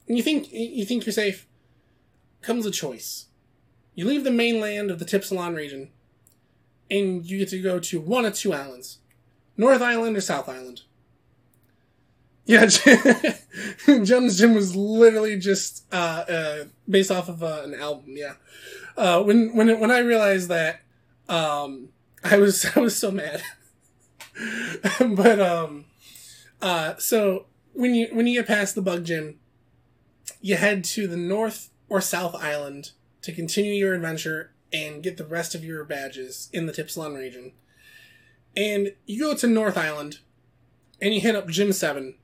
And 0.08 0.16
you 0.16 0.22
think 0.22 0.52
you 0.52 0.84
think 0.84 1.06
you're 1.06 1.12
safe, 1.12 1.46
comes 2.40 2.66
a 2.66 2.70
choice. 2.70 3.26
You 3.94 4.06
leave 4.06 4.24
the 4.24 4.30
mainland 4.30 4.90
of 4.90 4.98
the 4.98 5.04
Tipsalon 5.04 5.54
region, 5.54 5.90
and 6.90 7.24
you 7.24 7.38
get 7.38 7.48
to 7.50 7.62
go 7.62 7.78
to 7.78 8.00
one 8.00 8.24
of 8.24 8.34
two 8.34 8.52
islands, 8.52 8.98
North 9.56 9.82
Island 9.82 10.16
or 10.16 10.20
South 10.20 10.48
Island. 10.48 10.82
Yeah, 12.44 12.66
Jum's 13.86 14.38
Jim 14.38 14.54
was 14.54 14.74
literally 14.74 15.38
just 15.38 15.84
uh, 15.92 16.24
uh, 16.28 16.64
based 16.88 17.10
off 17.10 17.28
of 17.28 17.42
uh, 17.42 17.62
an 17.64 17.74
album. 17.74 18.16
Yeah, 18.16 18.34
uh, 18.96 19.22
when 19.22 19.54
when 19.54 19.78
when 19.78 19.90
I 19.90 19.98
realized 19.98 20.48
that, 20.48 20.80
um, 21.28 21.90
I 22.24 22.38
was 22.38 22.66
I 22.76 22.80
was 22.80 22.96
so 22.96 23.10
mad. 23.10 23.42
but 25.00 25.40
um, 25.40 25.84
uh, 26.62 26.96
so 26.96 27.46
when 27.74 27.94
you 27.94 28.08
when 28.12 28.26
you 28.26 28.40
get 28.40 28.48
past 28.48 28.74
the 28.74 28.82
Bug 28.82 29.04
Gym, 29.04 29.38
you 30.40 30.56
head 30.56 30.84
to 30.84 31.06
the 31.06 31.16
North 31.16 31.70
or 31.88 32.00
South 32.00 32.34
Island 32.34 32.92
to 33.20 33.32
continue 33.32 33.74
your 33.74 33.94
adventure 33.94 34.52
and 34.72 35.02
get 35.02 35.18
the 35.18 35.26
rest 35.26 35.54
of 35.54 35.64
your 35.64 35.84
badges 35.84 36.48
in 36.52 36.66
the 36.66 36.72
Tipsalon 36.72 37.16
region. 37.16 37.52
And 38.56 38.94
you 39.04 39.20
go 39.20 39.34
to 39.34 39.46
North 39.46 39.76
Island, 39.76 40.20
and 41.00 41.14
you 41.14 41.20
hit 41.20 41.36
up 41.36 41.48
Gym 41.48 41.72
Seven 41.72 42.14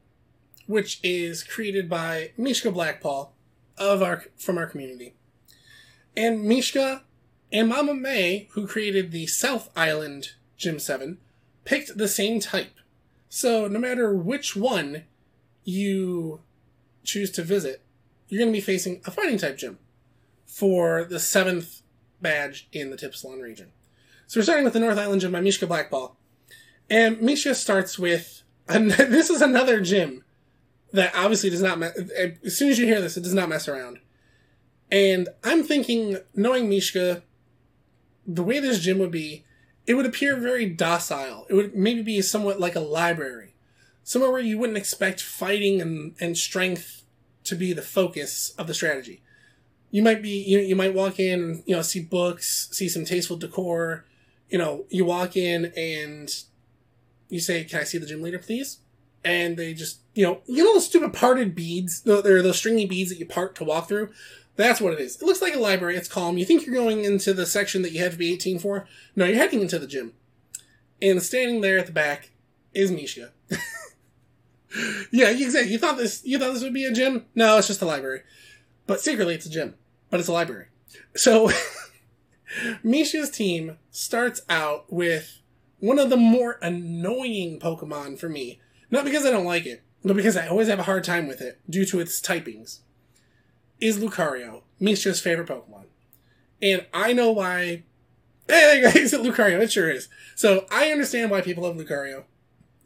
which 0.68 1.01
is 1.03 1.42
created 1.42 1.88
by 1.88 2.31
Mishka 2.37 2.70
Blackpaw 2.70 3.31
of 3.79 4.03
our 4.03 4.24
from 4.37 4.59
our 4.59 4.66
community. 4.66 5.14
And 6.14 6.44
Mishka 6.44 7.05
and 7.51 7.70
Mama 7.70 7.94
May, 7.94 8.48
who 8.53 8.66
created 8.66 9.11
the 9.11 9.27
South 9.27 9.70
Island 9.74 10.33
Gym 10.59 10.79
7, 10.79 11.18
picked 11.64 11.96
the 11.96 12.07
same 12.07 12.38
type. 12.38 12.74
So 13.29 13.69
no 13.69 13.79
matter 13.79 14.14
which 14.14 14.57
one 14.57 15.05
you 15.64 16.41
choose 17.05 17.31
to 17.33 17.43
visit, 17.43 17.83
you're 18.29 18.38
going 18.38 18.53
to 18.53 18.57
be 18.57 18.62
facing 18.62 19.01
a 19.05 19.11
fighting 19.11 19.38
type 19.38 19.59
gym 19.59 19.79
for 20.47 21.05
the 21.05 21.21
seventh 21.21 21.83
badge 22.21 22.69
in 22.73 22.91
the 22.91 22.97
Tipsalon 22.97 23.43
region. 23.43 23.73
So 24.27 24.41
we're 24.41 24.45
starting 24.45 24.64
with 24.64 24.75
the 24.75 24.81
North 24.81 24.99
Island 24.99 25.21
Gym 25.21 25.33
by 25.33 25.41
Mishka 25.41 25.67
Blackpaw. 25.67 26.12
And 26.91 27.21
Mishka 27.21 27.55
starts 27.55 27.99
with, 27.99 28.43
and 28.69 28.91
this 28.91 29.31
is 29.31 29.41
another 29.41 29.81
gym 29.81 30.25
that 30.93 31.14
obviously 31.14 31.51
does 31.51 31.62
not. 31.62 31.79
Me- 31.79 31.88
as 32.45 32.57
soon 32.57 32.71
as 32.71 32.79
you 32.79 32.87
hear 32.87 33.01
this, 33.01 33.17
it 33.17 33.23
does 33.23 33.35
not 33.35 33.49
mess 33.49 33.69
around. 33.69 33.99
And 34.91 35.29
I'm 35.45 35.64
thinking, 35.64 36.19
knowing 36.35 36.69
Mishka, 36.69 37.23
the 38.27 38.43
way 38.43 38.59
this 38.59 38.81
gym 38.81 38.99
would 38.99 39.11
be, 39.11 39.45
it 39.88 39.94
would 39.94 40.07
appear 40.07 40.37
very 40.37 40.66
docile. 40.66 41.46
It 41.48 41.55
would 41.55 41.74
maybe 41.74 42.03
be 42.03 42.20
somewhat 42.20 42.61
like 42.61 42.77
a 42.77 42.81
library, 42.81 43.55
somewhere 44.05 44.31
where 44.31 44.40
you 44.40 44.59
wouldn't 44.59 44.77
expect 44.77 45.22
fighting 45.22 45.81
and, 45.81 46.14
and 46.20 46.37
strength 46.37 47.05
to 47.44 47.55
be 47.55 47.72
the 47.72 47.81
focus 47.81 48.51
of 48.59 48.66
the 48.66 48.74
strategy. 48.74 49.22
You 49.90 50.03
might 50.03 50.20
be, 50.20 50.44
you, 50.46 50.59
you 50.59 50.77
might 50.77 50.92
walk 50.92 51.18
in 51.18 51.62
you 51.64 51.74
know, 51.74 51.81
see 51.81 52.03
books, 52.03 52.68
see 52.70 52.87
some 52.87 53.07
tasteful 53.07 53.38
decor. 53.38 54.05
You 54.51 54.59
know, 54.59 54.85
you 54.90 55.07
walk 55.07 55.38
in 55.38 55.72
and 55.74 56.31
you 57.31 57.40
say, 57.40 57.64
"Can 57.64 57.81
I 57.81 57.85
see 57.85 57.96
the 57.96 58.07
gym 58.07 58.20
leader, 58.20 58.38
please?" 58.38 58.81
And 59.24 59.57
they 59.57 59.72
just, 59.72 60.01
you 60.14 60.24
know, 60.24 60.42
you 60.46 60.64
know 60.64 60.74
those 60.74 60.87
stupid 60.87 61.14
parted 61.14 61.55
beads, 61.55 62.03
they're 62.03 62.42
those 62.42 62.59
stringy 62.59 62.85
beads 62.85 63.09
that 63.09 63.18
you 63.18 63.27
part 63.27 63.55
to 63.57 63.64
walk 63.64 63.88
through. 63.88 64.11
That's 64.59 64.81
what 64.81 64.92
it 64.92 64.99
is. 64.99 65.23
It 65.23 65.25
looks 65.25 65.40
like 65.40 65.55
a 65.55 65.61
library. 65.61 65.97
It's 65.97 66.09
calm. 66.09 66.37
You 66.37 66.44
think 66.44 66.66
you're 66.66 66.75
going 66.75 67.05
into 67.05 67.33
the 67.33 67.47
section 67.47 67.83
that 67.83 67.92
you 67.92 68.03
have 68.03 68.12
to 68.12 68.18
be 68.18 68.33
18 68.33 68.59
for? 68.59 68.88
No, 69.14 69.25
you're 69.25 69.37
heading 69.37 69.61
into 69.61 69.79
the 69.79 69.87
gym. 69.87 70.14
And 71.01 71.23
standing 71.23 71.61
there 71.61 71.79
at 71.79 71.87
the 71.87 71.92
back 71.92 72.33
is 72.75 72.90
Misha. 72.90 73.31
yeah, 75.12 75.29
exactly. 75.29 75.71
You 75.71 75.79
thought 75.79 75.97
this 75.97 76.25
you 76.25 76.40
thought 76.40 76.55
this 76.55 76.64
would 76.64 76.75
be 76.75 76.85
a 76.85 76.92
gym? 76.92 77.27
No, 77.37 77.57
it's 77.57 77.68
just 77.68 77.83
a 77.83 77.87
library. 77.87 78.23
But 78.88 79.01
secretly 79.01 79.37
it's 79.37 79.47
a 79.47 79.51
gym. 79.51 79.77
But 80.11 80.18
it's 80.18 80.29
a 80.29 80.33
library. 80.33 80.66
So 81.14 81.53
Misha's 82.83 83.31
team 83.31 83.79
starts 83.92 84.40
out 84.49 84.92
with 84.92 85.38
one 85.79 86.01
of 86.01 86.11
the 86.11 86.16
more 86.16 86.59
annoying 86.61 87.61
Pokemon 87.61 88.18
for 88.18 88.29
me. 88.29 88.61
Not 88.90 89.05
because 89.05 89.25
I 89.25 89.31
don't 89.31 89.44
like 89.44 89.66
it, 89.66 89.85
but 90.03 90.16
because 90.16 90.37
I 90.37 90.49
always 90.49 90.66
have 90.66 90.81
a 90.81 90.85
hard 90.85 91.05
time 91.05 91.29
with 91.29 91.40
it 91.40 91.61
due 91.71 91.85
to 91.85 92.01
its 92.01 92.21
typings. 92.21 92.81
Is 93.81 93.99
Lucario, 93.99 94.62
Misha's 94.81 95.21
favorite 95.21 95.49
Pokemon. 95.49 95.85
And 96.61 96.87
I 96.93 97.12
know 97.12 97.33
why. 97.33 97.85
Hey, 98.49 98.81
guys, 98.83 99.12
Lucario, 99.12 99.61
it 99.61 99.71
sure 99.71 99.91
is. 99.91 100.09
So 100.35 100.67
I 100.71 100.91
understand 100.91 101.31
why 101.31 101.43
people 101.43 101.64
love 101.64 101.77
Lucario. 101.77 102.25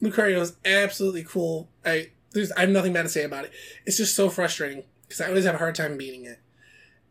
Lucario 0.02 0.40
is 0.40 0.56
absolutely 0.64 1.24
cool. 1.24 1.68
I 1.84 2.10
there's 2.32 2.52
I 2.52 2.60
have 2.60 2.70
nothing 2.70 2.92
bad 2.92 3.02
to 3.02 3.08
say 3.08 3.24
about 3.24 3.44
it. 3.44 3.52
It's 3.86 3.96
just 3.96 4.16
so 4.16 4.28
frustrating 4.28 4.84
because 5.02 5.20
I 5.20 5.28
always 5.28 5.44
have 5.44 5.54
a 5.54 5.58
hard 5.58 5.74
time 5.74 5.96
beating 5.96 6.24
it. 6.24 6.40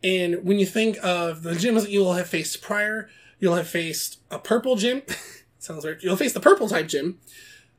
And 0.04 0.44
when 0.44 0.60
you 0.60 0.65
think 0.65 0.98
of 1.04 1.44
the 1.44 1.52
gyms 1.52 1.82
that 1.82 1.91
you 1.91 2.00
will 2.00 2.13
have 2.13 2.28
faced 2.28 2.62
prior, 2.62 3.10
you'll 3.39 3.56
have 3.56 3.67
faced 3.67 4.20
a 4.30 4.39
purple 4.39 4.76
gym. 4.76 5.04
sounds 5.60 5.86
weird. 5.86 6.04
You'll 6.04 6.17
face 6.17 6.34
the 6.34 6.39
purple 6.39 6.67
type 6.67 6.88
gym, 6.88 7.20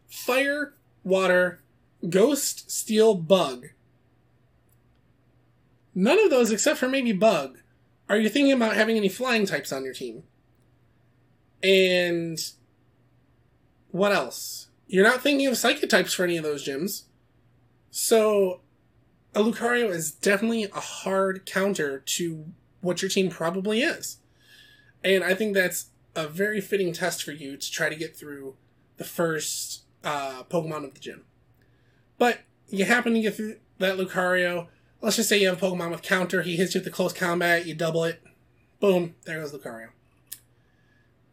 fire, 0.09 0.75
water, 1.05 1.61
ghost, 2.09 2.71
steel, 2.71 3.15
bug. 3.15 3.69
None 5.95 6.19
of 6.19 6.31
those, 6.31 6.51
except 6.51 6.79
for 6.79 6.89
maybe 6.89 7.13
bug, 7.13 7.59
are 8.09 8.17
you 8.17 8.29
thinking 8.29 8.53
about 8.53 8.77
having 8.77 8.97
any 8.97 9.09
flying 9.09 9.47
types 9.47 9.73
on 9.73 9.85
your 9.85 9.95
team? 9.95 10.23
And 11.63 12.39
what 13.91 14.13
else? 14.13 14.69
You're 14.87 15.05
not 15.05 15.23
thinking 15.23 15.47
of 15.47 15.57
psychic 15.57 15.89
types 15.89 16.13
for 16.13 16.25
any 16.25 16.37
of 16.37 16.45
those 16.45 16.67
gyms. 16.67 17.05
So 17.91 18.61
a 19.35 19.41
Lucario 19.41 19.91
is 19.91 20.11
definitely 20.11 20.65
a 20.65 20.81
hard 20.81 21.47
counter 21.47 22.01
to 22.01 22.47
what 22.81 23.01
your 23.01 23.09
team 23.09 23.31
probably 23.31 23.83
is. 23.83 24.19
And 25.05 25.25
I 25.25 25.35
think 25.35 25.55
that's 25.55 25.87
a 26.15 26.27
very 26.27 26.61
fitting 26.61 26.93
test 26.93 27.23
for 27.23 27.33
you 27.33 27.57
to 27.57 27.71
try 27.71 27.89
to 27.89 27.97
get 27.97 28.17
through 28.17 28.57
the 28.97 29.05
first 29.05 29.83
uh, 30.05 30.43
Pokemon 30.45 30.85
of 30.85 30.95
the 30.95 31.01
gym. 31.01 31.25
But 32.19 32.41
you 32.69 32.85
happen 32.85 33.15
to 33.15 33.21
get 33.21 33.37
through 33.37 33.57
that 33.79 33.97
Lucario. 33.97 34.69
Let's 35.03 35.17
just 35.17 35.29
say 35.29 35.41
you 35.41 35.49
have 35.49 35.63
a 35.63 35.67
Pokemon 35.67 35.91
with 35.91 36.01
counter. 36.01 36.43
He 36.43 36.57
hits 36.57 36.75
you 36.75 36.79
with 36.79 36.87
the 36.87 36.91
close 36.91 37.13
combat. 37.13 37.67
You 37.67 37.75
double 37.75 38.05
it. 38.05 38.23
Boom. 38.81 39.17
There 39.25 39.41
goes 39.41 39.53
Lucario. 39.53 39.89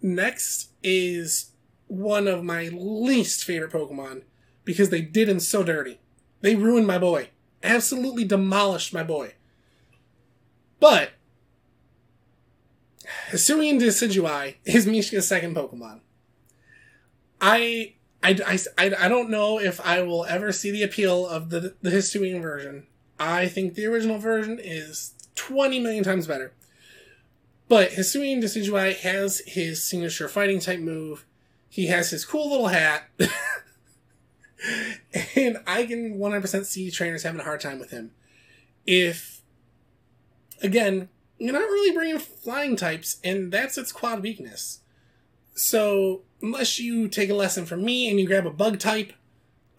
Next 0.01 0.71
is 0.83 1.51
one 1.87 2.27
of 2.27 2.43
my 2.43 2.69
least 2.69 3.45
favorite 3.45 3.71
Pokemon 3.71 4.23
because 4.65 4.89
they 4.89 5.01
did 5.01 5.29
him 5.29 5.39
so 5.39 5.63
dirty. 5.63 5.99
They 6.41 6.55
ruined 6.55 6.87
my 6.87 6.97
boy 6.97 7.29
absolutely 7.63 8.25
demolished 8.25 8.93
my 8.93 9.03
boy. 9.03 9.33
But 10.79 11.11
Hisuian 13.31 13.79
Decidueye 13.79 14.55
is 14.65 14.85
Mishka's 14.85 15.27
second 15.27 15.55
Pokemon. 15.55 16.01
I, 17.41 17.95
I, 18.23 18.37
I, 18.77 18.95
I 18.99 19.07
don't 19.07 19.29
know 19.29 19.59
if 19.59 19.79
I 19.81 20.01
will 20.01 20.25
ever 20.25 20.51
see 20.51 20.71
the 20.71 20.83
appeal 20.83 21.27
of 21.27 21.49
the, 21.49 21.75
the 21.81 21.89
Hisuian 21.89 22.41
version. 22.41 22.87
I 23.19 23.47
think 23.47 23.75
the 23.75 23.85
original 23.85 24.17
version 24.17 24.59
is 24.61 25.13
20 25.35 25.79
million 25.79 26.03
times 26.03 26.27
better. 26.27 26.53
But 27.67 27.91
Hisuian 27.91 28.41
Decidueye 28.41 28.95
has 28.97 29.41
his 29.45 29.83
signature 29.83 30.27
fighting 30.27 30.59
type 30.59 30.79
move. 30.79 31.25
He 31.69 31.87
has 31.87 32.09
his 32.09 32.25
cool 32.25 32.49
little 32.49 32.67
hat. 32.67 33.09
and 35.35 35.59
I 35.67 35.85
can 35.85 36.17
100% 36.17 36.65
see 36.65 36.89
trainers 36.89 37.23
having 37.23 37.41
a 37.41 37.43
hard 37.43 37.61
time 37.61 37.79
with 37.79 37.91
him. 37.91 38.11
If, 38.87 39.41
again, 40.61 41.09
you're 41.37 41.53
not 41.53 41.59
really 41.59 41.93
bringing 41.93 42.19
flying 42.19 42.75
types, 42.75 43.17
and 43.23 43.51
that's 43.51 43.77
its 43.77 43.91
quad 43.91 44.23
weakness. 44.23 44.79
So, 45.53 46.21
unless 46.41 46.79
you 46.79 47.07
take 47.07 47.29
a 47.29 47.35
lesson 47.35 47.65
from 47.65 47.83
me 47.83 48.09
and 48.09 48.19
you 48.19 48.25
grab 48.25 48.47
a 48.47 48.51
bug 48.51 48.79
type, 48.79 49.13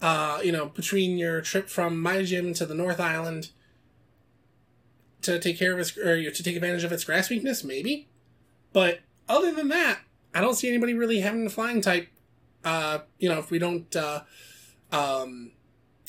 uh, 0.01 0.39
you 0.43 0.51
know, 0.51 0.67
between 0.67 1.17
your 1.17 1.41
trip 1.41 1.69
from 1.69 2.01
my 2.01 2.23
gym 2.23 2.53
to 2.55 2.65
the 2.65 2.73
North 2.73 2.99
Island 2.99 3.51
to 5.21 5.39
take 5.39 5.59
care 5.59 5.73
of 5.73 5.79
its, 5.79 5.95
or 5.97 6.31
to 6.31 6.43
take 6.43 6.55
advantage 6.55 6.83
of 6.83 6.91
its 6.91 7.03
grass 7.03 7.29
weakness, 7.29 7.63
maybe. 7.63 8.07
But 8.73 9.01
other 9.29 9.51
than 9.51 9.67
that, 9.69 9.99
I 10.33 10.41
don't 10.41 10.55
see 10.55 10.67
anybody 10.67 10.93
really 10.93 11.19
having 11.19 11.45
a 11.45 11.49
flying 11.49 11.81
type. 11.81 12.07
Uh, 12.63 12.99
you 13.19 13.29
know, 13.29 13.39
if 13.39 13.51
we 13.51 13.59
don't, 13.59 13.95
uh, 13.95 14.21
um, 14.91 15.51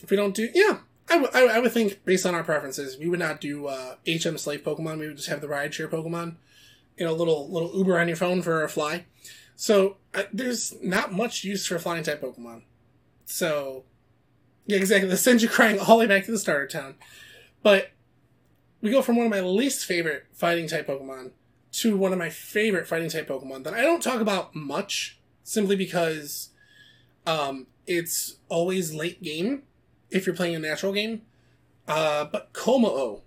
if 0.03 0.11
we 0.11 0.17
don't 0.17 0.35
do, 0.35 0.49
yeah, 0.55 0.79
I, 1.09 1.21
w- 1.21 1.31
I, 1.35 1.57
I 1.57 1.59
would 1.59 1.73
think 1.73 2.05
based 2.05 2.25
on 2.25 2.35
our 2.35 2.45
preferences, 2.45 2.97
we 2.99 3.09
would 3.09 3.19
not 3.19 3.41
do 3.41 3.67
uh, 3.67 3.97
HM 4.07 4.39
slave 4.39 4.63
Pokemon. 4.63 4.99
We 4.99 5.09
would 5.09 5.17
just 5.17 5.29
have 5.29 5.41
the 5.41 5.49
ride 5.49 5.75
share 5.75 5.89
Pokemon, 5.89 6.37
you 6.97 7.05
know, 7.05 7.13
little 7.13 7.51
little 7.51 7.77
Uber 7.77 7.99
on 7.99 8.09
your 8.09 8.17
phone 8.17 8.43
for 8.43 8.63
a 8.63 8.69
fly. 8.69 9.05
So 9.57 9.97
uh, 10.15 10.25
there's 10.33 10.75
not 10.83 11.13
much 11.13 11.45
use 11.45 11.67
for 11.67 11.79
flying 11.79 12.05
type 12.05 12.23
Pokemon. 12.23 12.63
So 13.33 13.85
yeah, 14.67 14.77
exactly. 14.77 15.09
This 15.09 15.23
sends 15.23 15.43
you 15.43 15.49
crying 15.49 15.79
all 15.79 15.97
the 15.97 16.01
way 16.01 16.07
back 16.07 16.27
to 16.27 16.31
the 16.31 16.39
starter 16.39 16.67
town. 16.67 16.97
But 17.63 17.91
we 18.83 18.91
go 18.91 19.01
from 19.01 19.17
one 19.17 19.25
of 19.25 19.31
my 19.31 19.41
least 19.41 19.87
favorite 19.87 20.27
fighting 20.33 20.69
type 20.69 20.87
Pokemon 20.87 21.31
to 21.73 21.97
one 21.97 22.13
of 22.13 22.19
my 22.19 22.29
favorite 22.29 22.87
fighting 22.87 23.09
type 23.09 23.29
Pokemon 23.29 23.65
that 23.65 23.73
I 23.73 23.81
don't 23.81 24.03
talk 24.03 24.21
about 24.21 24.55
much, 24.55 25.19
simply 25.43 25.77
because 25.77 26.51
um, 27.27 27.67
it's 27.87 28.37
always 28.51 28.93
late 28.93 29.23
game 29.23 29.63
if 30.11 30.27
you're 30.27 30.37
playing 30.37 30.55
a 30.55 30.59
natural 30.59 30.93
game. 30.93 31.23
Uh, 31.89 32.27
but 32.27 32.53
Kommo-o. 32.53 33.23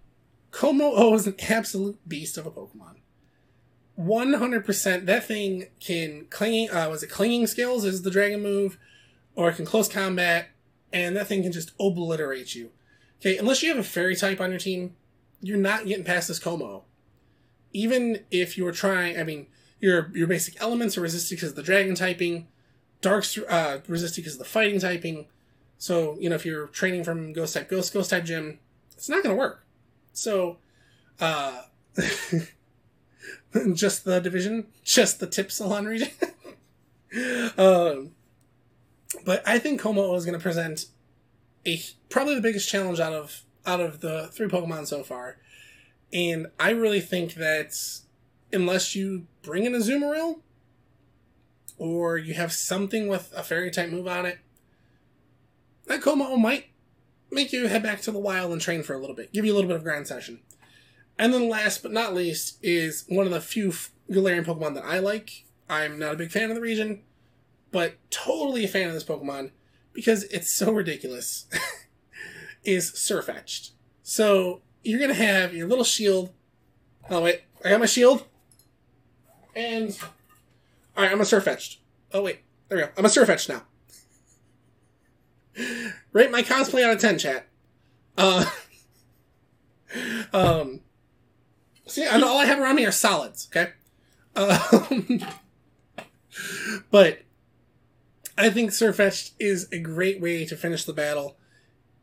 Kommo-o 0.52 1.15
is 1.15 1.26
an 1.26 1.36
absolute 1.50 1.98
beast 2.08 2.38
of 2.38 2.46
a 2.46 2.52
Pokemon. 2.52 2.98
100% 4.00 5.06
that 5.06 5.26
thing 5.26 5.68
can 5.80 6.26
clinging 6.30 6.70
uh 6.70 6.89
was 6.89 7.02
it 7.02 7.10
Clanging 7.10 7.48
Scales 7.48 7.86
is 7.86 8.02
the 8.02 8.12
dragon 8.12 8.44
move 8.44 8.78
or 9.36 9.50
it 9.50 9.56
can 9.56 9.65
close 9.65 9.88
combat 9.88 10.50
and 10.91 11.15
that 11.15 11.28
thing 11.28 11.43
can 11.43 11.52
just 11.52 11.71
obliterate 11.80 12.56
you 12.56 12.71
okay 13.19 13.38
unless 13.38 13.62
you 13.62 13.69
have 13.69 13.78
a 13.78 13.84
fairy 13.84 14.15
type 14.15 14.39
on 14.39 14.50
your 14.50 14.60
team 14.60 14.95
you're 15.41 15.58
not 15.58 15.86
getting 15.86 16.04
past 16.04 16.28
this 16.28 16.39
Kommo-o 16.39 16.84
even 17.74 18.19
if 18.32 18.58
you're 18.58 18.71
trying 18.71 19.19
i 19.19 19.24
mean 19.24 19.48
your 19.80 20.10
your 20.13 20.28
basic 20.28 20.60
elements 20.62 20.98
are 20.98 21.02
resisted 21.02 21.38
because 21.38 21.52
of 21.52 21.56
the 21.56 21.63
dragon 21.63 21.95
typing 21.95 22.48
Dark's 23.06 23.38
uh, 23.38 23.82
resisted 23.88 24.24
because 24.24 24.34
of 24.34 24.39
the 24.39 24.45
fighting 24.45 24.80
typing. 24.80 25.28
So, 25.77 26.17
you 26.19 26.27
know, 26.27 26.36
if 26.36 26.44
you're 26.44 26.65
training 26.67 27.04
from 27.04 27.33
Ghost 27.33 27.54
type, 27.54 27.69
Ghost, 27.69 27.94
Ghost 27.94 28.10
type 28.10 28.25
gym, 28.25 28.58
it's 28.94 29.08
not 29.10 29.21
going 29.21 29.36
to 29.36 29.40
work. 29.40 29.63
So, 30.13 30.58
uh, 31.19 31.62
just 33.73 34.06
the 34.06 34.19
division, 34.19 34.65
just 34.83 35.19
the 35.19 35.27
Tipsalon 35.27 35.86
region. 35.86 36.10
um, 37.60 38.12
but 39.26 39.46
I 39.48 39.60
think 39.60 39.82
Kommo-o 39.82 40.15
is 40.15 40.26
going 40.26 40.38
to 40.38 40.44
present 40.44 40.86
a 41.65 41.82
probably 42.10 42.36
the 42.36 42.42
biggest 42.42 42.69
challenge 42.69 43.00
out 43.00 43.13
of 43.13 43.42
out 43.65 43.82
of 43.82 44.00
the 44.00 44.30
three 44.32 44.48
Pokemon 44.48 44.88
so 44.88 45.04
far, 45.04 45.38
and 46.13 46.48
I 46.60 46.69
really 46.69 47.02
think 47.02 47.34
that 47.34 47.73
unless 48.54 48.96
you 48.96 49.28
bring 49.42 49.65
in 49.65 49.76
a 49.76 49.80
Azumarill, 49.80 50.42
or 51.78 52.17
you 52.17 52.36
have 52.36 52.54
something 52.54 53.08
with 53.08 53.34
a 53.36 53.44
fairy 53.44 53.71
type 53.71 53.90
move 53.90 54.08
on 54.08 54.26
it, 54.26 54.40
that 55.88 56.02
Kommo-o 56.02 56.38
might 56.38 56.67
make 57.32 57.52
you 57.52 57.67
head 57.67 57.84
back 57.84 58.02
to 58.02 58.12
the 58.12 58.19
wild 58.19 58.52
and 58.52 58.62
train 58.62 58.84
for 58.84 58.94
a 58.94 59.00
little 59.00 59.15
bit, 59.15 59.34
give 59.34 59.46
you 59.46 59.54
a 59.54 59.56
little 59.56 59.67
bit 59.67 59.78
of 59.78 59.84
grind 59.84 60.08
session. 60.08 60.40
And 61.17 61.34
then 61.34 61.50
last 61.50 61.82
but 61.82 61.92
not 61.92 62.13
least 62.13 62.58
is 62.62 63.06
one 63.08 63.26
of 63.26 63.32
the 63.32 63.42
few 63.42 63.69
Galarian 64.10 64.46
Pokemon 64.46 64.76
that 64.76 64.86
I 64.86 65.00
like. 65.00 65.46
I'm 65.69 65.98
not 65.98 66.13
a 66.13 66.17
big 66.17 66.32
fan 66.32 66.50
of 66.50 66.56
the 66.56 66.62
region, 66.62 67.02
but 67.76 67.98
totally 68.10 68.63
a 68.63 68.67
fan 68.69 68.88
of 68.88 68.94
this 68.94 69.04
Pokemon 69.04 69.52
because 69.92 70.23
it's 70.23 70.52
so 70.52 70.71
ridiculous. 70.71 71.46
is 72.63 72.92
Sirfetch'd. 72.92 73.73
So 74.02 74.62
you're 74.84 75.00
gonna 75.00 75.13
have 75.13 75.54
your 75.54 75.67
little 75.67 75.84
shield. 75.84 76.32
Oh 77.10 77.21
wait, 77.21 77.42
I 77.63 77.69
got 77.69 77.82
my 77.82 77.86
shield. 77.86 78.23
And 79.56 79.98
Alright, 80.96 81.12
I'm 81.12 81.19
a 81.19 81.26
Sirfetch'd. 81.26 81.78
Oh, 82.13 82.21
wait. 82.21 82.40
There 82.69 82.78
we 82.78 82.84
go. 82.84 82.90
I'm 82.98 83.06
a 83.06 83.10
Sirfetch'd 83.10 83.50
now. 83.50 83.63
Rate 86.13 86.32
my 86.32 86.42
cosplay 86.42 86.84
out 86.84 86.94
of 86.94 87.02
10, 87.02 87.19
chat. 87.19 87.48
Uh, 88.17 88.46
um, 90.34 90.80
see, 91.86 92.06
and 92.06 92.23
all 92.23 92.38
I 92.38 92.46
have 92.46 92.60
around 92.60 92.76
me 92.76 92.86
are 92.86 92.92
solids, 92.92 93.50
okay? 93.52 93.73
Um, 94.36 95.21
but 96.92 97.19
I 98.38 98.50
think 98.50 98.71
Sirfetch'd 98.71 99.33
is 99.40 99.67
a 99.71 99.79
great 99.79 100.21
way 100.21 100.46
to 100.46 100.56
finish 100.56 100.83
the 100.83 100.94
battle. 100.94 101.38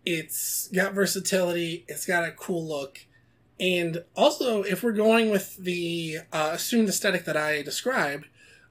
It's 0.05 0.69
got 0.69 0.95
versatility, 0.95 1.85
it's 1.89 2.07
got 2.07 2.25
a 2.25 2.33
cool 2.33 2.67
look, 2.67 3.01
and 3.63 4.03
also, 4.17 4.65
if 4.65 4.83
we're 4.83 4.91
going 4.91 5.31
with 5.31 5.57
the 5.57 6.19
uh, 6.33 6.51
assumed 6.55 6.89
aesthetic 6.89 7.25
that 7.27 7.37
I 7.37 7.63
described 7.63 8.27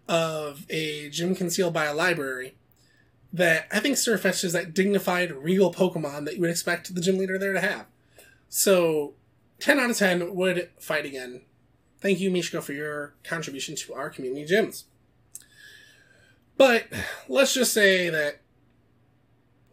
of 0.09 0.65
a 0.69 1.09
gym 1.09 1.33
concealed 1.33 1.73
by 1.73 1.85
a 1.85 1.93
library, 1.93 2.55
that 3.31 3.67
I 3.71 3.79
think 3.79 3.95
Sirfetch'd 3.95 4.43
is 4.43 4.51
that 4.51 4.73
dignified, 4.73 5.31
regal 5.31 5.73
Pokemon 5.73 6.25
that 6.25 6.35
you 6.35 6.41
would 6.41 6.49
expect 6.49 6.93
the 6.93 6.99
gym 6.99 7.17
leader 7.17 7.39
there 7.39 7.53
to 7.53 7.61
have. 7.61 7.85
So, 8.49 9.13
10 9.59 9.79
out 9.79 9.91
of 9.91 9.97
10 9.97 10.35
would 10.35 10.69
fight 10.77 11.05
again. 11.05 11.43
Thank 12.01 12.19
you, 12.19 12.29
Mishko, 12.29 12.61
for 12.61 12.73
your 12.73 13.13
contribution 13.23 13.77
to 13.77 13.93
our 13.93 14.09
community 14.09 14.45
gyms. 14.45 14.83
But 16.61 16.85
let's 17.27 17.55
just 17.55 17.73
say 17.73 18.11
that 18.11 18.41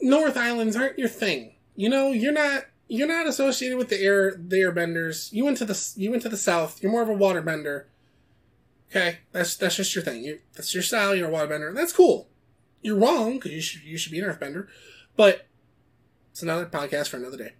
North 0.00 0.38
Islands 0.38 0.74
aren't 0.74 0.98
your 0.98 1.06
thing. 1.06 1.56
You 1.76 1.90
know, 1.90 2.12
you're 2.12 2.32
not 2.32 2.64
you're 2.88 3.06
not 3.06 3.26
associated 3.26 3.76
with 3.76 3.90
the 3.90 4.00
air 4.00 4.30
the 4.30 4.56
airbenders. 4.56 5.30
You 5.30 5.44
went 5.44 5.58
to 5.58 5.66
the 5.66 5.78
you 5.96 6.10
went 6.10 6.22
to 6.22 6.30
the 6.30 6.36
south. 6.38 6.82
You're 6.82 6.90
more 6.90 7.02
of 7.02 7.10
a 7.10 7.14
waterbender. 7.14 7.84
Okay, 8.90 9.18
that's 9.32 9.54
that's 9.54 9.76
just 9.76 9.94
your 9.94 10.02
thing. 10.02 10.24
You 10.24 10.38
that's 10.54 10.72
your 10.72 10.82
style. 10.82 11.14
You're 11.14 11.28
a 11.28 11.30
waterbender. 11.30 11.74
That's 11.74 11.92
cool. 11.92 12.30
You're 12.80 12.96
wrong 12.96 13.34
because 13.34 13.52
you 13.52 13.60
should 13.60 13.82
you 13.82 13.98
should 13.98 14.12
be 14.12 14.20
an 14.20 14.24
earthbender, 14.24 14.66
but 15.14 15.46
it's 16.30 16.42
another 16.42 16.64
podcast 16.64 17.08
for 17.08 17.18
another 17.18 17.36
day. 17.36 17.52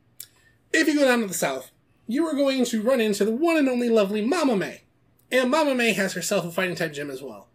If 0.72 0.89
you 0.89 0.99
go 0.99 1.05
down 1.05 1.20
to 1.20 1.26
the 1.26 1.35
south, 1.35 1.70
you 2.07 2.26
are 2.26 2.35
going 2.35 2.64
to 2.64 2.81
run 2.81 3.03
into 3.03 3.26
the 3.26 3.33
one 3.33 3.59
and 3.59 3.68
only 3.68 3.91
lovely 3.91 4.24
Mama 4.24 4.57
May, 4.57 4.85
and 5.31 5.51
Mama 5.51 5.74
May 5.74 5.93
has 5.93 6.14
herself 6.14 6.47
a 6.47 6.51
fighting 6.51 6.76
type 6.76 6.95
gym 6.95 7.11
as 7.11 7.20
well. 7.20 7.49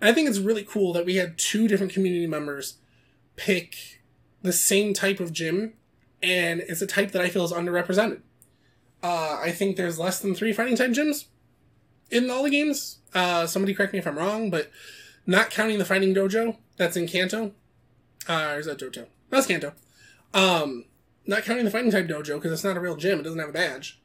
I 0.00 0.12
think 0.12 0.28
it's 0.28 0.38
really 0.38 0.64
cool 0.64 0.92
that 0.92 1.06
we 1.06 1.16
had 1.16 1.38
two 1.38 1.68
different 1.68 1.92
community 1.92 2.26
members 2.26 2.78
pick 3.36 4.02
the 4.42 4.52
same 4.52 4.92
type 4.92 5.20
of 5.20 5.32
gym, 5.32 5.74
and 6.22 6.60
it's 6.60 6.82
a 6.82 6.86
type 6.86 7.12
that 7.12 7.22
I 7.22 7.28
feel 7.28 7.44
is 7.44 7.52
underrepresented. 7.52 8.20
Uh, 9.02 9.38
I 9.42 9.50
think 9.50 9.76
there's 9.76 9.98
less 9.98 10.20
than 10.20 10.34
three 10.34 10.52
fighting 10.52 10.76
type 10.76 10.90
gyms 10.90 11.26
in 12.10 12.30
all 12.30 12.42
the 12.42 12.50
games. 12.50 12.98
Uh, 13.14 13.46
somebody 13.46 13.74
correct 13.74 13.92
me 13.92 13.98
if 13.98 14.06
I'm 14.06 14.18
wrong, 14.18 14.50
but 14.50 14.70
not 15.26 15.50
counting 15.50 15.78
the 15.78 15.84
fighting 15.84 16.14
dojo 16.14 16.56
that's 16.76 16.96
in 16.96 17.06
Kanto. 17.06 17.52
Uh, 18.28 18.52
or 18.54 18.58
is 18.58 18.66
that 18.66 18.78
Dojo? 18.78 19.06
That's 19.30 19.46
Kanto. 19.46 19.72
Um, 20.34 20.84
not 21.26 21.44
counting 21.44 21.64
the 21.64 21.70
fighting 21.70 21.90
type 21.90 22.06
dojo 22.06 22.36
because 22.36 22.52
it's 22.52 22.64
not 22.64 22.76
a 22.76 22.80
real 22.80 22.96
gym. 22.96 23.20
It 23.20 23.22
doesn't 23.22 23.38
have 23.38 23.48
a 23.48 23.52
badge. 23.52 24.00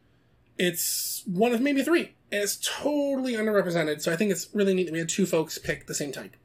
It's 0.57 1.23
one 1.25 1.53
of 1.53 1.61
maybe 1.61 1.83
three. 1.83 2.13
And 2.31 2.41
it's 2.41 2.57
totally 2.63 3.33
underrepresented. 3.33 4.01
So 4.01 4.11
I 4.11 4.15
think 4.15 4.31
it's 4.31 4.47
really 4.53 4.73
neat 4.73 4.85
that 4.85 4.93
we 4.93 4.99
had 4.99 5.09
two 5.09 5.25
folks 5.25 5.57
pick 5.57 5.87
the 5.87 5.93
same 5.93 6.11
type. 6.11 6.35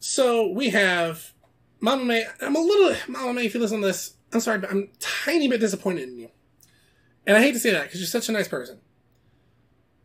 So 0.00 0.48
we 0.48 0.70
have 0.70 1.32
Mama 1.80 2.04
May. 2.04 2.26
I'm 2.40 2.56
a 2.56 2.60
little 2.60 2.96
Mama 3.08 3.32
May. 3.34 3.46
If 3.46 3.54
you 3.54 3.60
listen 3.60 3.80
to 3.80 3.86
this, 3.86 4.14
I'm 4.32 4.40
sorry, 4.40 4.58
but 4.58 4.70
I'm 4.70 4.88
tiny 4.98 5.48
bit 5.48 5.60
disappointed 5.60 6.08
in 6.08 6.18
you. 6.18 6.28
And 7.26 7.36
I 7.36 7.40
hate 7.40 7.52
to 7.52 7.60
say 7.60 7.70
that 7.70 7.84
because 7.84 8.00
you're 8.00 8.06
such 8.06 8.28
a 8.28 8.32
nice 8.32 8.48
person. 8.48 8.80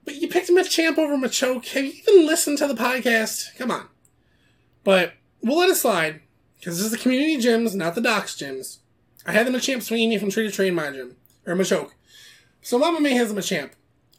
But 0.05 0.15
you 0.15 0.27
picked 0.27 0.49
Machamp 0.49 0.97
over 0.97 1.17
Machoke. 1.17 1.67
Have 1.69 1.83
you 1.83 1.91
even 1.91 2.25
listened 2.25 2.57
to 2.59 2.67
the 2.67 2.75
podcast? 2.75 3.57
Come 3.57 3.71
on. 3.71 3.87
But 4.83 5.13
we'll 5.41 5.57
let 5.57 5.69
it 5.69 5.75
slide 5.75 6.21
because 6.57 6.77
this 6.77 6.85
is 6.85 6.91
the 6.91 6.97
community 6.97 7.37
gyms, 7.37 7.75
not 7.75 7.95
the 7.95 8.01
DOX 8.01 8.35
gyms. 8.35 8.79
I 9.25 9.33
had 9.33 9.47
the 9.47 9.51
Machamp 9.51 9.83
swinging 9.83 10.09
me 10.09 10.17
from 10.17 10.31
tree 10.31 10.47
to 10.47 10.51
tree 10.51 10.69
in 10.69 10.75
my 10.75 10.91
gym 10.91 11.15
or 11.45 11.55
Machoke. 11.55 11.91
So 12.61 12.79
Mama 12.79 12.99
May 12.99 13.13
has 13.13 13.33
the 13.33 13.39
Machamp. 13.39 13.71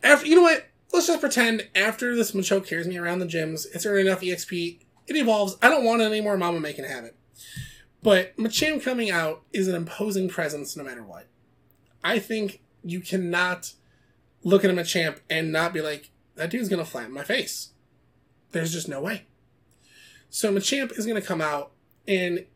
After 0.03 0.27
you 0.27 0.37
know 0.37 0.43
what? 0.43 0.67
Let's 0.93 1.07
just 1.07 1.21
pretend 1.21 1.69
after 1.75 2.17
this 2.17 2.33
Machoke 2.33 2.67
carries 2.67 2.89
me 2.89 2.99
around 2.99 3.21
the 3.21 3.27
gyms, 3.27 3.67
it's 3.73 3.87
earned 3.87 4.09
enough 4.09 4.23
EXP, 4.23 4.81
it 5.07 5.17
evolves. 5.17 5.57
I 5.63 5.69
don't 5.69 5.85
want 5.85 6.03
it 6.03 6.07
anymore. 6.07 6.37
Mama 6.37 6.67
have 6.67 7.05
it. 7.05 7.17
But 8.03 8.37
Machamp 8.37 8.83
coming 8.83 9.11
out 9.11 9.43
is 9.53 9.69
an 9.69 9.75
imposing 9.75 10.29
presence 10.29 10.77
no 10.77 10.85
matter 10.85 11.03
what. 11.03 11.27
I 12.03 12.19
think 12.19 12.63
you 12.83 13.01
cannot 13.01 13.75
look 14.43 14.65
at 14.65 14.71
a 14.71 14.75
Machamp 14.75 15.19
and 15.29 15.53
not 15.53 15.75
be 15.75 15.81
like, 15.81 16.11
that 16.37 16.51
dude's 16.51 16.69
gonna 16.69 16.85
flatten 16.85 17.13
my 17.13 17.25
face. 17.25 17.71
There's 18.53 18.73
just 18.73 18.89
no 18.89 19.01
way. 19.01 19.27
So 20.31 20.53
Machamp 20.53 20.99
is 20.99 21.07
gonna 21.07 21.21
come 21.21 21.41
out 21.41 21.73
and 22.09 22.47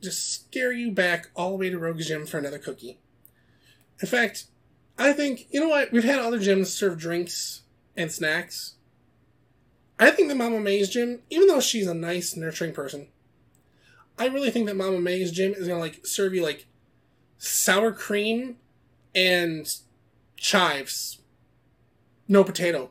just 0.00 0.32
scare 0.32 0.72
you 0.72 0.90
back 0.90 1.30
all 1.34 1.50
the 1.50 1.56
way 1.56 1.70
to 1.70 1.78
Rogue's 1.78 2.08
Gym 2.08 2.26
for 2.26 2.38
another 2.38 2.58
cookie. 2.58 2.98
In 4.00 4.08
fact, 4.08 4.44
I 4.98 5.12
think, 5.12 5.46
you 5.50 5.60
know 5.60 5.68
what? 5.68 5.92
We've 5.92 6.04
had 6.04 6.18
other 6.18 6.38
gyms 6.38 6.66
serve 6.66 6.98
drinks 6.98 7.62
and 7.96 8.10
snacks. 8.10 8.74
I 9.98 10.10
think 10.10 10.28
that 10.28 10.36
Mama 10.36 10.60
May's 10.60 10.88
gym, 10.88 11.20
even 11.30 11.48
though 11.48 11.60
she's 11.60 11.86
a 11.86 11.94
nice, 11.94 12.36
nurturing 12.36 12.72
person, 12.72 13.08
I 14.18 14.26
really 14.26 14.50
think 14.50 14.66
that 14.66 14.76
Mama 14.76 15.00
May's 15.00 15.30
gym 15.30 15.54
is 15.54 15.68
gonna 15.68 15.80
like 15.80 16.04
serve 16.04 16.34
you 16.34 16.42
like 16.42 16.66
sour 17.38 17.92
cream 17.92 18.56
and 19.14 19.72
chives. 20.36 21.18
No 22.26 22.44
potato. 22.44 22.90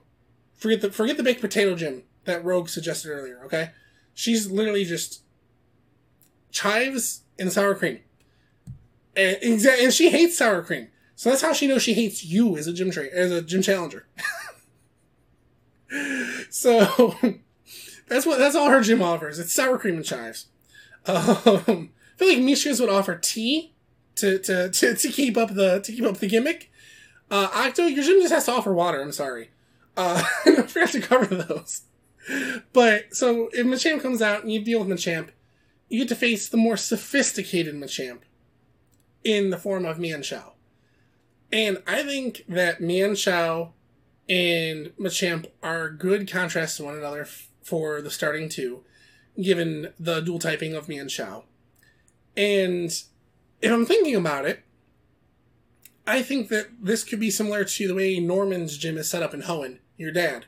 Forget 0.55 0.81
the 0.81 0.91
forget 0.91 1.17
the 1.17 1.23
baked 1.23 1.41
potato 1.41 1.75
gym 1.75 2.03
that 2.25 2.43
Rogue 2.43 2.69
suggested 2.69 3.09
earlier, 3.09 3.41
okay? 3.45 3.71
She's 4.13 4.49
literally 4.49 4.83
just 4.83 5.21
chives 6.51 7.21
and 7.37 7.51
sour 7.51 7.75
cream. 7.75 7.99
And, 9.15 9.37
and 9.41 9.93
she 9.93 10.09
hates 10.09 10.37
sour 10.37 10.61
cream. 10.61 10.89
So 11.17 11.31
that's 11.31 11.41
how 11.41 11.51
she 11.51 11.65
knows 11.65 11.81
she 11.81 11.95
hates 11.95 12.23
you 12.23 12.55
as 12.57 12.67
a 12.67 12.73
gym 12.73 12.91
tra- 12.91 13.09
as 13.11 13.31
a 13.31 13.41
gym 13.41 13.63
challenger. 13.63 14.05
so 16.51 17.15
that's 18.07 18.23
what 18.27 18.37
that's 18.37 18.55
all 18.55 18.69
her 18.69 18.81
gym 18.81 19.01
offers. 19.01 19.39
It's 19.39 19.51
sour 19.51 19.79
cream 19.79 19.95
and 19.95 20.05
chives. 20.05 20.45
Um, 21.07 21.89
I 22.13 22.17
feel 22.17 22.27
like 22.27 22.37
Mishka's 22.37 22.79
would 22.79 22.91
offer 22.91 23.15
tea 23.15 23.73
to, 24.17 24.37
to, 24.37 24.69
to, 24.69 24.93
to 24.93 25.09
keep 25.09 25.37
up 25.37 25.55
the 25.55 25.79
to 25.79 25.91
keep 25.91 26.05
up 26.05 26.17
the 26.17 26.27
gimmick. 26.27 26.71
Uh, 27.31 27.47
Octo, 27.51 27.87
your 27.87 28.03
gym 28.03 28.21
just 28.21 28.31
has 28.31 28.45
to 28.45 28.51
offer 28.51 28.71
water. 28.71 29.01
I'm 29.01 29.11
sorry. 29.11 29.49
Uh, 29.97 30.23
I 30.45 30.61
forgot 30.67 30.89
to 30.89 31.01
cover 31.01 31.25
those. 31.25 31.81
But 32.73 33.15
so 33.15 33.49
if 33.53 33.65
Machamp 33.65 34.03
comes 34.03 34.21
out 34.21 34.43
and 34.43 34.51
you 34.51 34.61
deal 34.63 34.83
with 34.83 34.87
Machamp, 34.87 35.29
you 35.89 35.97
get 36.01 36.09
to 36.09 36.15
face 36.15 36.47
the 36.47 36.57
more 36.57 36.77
sophisticated 36.77 37.73
Machamp 37.73 38.19
in 39.23 39.49
the 39.49 39.57
form 39.57 39.83
of 39.83 39.97
Mienshao. 39.97 40.51
And 41.51 41.81
I 41.87 42.03
think 42.03 42.43
that 42.47 42.79
Mienshao 42.79 43.71
and 44.27 44.87
Machamp 44.99 45.47
are 45.63 45.89
good 45.89 46.29
contrasts 46.29 46.77
to 46.77 46.83
one 46.83 46.95
another 46.95 47.21
f- 47.21 47.49
for 47.61 48.01
the 48.01 48.11
starting 48.11 48.49
two, 48.49 48.83
given 49.41 49.93
the 49.99 50.19
dual 50.19 50.39
typing 50.39 50.73
of 50.75 50.87
Mienshao. 50.87 51.43
And 52.35 52.91
if 53.61 53.71
I'm 53.71 53.85
thinking 53.85 54.15
about 54.15 54.45
it, 54.45 54.63
I 56.05 56.21
think 56.21 56.49
that 56.49 56.67
this 56.81 57.03
could 57.03 57.19
be 57.19 57.31
similar 57.31 57.63
to 57.63 57.87
the 57.87 57.95
way 57.95 58.19
Norman's 58.19 58.77
gym 58.77 58.97
is 58.97 59.09
set 59.09 59.23
up 59.23 59.33
in 59.33 59.43
Hoenn, 59.43 59.79
your 59.97 60.11
dad, 60.11 60.45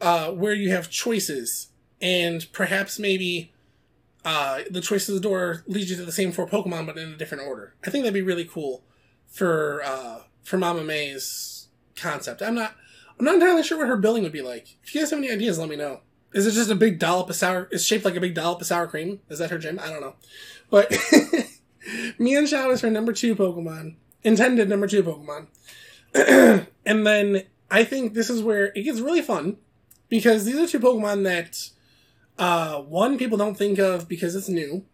uh, 0.00 0.30
where 0.30 0.54
you 0.54 0.70
have 0.70 0.90
choices, 0.90 1.68
and 2.00 2.46
perhaps 2.52 2.98
maybe 2.98 3.52
uh, 4.24 4.62
the 4.70 4.80
choice 4.80 5.08
of 5.08 5.14
the 5.14 5.20
door 5.20 5.62
leads 5.66 5.90
you 5.90 5.96
to 5.96 6.04
the 6.04 6.12
same 6.12 6.32
four 6.32 6.48
Pokemon, 6.48 6.86
but 6.86 6.98
in 6.98 7.10
a 7.12 7.16
different 7.16 7.46
order. 7.46 7.74
I 7.84 7.90
think 7.90 8.02
that'd 8.02 8.14
be 8.14 8.22
really 8.22 8.44
cool 8.44 8.82
for 9.32 9.82
uh, 9.84 10.20
for 10.44 10.58
Mama 10.58 10.84
May's 10.84 11.68
concept. 11.96 12.42
I'm 12.42 12.54
not 12.54 12.74
I'm 13.18 13.24
not 13.24 13.34
entirely 13.34 13.62
sure 13.62 13.78
what 13.78 13.88
her 13.88 13.96
building 13.96 14.22
would 14.22 14.32
be 14.32 14.42
like. 14.42 14.76
If 14.84 14.94
you 14.94 15.00
guys 15.00 15.10
have 15.10 15.18
any 15.18 15.30
ideas, 15.30 15.58
let 15.58 15.68
me 15.68 15.76
know. 15.76 16.00
Is 16.32 16.46
it 16.46 16.52
just 16.52 16.70
a 16.70 16.74
big 16.74 16.98
dollop 16.98 17.30
of 17.30 17.36
sour? 17.36 17.68
Is 17.70 17.84
shaped 17.84 18.04
like 18.04 18.16
a 18.16 18.20
big 18.20 18.34
dollop 18.34 18.60
of 18.60 18.66
sour 18.66 18.86
cream? 18.86 19.20
Is 19.28 19.38
that 19.38 19.50
her 19.50 19.58
gym? 19.58 19.78
I 19.82 19.88
don't 19.90 20.00
know. 20.00 20.14
But 20.70 20.90
Mienshao 22.18 22.72
is 22.72 22.80
her 22.82 22.90
number 22.90 23.12
two 23.12 23.34
Pokemon, 23.34 23.96
intended 24.22 24.68
number 24.68 24.86
two 24.86 25.02
Pokemon. 25.02 25.46
and 26.86 27.06
then 27.06 27.44
I 27.70 27.84
think 27.84 28.14
this 28.14 28.30
is 28.30 28.42
where 28.42 28.66
it 28.74 28.82
gets 28.82 29.00
really 29.00 29.22
fun 29.22 29.56
because 30.08 30.44
these 30.44 30.56
are 30.56 30.66
two 30.66 30.80
Pokemon 30.80 31.24
that 31.24 31.70
uh, 32.38 32.80
one 32.80 33.18
people 33.18 33.38
don't 33.38 33.56
think 33.56 33.78
of 33.78 34.08
because 34.08 34.34
it's 34.34 34.48
new, 34.48 34.84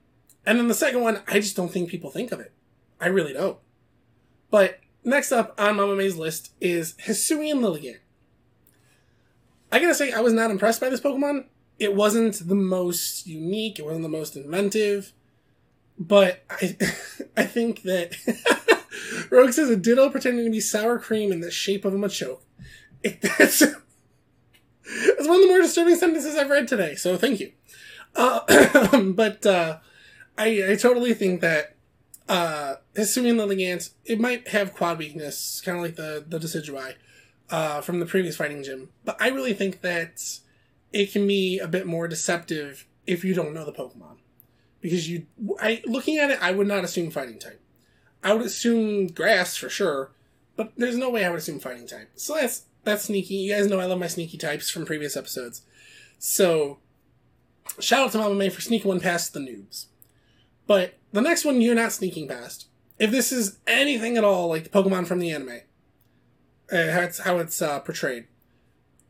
and 0.45 0.59
then 0.59 0.69
the 0.69 0.75
second 0.75 1.03
one 1.03 1.23
I 1.27 1.41
just 1.41 1.57
don't 1.57 1.71
think 1.71 1.89
people 1.89 2.11
think 2.11 2.33
of 2.33 2.41
it. 2.41 2.53
I 3.01 3.09
really 3.09 3.33
don't. 3.33 3.59
But 4.51 4.81
next 5.05 5.33
up 5.33 5.55
on 5.59 5.77
Mama 5.77 5.97
May's 5.97 6.17
list 6.17 6.53
is 6.61 6.95
Hisuian 7.07 7.61
Lilligant. 7.61 7.99
I 9.71 9.79
gotta 9.79 9.95
say, 9.95 10.13
I 10.13 10.21
was 10.21 10.33
not 10.33 10.51
impressed 10.51 10.81
by 10.81 10.89
this 10.89 11.01
Pokemon. 11.01 11.45
It 11.79 11.95
wasn't 11.95 12.49
the 12.49 12.55
most 12.55 13.27
unique, 13.27 13.79
it 13.79 13.85
wasn't 13.85 14.03
the 14.03 14.09
most 14.09 14.37
inventive, 14.37 15.13
but 15.99 16.45
I, 16.51 16.77
I 17.37 17.45
think 17.45 17.83
that 17.83 18.17
Rogue 19.31 19.53
says 19.53 19.71
a 19.71 19.77
Ditto 19.77 20.11
pretending 20.11 20.45
to 20.45 20.51
be 20.51 20.61
sour 20.61 20.99
cream 20.99 21.33
in 21.33 21.41
the 21.41 21.51
shape 21.51 21.85
of 21.85 21.95
a 21.95 21.99
Machoke. 21.99 22.41
It, 23.03 23.21
that's, 23.39 23.61
that's 23.61 25.29
one 25.29 25.37
of 25.37 25.43
the 25.43 25.49
more 25.49 25.61
disturbing 25.61 25.97
sentences 25.97 26.35
I've 26.35 26.51
read 26.51 26.67
today, 26.67 26.95
so 26.95 27.17
thank 27.17 27.41
you. 27.41 27.53
Uh, 28.17 29.03
but 29.13 29.45
uh, 29.45 29.79
I, 30.37 30.71
I 30.71 30.77
totally 30.77 31.15
think 31.15 31.41
that 31.43 31.77
uh, 32.29 32.77
Lilligant, 32.95 33.91
it 34.05 34.21
might 34.21 34.49
have 34.49 34.75
quad 34.75 34.99
weakness, 34.99 35.61
kind 35.65 35.79
of 35.79 35.83
like 35.83 35.97
the, 35.97 36.25
the 36.27 36.39
Decidueye 36.39 36.95
uh, 37.51 37.81
from 37.81 38.01
the 38.01 38.07
previous 38.07 38.37
fighting 38.37 38.63
gym. 38.63 38.91
But 39.05 39.17
I 39.21 39.29
really 39.29 39.55
think 39.55 39.81
that 39.81 40.23
it 40.93 41.13
can 41.13 41.27
be 41.27 41.59
a 41.59 41.69
bit 41.69 41.87
more 41.87 42.09
deceptive 42.09 42.87
if 43.07 43.25
you 43.25 43.35
don't 43.35 43.55
know 43.55 43.65
the 43.65 43.73
Pokemon. 43.73 44.17
Because 44.81 45.09
you, 45.09 45.27
I 45.61 45.83
looking 45.87 46.19
at 46.19 46.31
it, 46.31 46.39
I 46.41 46.53
would 46.53 46.69
not 46.69 46.85
assume 46.85 47.11
fighting 47.11 47.39
type. 47.39 47.61
I 48.23 48.33
would 48.33 48.47
assume 48.47 49.09
grass 49.09 49.57
for 49.57 49.69
sure, 49.69 50.13
but 50.57 50.73
there's 50.77 50.97
no 50.97 51.11
way 51.11 51.25
I 51.25 51.31
would 51.31 51.39
assume 51.39 51.59
fighting 51.59 51.87
type. 51.87 52.11
So 52.15 52.35
that's 52.35 52.67
that's 52.85 53.05
sneaky. 53.05 53.35
You 53.35 53.55
guys 53.55 53.67
know 53.67 53.81
I 53.81 53.87
love 53.87 53.99
my 53.99 54.07
sneaky 54.07 54.39
types 54.39 54.71
from 54.71 54.87
previous 54.87 55.17
episodes. 55.17 55.63
So 56.19 56.79
shout 57.81 58.07
out 58.07 58.13
to 58.13 58.19
Mama 58.19 58.35
May 58.35 58.51
for 58.51 58.61
sneaking 58.61 58.89
one 58.89 59.01
past 59.01 59.33
the 59.33 59.41
noobs. 59.41 59.87
But 60.69 60.99
the 61.13 61.23
next 61.23 61.45
one 61.45 61.61
you're 61.61 61.75
not 61.75 61.93
sneaking 61.93 62.29
past. 62.29 62.69
If 63.01 63.11
this 63.11 63.33
is 63.33 63.59
anything 63.67 64.17
at 64.17 64.23
all 64.23 64.49
like 64.49 64.65
the 64.65 64.71
Pokemon 64.71 65.09
from 65.09 65.19
the 65.19 65.33
anime, 65.33 65.63
uh, 66.71 67.09
how 67.25 67.39
it's, 67.39 67.61
uh, 67.61 67.81
portrayed, 67.81 68.27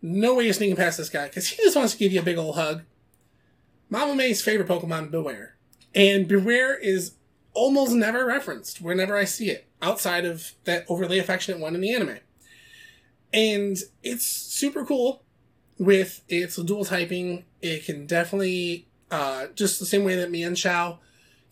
no 0.01 0.35
way 0.35 0.45
you're 0.45 0.55
sneaking 0.55 0.77
past 0.77 0.97
this 0.97 1.11
guy 1.11 1.27
because 1.27 1.49
he 1.49 1.57
just 1.57 1.77
wants 1.77 1.93
to 1.93 1.99
give 1.99 2.13
you 2.13 2.21
a 2.21 2.25
big 2.25 2.39
old 2.39 2.55
hug. 2.55 2.83
Mama 3.91 4.15
May's 4.15 4.41
favorite 4.41 4.69
Pokemon, 4.69 5.11
Bewear. 5.11 5.51
And 5.95 6.29
Bewear 6.29 6.79
is 6.81 7.13
almost 7.55 7.93
never 7.93 8.25
referenced 8.25 8.81
whenever 8.81 9.17
I 9.17 9.25
see 9.25 9.51
it, 9.51 9.67
outside 9.83 10.25
of 10.25 10.53
that 10.65 10.85
overly 10.89 11.19
affectionate 11.19 11.61
one 11.61 11.75
in 11.75 11.81
the 11.81 11.93
anime. 11.93 12.19
And 13.33 13.77
it's 14.03 14.27
super 14.27 14.85
cool 14.85 15.25
with 15.79 16.23
its 16.29 16.57
dual 16.57 16.85
typing. 16.85 17.45
It 17.61 17.85
can 17.85 18.07
definitely, 18.07 18.87
uh, 19.11 19.47
just 19.55 19.81
the 19.81 19.87
same 19.87 20.05
way 20.05 20.15
that 20.15 20.31
Mienshao 20.31 20.99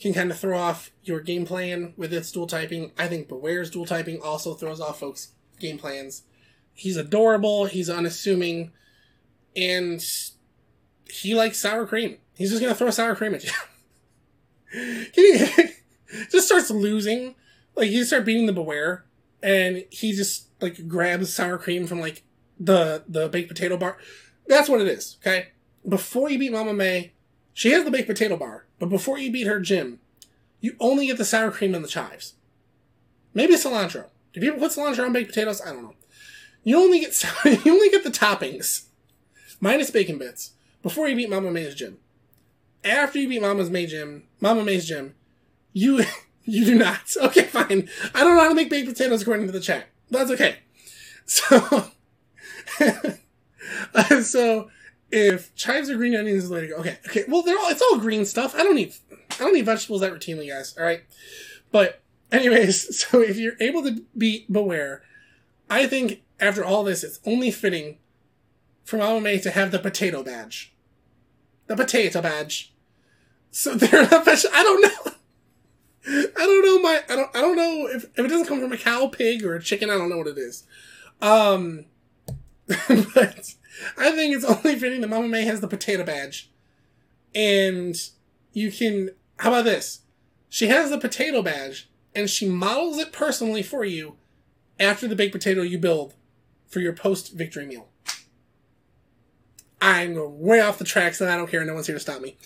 can 0.01 0.13
kind 0.13 0.31
of 0.31 0.39
throw 0.39 0.59
off 0.59 0.91
your 1.03 1.21
game 1.21 1.47
plan 1.47 1.95
with 1.97 2.13
its 2.13 2.31
dual 2.31 2.47
typing. 2.47 2.93
I 2.99 3.09
think 3.09 3.29
Bewear's 3.29 3.71
dual 3.71 3.87
typing 3.87 4.21
also 4.21 4.55
throws 4.55 4.81
off 4.81 5.01
folks' 5.01 5.33
game 5.59 5.79
plans. 5.79 6.23
He's 6.75 6.97
adorable, 6.97 7.65
he's 7.65 7.89
unassuming, 7.89 8.73
and 9.57 10.05
he 11.09 11.35
likes 11.35 11.59
sour 11.59 11.87
cream. 11.87 12.19
He's 12.35 12.51
just 12.51 12.61
gonna 12.61 12.75
throw 12.75 12.91
sour 12.91 13.15
cream 13.15 13.35
at 13.35 13.45
you. 13.45 13.51
he 15.15 15.47
just 16.31 16.47
starts 16.47 16.71
losing. 16.71 17.35
Like 17.75 17.91
you 17.91 18.05
start 18.05 18.25
beating 18.25 18.47
the 18.47 18.53
Bewear, 18.53 19.03
and 19.43 19.85
he 19.91 20.13
just 20.13 20.49
like 20.61 20.87
grabs 20.89 21.33
sour 21.33 21.59
cream 21.59 21.87
from 21.87 22.01
like 22.01 22.23
the 22.59 23.05
the 23.09 23.29
baked 23.29 23.49
potato 23.49 23.77
bar. 23.77 23.97
That's 24.47 24.69
what 24.69 24.81
it 24.81 24.89
is. 24.89 25.17
Okay. 25.23 25.49
Before 25.89 26.29
you 26.31 26.39
beat 26.39 26.53
Mama 26.53 26.75
May, 26.75 27.13
she 27.53 27.71
has 27.71 27.85
the 27.85 27.91
baked 27.91 28.09
potato 28.09 28.37
bar, 28.37 28.66
but 28.79 28.89
before 28.89 29.19
you 29.19 29.31
beat 29.31 29.47
her 29.47 29.61
gym, 29.61 30.01
you 30.61 30.77
only 30.81 31.07
get 31.07 31.19
the 31.19 31.25
sour 31.25 31.51
cream 31.51 31.75
and 31.75 31.85
the 31.85 31.89
chives. 31.89 32.35
Maybe 33.35 33.55
cilantro. 33.55 34.07
Do 34.33 34.41
people 34.41 34.59
put 34.59 34.73
cilantro 34.73 35.05
on 35.05 35.13
baked 35.13 35.29
potatoes? 35.29 35.61
I 35.61 35.73
don't 35.73 35.83
know. 35.83 35.95
You 36.65 36.79
only 36.79 37.01
get 37.01 37.23
you 37.45 37.73
only 37.73 37.91
get 37.91 38.05
the 38.05 38.11
toppings, 38.11 38.87
minus 39.61 39.91
bacon 39.91 40.19
bits, 40.19 40.53
before 40.83 41.09
you 41.09 41.17
beat 41.17 41.31
Mama 41.31 41.51
May's 41.51 41.75
gym. 41.75 41.99
After 42.85 43.19
you 43.19 43.29
beat 43.29 43.43
Mama's 43.43 43.71
May 43.71 43.87
gym, 43.87 44.25
Mama 44.41 44.65
May's 44.65 44.87
gym, 44.87 45.15
you 45.73 46.05
you 46.45 46.65
do 46.65 46.75
not. 46.75 47.01
Okay, 47.23 47.45
fine. 47.45 47.89
I 48.15 48.25
don't 48.25 48.37
know 48.37 48.43
how 48.43 48.49
to 48.49 48.55
make 48.55 48.71
baked 48.71 48.89
potatoes 48.89 49.23
according 49.23 49.47
to 49.47 49.53
the 49.53 49.61
chat. 49.61 49.87
That's 50.11 50.31
okay. 50.31 50.57
So, 51.27 51.91
so 54.23 54.71
if 55.11 55.55
chives 55.55 55.89
or 55.89 55.97
green 55.97 56.17
onions 56.17 56.49
go. 56.49 56.57
Okay, 56.57 56.99
okay. 57.07 57.25
Well, 57.29 57.43
they're 57.43 57.59
all 57.59 57.71
it's 57.71 57.83
all 57.83 57.99
green 57.99 58.25
stuff. 58.25 58.55
I 58.55 58.63
don't 58.63 58.75
need 58.75 58.95
I 59.13 59.39
don't 59.39 59.55
need 59.55 59.65
vegetables 59.67 60.01
that 60.01 60.13
routinely, 60.13 60.49
guys. 60.49 60.77
All 60.79 60.85
right, 60.85 61.03
but 61.71 62.03
anyways, 62.33 62.99
so 63.07 63.21
if 63.21 63.37
you're 63.37 63.57
able 63.61 63.83
to 63.83 64.03
be 64.17 64.47
Bewear 64.51 65.01
I 65.69 65.87
think 65.87 66.23
after 66.39 66.65
all 66.65 66.85
this, 66.85 67.03
it's 67.03 67.21
only 67.25 67.51
fitting 67.51 67.99
for 68.85 68.99
Mama 68.99 69.21
May 69.21 69.39
to 69.41 69.51
have 69.51 69.71
the 69.71 69.79
potato 69.79 70.23
badge. 70.23 70.73
The 71.67 71.77
potato 71.77 72.23
badge. 72.23 72.73
So 73.51 73.75
they're 73.75 74.09
not 74.09 74.25
veg- 74.25 74.53
I 74.53 74.63
don't 74.63 74.83
know. 74.83 75.13
I 76.37 76.47
don't 76.47 76.65
know 76.65 76.79
my 76.81 77.03
I 77.09 77.17
don't 77.17 77.37
I 77.37 77.41
don't 77.41 77.57
know 77.57 77.89
if, 77.89 78.05
if 78.05 78.19
it 78.19 78.29
doesn't 78.29 78.47
come 78.47 78.61
from 78.61 78.73
a 78.73 78.79
cow, 78.79 79.09
pig, 79.09 79.45
or 79.45 79.57
a 79.57 79.63
chicken, 79.63 79.91
I 79.91 79.95
don't 79.99 80.09
know 80.09 80.19
what 80.19 80.29
it 80.29 80.39
is. 80.39 80.65
Um 81.21 81.87
but 82.89 83.55
I 83.97 84.11
think 84.13 84.35
it's 84.35 84.45
only 84.65 84.79
fitting 84.79 85.01
that 85.01 85.09
Mama 85.09 85.29
May 85.29 85.45
has 85.45 85.61
the 85.61 85.69
potato 85.69 86.05
badge. 86.05 86.51
And 87.35 87.97
you 88.53 88.71
can 88.71 89.11
how 89.39 89.51
about 89.51 89.65
this? 89.65 90.01
She 90.49 90.69
has 90.69 90.91
the 90.91 90.99
potato 90.99 91.43
badge 91.43 91.89
and 92.15 92.31
she 92.31 92.49
models 92.49 92.99
it 92.99 93.13
personally 93.13 93.63
for 93.63 93.85
you 93.85 94.17
after 94.81 95.07
the 95.07 95.17
baked 95.17 95.33
potato 95.33 95.63
you 95.63 95.79
build 95.79 96.15
for 96.67 96.81
your 96.81 96.93
post 96.93 97.33
victory 97.33 97.67
meal. 97.67 97.89
I'm 99.81 100.17
way 100.41 100.61
off 100.61 100.79
the 100.79 100.85
tracks 100.85 101.21
and 101.21 101.31
I 101.31 101.37
don't 101.37 101.51
care. 101.51 101.65
No 101.65 101.75
one's 101.75 101.87
here 101.87 101.97
to 101.97 102.01
stop 102.01 102.23
me. 102.23 102.37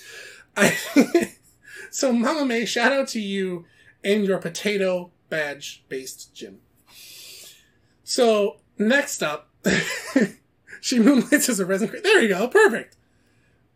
I, 0.56 0.76
so, 1.90 2.12
Mama 2.12 2.44
May, 2.44 2.64
shout 2.64 2.92
out 2.92 3.08
to 3.08 3.20
you 3.20 3.66
and 4.02 4.24
your 4.24 4.38
potato 4.38 5.12
badge 5.28 5.84
based 5.88 6.34
gym. 6.34 6.58
So, 8.02 8.56
next 8.78 9.22
up, 9.22 9.48
she 10.80 10.98
moonlights 11.02 11.48
as 11.48 11.60
a 11.60 11.66
resin. 11.66 11.90
There 12.02 12.20
you 12.20 12.28
go. 12.28 12.48
Perfect. 12.48 12.96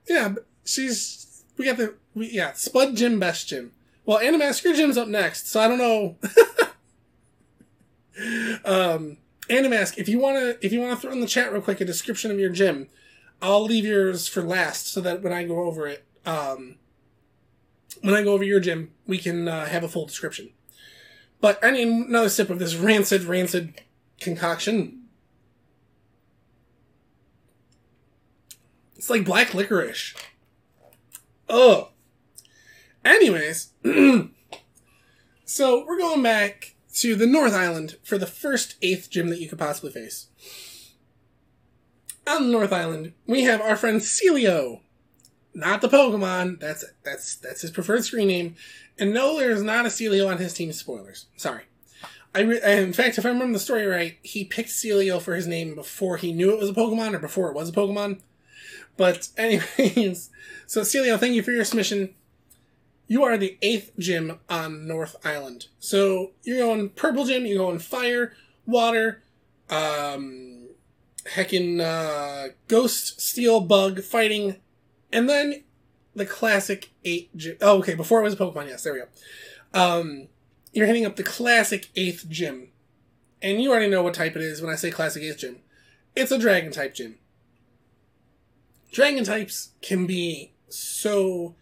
Yeah, 0.08 0.34
she's. 0.64 1.44
We 1.56 1.66
got 1.66 1.76
the. 1.76 1.94
We, 2.14 2.30
yeah, 2.30 2.52
Spud 2.52 2.96
Gym 2.96 3.18
Best 3.18 3.48
Gym. 3.48 3.72
Well, 4.06 4.18
Animask, 4.18 4.62
your 4.64 4.74
gym's 4.74 4.98
up 4.98 5.08
next, 5.08 5.48
so 5.48 5.60
I 5.60 5.68
don't 5.68 5.78
know. 5.78 6.16
um, 8.64 9.16
Animask, 9.48 9.96
if 9.96 10.08
you 10.08 10.18
wanna, 10.18 10.56
if 10.60 10.72
you 10.72 10.80
wanna 10.80 10.96
throw 10.96 11.10
in 11.10 11.20
the 11.20 11.26
chat 11.26 11.52
real 11.52 11.62
quick 11.62 11.80
a 11.80 11.86
description 11.86 12.30
of 12.30 12.38
your 12.38 12.50
gym, 12.50 12.88
I'll 13.40 13.64
leave 13.64 13.86
yours 13.86 14.28
for 14.28 14.42
last 14.42 14.88
so 14.88 15.00
that 15.00 15.22
when 15.22 15.32
I 15.32 15.44
go 15.44 15.64
over 15.64 15.86
it, 15.86 16.04
um, 16.26 16.76
when 18.02 18.14
I 18.14 18.22
go 18.22 18.32
over 18.32 18.44
your 18.44 18.60
gym, 18.60 18.90
we 19.06 19.18
can 19.18 19.48
uh, 19.48 19.66
have 19.66 19.84
a 19.84 19.88
full 19.88 20.06
description. 20.06 20.50
But 21.40 21.58
I 21.62 21.70
need 21.70 21.88
another 21.88 22.28
sip 22.28 22.50
of 22.50 22.58
this 22.58 22.74
rancid, 22.74 23.24
rancid 23.24 23.80
concoction. 24.20 25.03
It's 29.04 29.10
like 29.10 29.26
black 29.26 29.52
licorice. 29.52 30.14
Oh. 31.46 31.90
Anyways, 33.04 33.74
so 35.44 35.84
we're 35.86 35.98
going 35.98 36.22
back 36.22 36.74
to 36.94 37.14
the 37.14 37.26
North 37.26 37.52
Island 37.52 37.98
for 38.02 38.16
the 38.16 38.26
first 38.26 38.76
eighth 38.80 39.10
gym 39.10 39.28
that 39.28 39.42
you 39.42 39.48
could 39.50 39.58
possibly 39.58 39.90
face. 39.90 40.28
On 42.26 42.46
the 42.46 42.48
North 42.50 42.72
Island, 42.72 43.12
we 43.26 43.42
have 43.42 43.60
our 43.60 43.76
friend 43.76 44.00
Celio. 44.00 44.80
Not 45.52 45.82
the 45.82 45.88
Pokemon. 45.88 46.58
That's 46.60 46.82
that's 47.04 47.36
that's 47.36 47.60
his 47.60 47.72
preferred 47.72 48.06
screen 48.06 48.28
name. 48.28 48.54
And 48.98 49.12
no, 49.12 49.38
there 49.38 49.50
is 49.50 49.62
not 49.62 49.84
a 49.84 49.90
Celio 49.90 50.30
on 50.30 50.38
his 50.38 50.54
team. 50.54 50.72
Spoilers. 50.72 51.26
Sorry. 51.36 51.64
I 52.34 52.40
re- 52.40 52.62
in 52.62 52.94
fact, 52.94 53.18
if 53.18 53.26
I 53.26 53.28
remember 53.28 53.52
the 53.52 53.58
story 53.58 53.84
right, 53.84 54.16
he 54.22 54.46
picked 54.46 54.70
Celio 54.70 55.20
for 55.20 55.34
his 55.34 55.46
name 55.46 55.74
before 55.74 56.16
he 56.16 56.32
knew 56.32 56.52
it 56.52 56.58
was 56.58 56.70
a 56.70 56.72
Pokemon 56.72 57.12
or 57.12 57.18
before 57.18 57.50
it 57.50 57.54
was 57.54 57.68
a 57.68 57.72
Pokemon. 57.72 58.20
But 58.96 59.28
anyways, 59.36 60.30
so 60.66 60.82
Celio, 60.82 61.18
thank 61.18 61.34
you 61.34 61.42
for 61.42 61.52
your 61.52 61.64
submission. 61.64 62.14
You 63.06 63.22
are 63.24 63.36
the 63.36 63.58
eighth 63.60 63.92
gym 63.98 64.38
on 64.48 64.86
North 64.86 65.16
Island. 65.24 65.66
So 65.78 66.32
you're 66.42 66.58
going 66.58 66.88
purple 66.90 67.26
gym, 67.26 67.44
you're 67.44 67.58
going 67.58 67.78
fire, 67.78 68.32
water, 68.66 69.22
um, 69.68 70.68
heckin' 71.34 71.80
uh, 71.80 72.52
ghost, 72.68 73.20
steel, 73.20 73.60
bug, 73.60 74.02
fighting, 74.02 74.56
and 75.12 75.28
then 75.28 75.64
the 76.14 76.26
classic 76.26 76.90
eight 77.04 77.36
gym. 77.36 77.56
Oh, 77.60 77.78
okay, 77.78 77.94
before 77.94 78.20
it 78.20 78.24
was 78.24 78.36
Pokemon, 78.36 78.68
yes, 78.68 78.84
there 78.84 78.94
we 78.94 79.00
go. 79.00 79.08
Um, 79.78 80.28
you're 80.72 80.86
hitting 80.86 81.06
up 81.06 81.16
the 81.16 81.22
classic 81.22 81.90
eighth 81.96 82.26
gym. 82.28 82.68
And 83.42 83.62
you 83.62 83.70
already 83.70 83.90
know 83.90 84.02
what 84.02 84.14
type 84.14 84.36
it 84.36 84.42
is 84.42 84.62
when 84.62 84.72
I 84.72 84.76
say 84.76 84.90
classic 84.90 85.22
eighth 85.22 85.38
gym. 85.38 85.58
It's 86.16 86.30
a 86.32 86.38
dragon 86.38 86.72
type 86.72 86.94
gym. 86.94 87.16
Dragon 88.94 89.24
types 89.24 89.70
can 89.82 90.06
be 90.06 90.52
so 90.68 91.56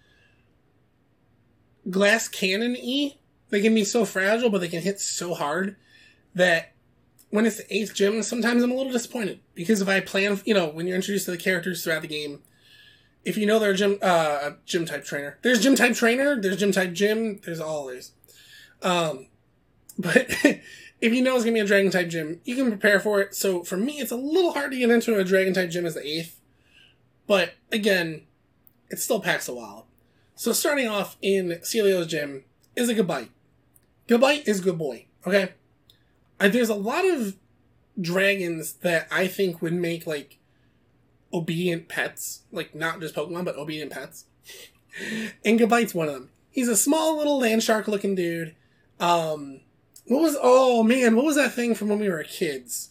glass 1.88 2.28
cannon 2.28 2.76
y. 2.78 3.16
They 3.48 3.62
can 3.62 3.74
be 3.74 3.84
so 3.84 4.04
fragile, 4.04 4.50
but 4.50 4.60
they 4.60 4.68
can 4.68 4.82
hit 4.82 5.00
so 5.00 5.32
hard 5.32 5.76
that 6.34 6.74
when 7.30 7.46
it's 7.46 7.56
the 7.56 7.74
eighth 7.74 7.94
gym, 7.94 8.22
sometimes 8.22 8.62
I'm 8.62 8.70
a 8.70 8.74
little 8.74 8.92
disappointed. 8.92 9.40
Because 9.54 9.80
if 9.80 9.88
I 9.88 10.00
plan, 10.00 10.42
you 10.44 10.52
know, 10.52 10.68
when 10.68 10.86
you're 10.86 10.94
introduced 10.96 11.24
to 11.24 11.30
the 11.30 11.38
characters 11.38 11.82
throughout 11.82 12.02
the 12.02 12.08
game, 12.08 12.40
if 13.24 13.38
you 13.38 13.46
know 13.46 13.58
they're 13.58 13.70
a 13.70 13.76
gym, 13.76 13.98
uh, 14.02 14.50
gym 14.66 14.84
type 14.84 15.06
trainer, 15.06 15.38
there's 15.40 15.62
gym 15.62 15.74
type 15.74 15.94
trainer, 15.94 16.38
there's 16.38 16.58
gym 16.58 16.72
type 16.72 16.92
gym, 16.92 17.40
there's 17.46 17.60
all 17.60 17.86
these. 17.86 18.12
Um, 18.82 19.28
but 19.98 20.26
if 21.00 21.14
you 21.14 21.22
know 21.22 21.36
it's 21.36 21.46
gonna 21.46 21.54
be 21.54 21.60
a 21.60 21.64
dragon 21.64 21.90
type 21.90 22.10
gym, 22.10 22.42
you 22.44 22.56
can 22.56 22.68
prepare 22.68 23.00
for 23.00 23.22
it. 23.22 23.34
So 23.34 23.62
for 23.62 23.78
me, 23.78 24.00
it's 24.00 24.12
a 24.12 24.16
little 24.16 24.52
hard 24.52 24.70
to 24.72 24.76
get 24.76 24.90
into 24.90 25.18
a 25.18 25.24
dragon 25.24 25.54
type 25.54 25.70
gym 25.70 25.86
as 25.86 25.94
the 25.94 26.06
eighth. 26.06 26.38
But 27.32 27.54
again, 27.72 28.26
it 28.90 28.98
still 28.98 29.18
packs 29.18 29.48
a 29.48 29.54
wallop. 29.54 29.86
So 30.34 30.52
starting 30.52 30.86
off 30.86 31.16
in 31.22 31.60
Celio's 31.62 32.08
gym 32.08 32.44
is 32.76 32.90
a 32.90 32.94
Gabite. 32.94 33.30
Good 34.06 34.20
bite 34.20 34.46
is 34.46 34.60
good 34.60 34.76
boy. 34.76 35.06
Okay, 35.26 35.54
uh, 36.38 36.48
there's 36.48 36.68
a 36.68 36.74
lot 36.74 37.06
of 37.06 37.36
dragons 37.98 38.74
that 38.82 39.08
I 39.10 39.28
think 39.28 39.62
would 39.62 39.72
make 39.72 40.06
like 40.06 40.40
obedient 41.32 41.88
pets, 41.88 42.42
like 42.52 42.74
not 42.74 43.00
just 43.00 43.14
Pokemon, 43.14 43.46
but 43.46 43.56
obedient 43.56 43.92
pets. 43.92 44.26
and 45.42 45.58
Gabite's 45.58 45.94
one 45.94 46.08
of 46.08 46.12
them. 46.12 46.28
He's 46.50 46.68
a 46.68 46.76
small 46.76 47.16
little 47.16 47.38
land 47.38 47.62
shark 47.62 47.88
looking 47.88 48.14
dude. 48.14 48.54
Um, 49.00 49.60
what 50.04 50.20
was 50.20 50.36
oh 50.38 50.82
man, 50.82 51.16
what 51.16 51.24
was 51.24 51.36
that 51.36 51.54
thing 51.54 51.74
from 51.74 51.88
when 51.88 51.98
we 51.98 52.10
were 52.10 52.24
kids? 52.24 52.90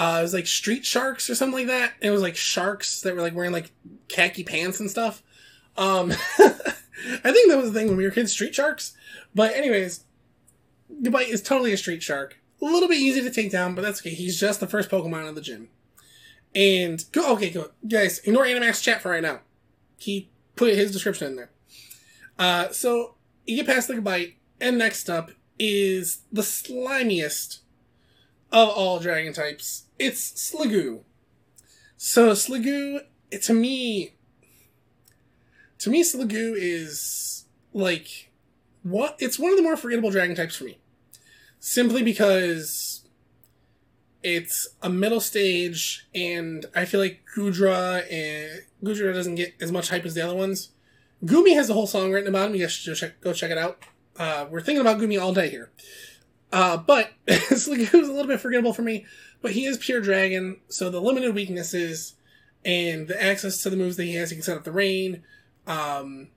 Uh, 0.00 0.20
it 0.20 0.22
was 0.22 0.32
like 0.32 0.46
street 0.46 0.86
sharks 0.86 1.28
or 1.28 1.34
something 1.34 1.58
like 1.58 1.66
that. 1.66 1.92
It 2.00 2.08
was 2.08 2.22
like 2.22 2.34
sharks 2.34 3.02
that 3.02 3.14
were 3.14 3.20
like 3.20 3.34
wearing 3.34 3.52
like 3.52 3.70
khaki 4.08 4.42
pants 4.44 4.80
and 4.80 4.90
stuff. 4.90 5.22
Um, 5.76 6.10
I 6.38 7.32
think 7.32 7.50
that 7.50 7.58
was 7.58 7.70
the 7.70 7.78
thing 7.78 7.88
when 7.88 7.98
we 7.98 8.04
were 8.04 8.10
kids, 8.10 8.32
street 8.32 8.54
sharks. 8.54 8.96
But 9.34 9.52
anyways, 9.54 10.04
Gabite 11.02 11.28
is 11.28 11.42
totally 11.42 11.74
a 11.74 11.76
street 11.76 12.02
shark. 12.02 12.38
A 12.62 12.64
little 12.64 12.88
bit 12.88 12.96
easy 12.96 13.20
to 13.20 13.30
take 13.30 13.52
down, 13.52 13.74
but 13.74 13.82
that's 13.82 14.00
okay. 14.00 14.14
He's 14.14 14.40
just 14.40 14.58
the 14.58 14.66
first 14.66 14.88
Pokemon 14.88 15.28
in 15.28 15.34
the 15.34 15.42
gym. 15.42 15.68
And 16.54 17.04
go 17.12 17.34
okay, 17.34 17.50
go 17.50 17.68
guys. 17.86 18.20
Ignore 18.20 18.44
Animask 18.44 18.82
chat 18.82 19.02
for 19.02 19.10
right 19.10 19.22
now. 19.22 19.40
He 19.98 20.30
put 20.56 20.74
his 20.74 20.92
description 20.92 21.26
in 21.26 21.36
there. 21.36 21.50
Uh, 22.38 22.70
so 22.70 23.16
you 23.44 23.56
get 23.56 23.66
past 23.66 23.86
the 23.86 23.96
Gabite, 23.96 24.36
and 24.62 24.78
next 24.78 25.10
up 25.10 25.32
is 25.58 26.22
the 26.32 26.40
slimiest 26.40 27.58
of 28.50 28.70
all 28.70 28.98
dragon 28.98 29.34
types. 29.34 29.84
It's 30.00 30.32
Sliggoo. 30.32 31.02
So 31.98 32.30
Sliggoo, 32.30 33.00
to 33.42 33.52
me, 33.52 34.14
to 35.78 35.90
me, 35.90 36.02
Sliggoo 36.02 36.54
is 36.56 37.44
like 37.74 38.30
what? 38.82 39.16
It's 39.18 39.38
one 39.38 39.50
of 39.50 39.58
the 39.58 39.62
more 39.62 39.76
forgettable 39.76 40.10
dragon 40.10 40.34
types 40.34 40.56
for 40.56 40.64
me, 40.64 40.78
simply 41.58 42.02
because 42.02 43.04
it's 44.22 44.68
a 44.80 44.88
middle 44.88 45.20
stage, 45.20 46.08
and 46.14 46.64
I 46.74 46.86
feel 46.86 47.00
like 47.00 47.20
Gudra 47.34 47.98
and 48.10 48.62
Goodra 48.82 49.12
doesn't 49.12 49.34
get 49.34 49.52
as 49.60 49.70
much 49.70 49.90
hype 49.90 50.06
as 50.06 50.14
the 50.14 50.22
other 50.22 50.34
ones. 50.34 50.70
Goomy 51.22 51.54
has 51.54 51.68
a 51.68 51.74
whole 51.74 51.86
song 51.86 52.10
written 52.10 52.30
about 52.30 52.48
him. 52.48 52.54
You 52.54 52.62
guys 52.62 52.72
should 52.72 52.96
check, 52.96 53.20
go 53.20 53.34
check 53.34 53.50
it 53.50 53.58
out. 53.58 53.84
Uh, 54.16 54.46
we're 54.50 54.62
thinking 54.62 54.80
about 54.80 54.98
Goomy 54.98 55.20
all 55.20 55.34
day 55.34 55.50
here. 55.50 55.70
Uh, 56.52 56.76
but 56.76 57.10
Sliggoo 57.26 57.94
is 57.94 58.08
a 58.08 58.12
little 58.12 58.26
bit 58.26 58.40
forgettable 58.40 58.72
for 58.72 58.82
me. 58.82 59.06
But 59.42 59.52
he 59.52 59.64
is 59.64 59.78
pure 59.78 60.00
dragon, 60.00 60.60
so 60.68 60.90
the 60.90 61.00
limited 61.00 61.34
weaknesses 61.34 62.14
and 62.64 63.08
the 63.08 63.22
access 63.22 63.62
to 63.62 63.70
the 63.70 63.76
moves 63.76 63.96
that 63.96 64.04
he 64.04 64.16
has, 64.16 64.30
he 64.30 64.36
can 64.36 64.42
set 64.42 64.56
up 64.56 64.64
the 64.64 64.72
rain. 64.72 65.22
Um, 65.66 66.28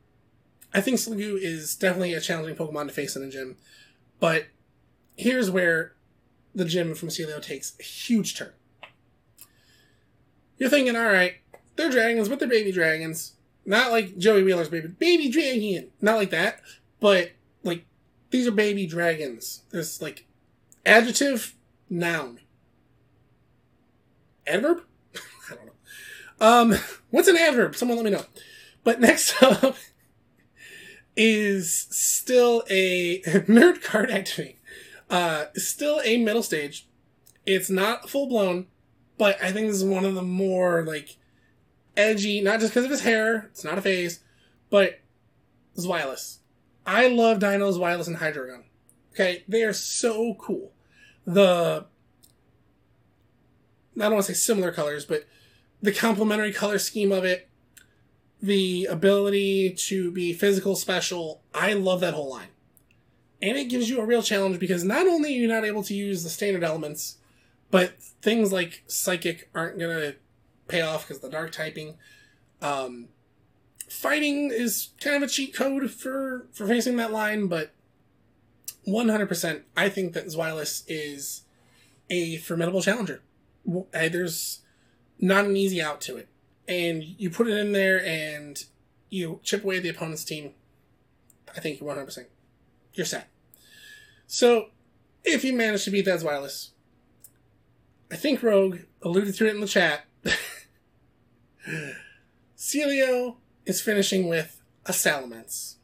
I 0.73 0.81
think 0.81 0.97
Sliggoo 0.97 1.37
is 1.37 1.75
definitely 1.75 2.13
a 2.13 2.21
challenging 2.21 2.55
Pokemon 2.55 2.87
to 2.87 2.93
face 2.93 3.15
in 3.15 3.23
a 3.23 3.29
gym. 3.29 3.57
But 4.19 4.45
here's 5.17 5.51
where 5.51 5.93
the 6.55 6.65
gym 6.65 6.95
from 6.95 7.09
Celio 7.09 7.41
takes 7.41 7.73
a 7.79 7.83
huge 7.83 8.37
turn. 8.37 8.53
You're 10.57 10.69
thinking, 10.69 10.95
alright, 10.95 11.35
they're 11.75 11.89
dragons, 11.89 12.29
but 12.29 12.39
they're 12.39 12.47
baby 12.47 12.71
dragons. 12.71 13.33
Not 13.65 13.91
like 13.91 14.17
Joey 14.17 14.43
Wheeler's 14.43 14.69
baby. 14.69 14.87
Baby 14.87 15.29
dragon! 15.29 15.89
Not 16.01 16.17
like 16.17 16.29
that, 16.31 16.59
but 16.99 17.31
these 18.33 18.47
are 18.47 18.51
baby 18.51 18.87
dragons. 18.87 19.61
There's 19.69 20.01
like 20.01 20.25
adjective, 20.87 21.53
noun. 21.87 22.39
Adverb? 24.47 24.81
I 25.51 25.55
don't 25.55 25.65
know. 25.67 25.71
Um, 26.73 26.79
what's 27.11 27.27
an 27.27 27.37
adverb? 27.37 27.75
Someone 27.75 27.95
let 27.95 28.05
me 28.05 28.09
know. 28.09 28.25
But 28.83 28.99
next 28.99 29.41
up 29.43 29.75
is 31.15 31.71
still 31.91 32.63
a 32.71 33.21
nerd 33.21 33.83
card 33.83 34.09
activate. 34.09 34.57
Uh, 35.11 35.45
still 35.53 36.01
a 36.03 36.17
middle 36.17 36.41
stage. 36.41 36.87
It's 37.45 37.69
not 37.69 38.09
full 38.09 38.27
blown, 38.27 38.65
but 39.19 39.37
I 39.43 39.51
think 39.51 39.67
this 39.67 39.75
is 39.75 39.83
one 39.85 40.05
of 40.05 40.15
the 40.15 40.23
more 40.23 40.83
like 40.83 41.17
edgy, 41.95 42.41
not 42.41 42.61
just 42.61 42.73
because 42.73 42.85
of 42.85 42.89
his 42.89 43.01
hair. 43.01 43.49
It's 43.51 43.63
not 43.63 43.77
a 43.77 43.81
phase, 43.81 44.21
but 44.71 45.01
Zweilous. 45.77 46.37
I 46.85 47.07
love 47.07 47.39
Deinos, 47.39 47.77
Zweilous, 47.77 48.07
and 48.07 48.17
Hydreigon. 48.17 48.63
Okay, 49.13 49.43
they 49.47 49.63
are 49.63 49.73
so 49.73 50.33
cool. 50.35 50.71
The 51.25 51.85
I 53.95 53.99
don't 53.99 54.13
want 54.13 54.25
to 54.25 54.33
say 54.33 54.37
similar 54.37 54.71
colors, 54.71 55.05
but 55.05 55.25
the 55.81 55.91
complementary 55.91 56.51
color 56.51 56.79
scheme 56.79 57.11
of 57.11 57.23
it, 57.23 57.47
the 58.41 58.85
ability 58.85 59.71
to 59.71 60.11
be 60.11 60.33
physical 60.33 60.75
special, 60.75 61.41
I 61.53 61.73
love 61.73 61.99
that 62.01 62.15
whole 62.15 62.29
line. 62.29 62.47
And 63.41 63.57
it 63.57 63.65
gives 63.65 63.89
you 63.89 63.99
a 63.99 64.05
real 64.05 64.23
challenge 64.23 64.59
because 64.59 64.83
not 64.83 65.07
only 65.07 65.35
are 65.35 65.39
you 65.39 65.47
not 65.47 65.65
able 65.65 65.83
to 65.83 65.93
use 65.93 66.23
the 66.23 66.29
standard 66.29 66.63
elements, 66.63 67.17
but 67.69 68.01
things 68.21 68.51
like 68.51 68.83
psychic 68.87 69.49
aren't 69.53 69.77
going 69.77 69.97
to 69.97 70.15
pay 70.67 70.81
off 70.81 71.07
because 71.07 71.21
the 71.21 71.29
dark 71.29 71.51
typing. 71.51 71.97
Um, 72.61 73.09
fighting 73.93 74.51
is 74.51 74.89
kind 74.99 75.15
of 75.15 75.23
a 75.23 75.27
cheat 75.31 75.55
code 75.55 75.91
for, 75.91 76.47
for 76.51 76.67
facing 76.67 76.97
that 76.97 77.11
line, 77.11 77.47
but 77.47 77.73
100%, 78.87 79.61
I 79.77 79.89
think 79.89 80.13
that 80.13 80.25
Zweilous 80.25 80.83
is 80.87 81.43
a 82.09 82.37
formidable 82.37 82.81
challenger. 82.81 83.21
There's 83.91 84.59
not 85.19 85.45
an 85.45 85.55
easy 85.55 85.81
out 85.81 86.01
to 86.01 86.17
it. 86.17 86.27
And 86.67 87.03
you 87.03 87.29
put 87.29 87.47
it 87.47 87.57
in 87.57 87.71
there 87.71 88.03
and 88.05 88.63
you 89.09 89.39
chip 89.43 89.63
away 89.63 89.79
the 89.79 89.89
opponent's 89.89 90.23
team. 90.23 90.53
I 91.55 91.59
think 91.59 91.79
you're 91.79 91.93
100%. 91.93 92.25
You're 92.93 93.05
set. 93.05 93.29
So, 94.27 94.69
if 95.23 95.43
you 95.43 95.53
manage 95.53 95.85
to 95.85 95.91
beat 95.91 96.05
that 96.05 96.19
Zweilous, 96.19 96.71
I 98.11 98.15
think 98.15 98.41
Rogue 98.43 98.79
alluded 99.01 99.35
to 99.35 99.47
it 99.47 99.55
in 99.55 99.61
the 99.61 99.67
chat. 99.67 100.05
Celio 102.57 103.37
is 103.65 103.81
finishing 103.81 104.27
with 104.27 104.61
a 104.85 104.91
Salamence. 104.91 105.75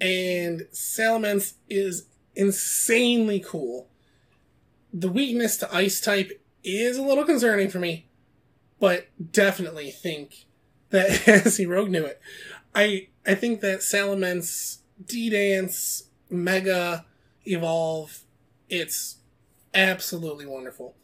And 0.00 0.62
Salamence 0.72 1.54
is 1.68 2.06
insanely 2.34 3.40
cool. 3.40 3.88
The 4.92 5.08
weakness 5.08 5.56
to 5.58 5.74
Ice 5.74 6.00
type 6.00 6.42
is 6.64 6.96
a 6.96 7.02
little 7.02 7.24
concerning 7.24 7.68
for 7.68 7.78
me, 7.78 8.06
but 8.78 9.08
definitely 9.32 9.90
think 9.90 10.46
that 10.90 11.28
as 11.46 11.56
he 11.56 11.66
rogue 11.66 11.90
knew 11.90 12.04
it. 12.04 12.20
I 12.74 13.08
I 13.26 13.34
think 13.34 13.60
that 13.60 13.80
Salamence, 13.80 14.78
D 15.04 15.30
Dance, 15.30 16.04
Mega, 16.30 17.04
Evolve, 17.44 18.24
it's 18.68 19.18
absolutely 19.74 20.46
wonderful. 20.46 20.94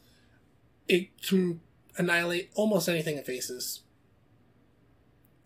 It 0.89 1.09
can 1.23 1.61
annihilate 1.97 2.51
almost 2.55 2.89
anything 2.89 3.17
it 3.17 3.27
faces. 3.27 3.83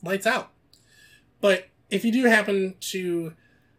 Lights 0.02 0.26
out. 0.26 0.52
But 1.42 1.68
if 1.90 2.06
you 2.06 2.12
do 2.12 2.24
happen 2.24 2.76
to 2.80 3.34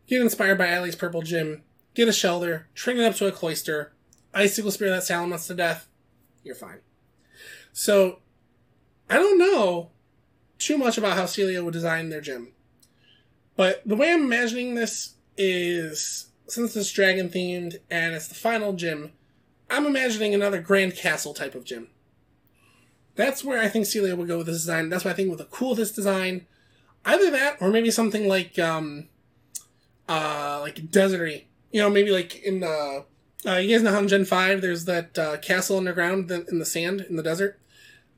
get 0.06 0.22
inspired 0.22 0.60
by 0.60 0.68
Allie's 0.68 0.96
Purple 0.96 1.24
Gym, 1.24 1.64
get 1.96 2.08
a 2.08 2.12
Shellder, 2.12 2.66
train 2.76 3.00
it 3.00 3.06
up 3.06 3.16
to 3.16 3.26
a 3.26 3.32
Cloyster, 3.32 3.94
Icicle 4.36 4.70
Spear 4.70 4.92
that 4.92 5.02
Salamence 5.02 5.48
to 5.48 5.56
death, 5.56 5.88
you're 6.44 6.54
fine. 6.54 6.82
So, 7.72 8.20
I 9.10 9.16
don't 9.16 9.40
know 9.40 9.90
too 10.60 10.78
much 10.78 10.98
about 10.98 11.18
how 11.18 11.24
Celio 11.24 11.64
would 11.64 11.74
design 11.74 12.10
their 12.10 12.22
gym. 12.22 12.50
But 13.56 13.82
the 13.86 13.96
way 13.96 14.12
I'm 14.12 14.24
imagining 14.24 14.76
this 14.76 15.16
is 15.38 16.28
since 16.48 16.76
it's 16.76 16.92
dragon 16.92 17.30
themed 17.30 17.78
and 17.90 18.14
it's 18.14 18.28
the 18.28 18.36
final 18.36 18.74
gym, 18.74 19.14
I'm 19.70 19.86
imagining 19.86 20.34
another 20.34 20.62
Grand 20.62 20.96
Castle 20.96 21.34
type 21.34 21.56
of 21.56 21.64
gym. 21.64 21.88
That's 23.16 23.44
where 23.44 23.62
I 23.62 23.70
think 23.70 23.86
Celio 23.86 24.18
would 24.18 24.28
go 24.28 24.38
with 24.40 24.48
this 24.48 24.58
design. 24.58 24.90
That's 24.90 25.06
why 25.06 25.12
I 25.12 25.14
think 25.14 25.32
with 25.32 25.40
a 25.40 25.46
cool 25.46 25.76
this 25.76 25.92
design. 25.92 26.48
Either 27.06 27.32
that 27.32 27.58
or 27.62 27.70
maybe 27.70 27.92
something 27.92 28.28
like 28.28 28.58
um 28.60 29.10
uh 30.08 30.60
like 30.62 30.76
deserty. 30.76 31.46
You 31.72 31.82
know, 31.82 31.90
maybe 31.90 32.12
like 32.12 32.36
in 32.44 32.64
uh 32.64 33.02
uh, 33.46 33.58
you 33.58 33.76
guys 33.76 33.84
know 33.84 33.92
how 33.92 34.00
in 34.00 34.08
Gen 34.08 34.24
5 34.24 34.62
there's 34.62 34.86
that 34.86 35.20
uh, 35.20 35.36
castle 35.38 35.78
underground 35.78 36.32
in 36.32 36.60
the 36.60 36.66
sand 36.66 37.02
in 37.02 37.18
the 37.18 37.24
desert? 37.24 37.60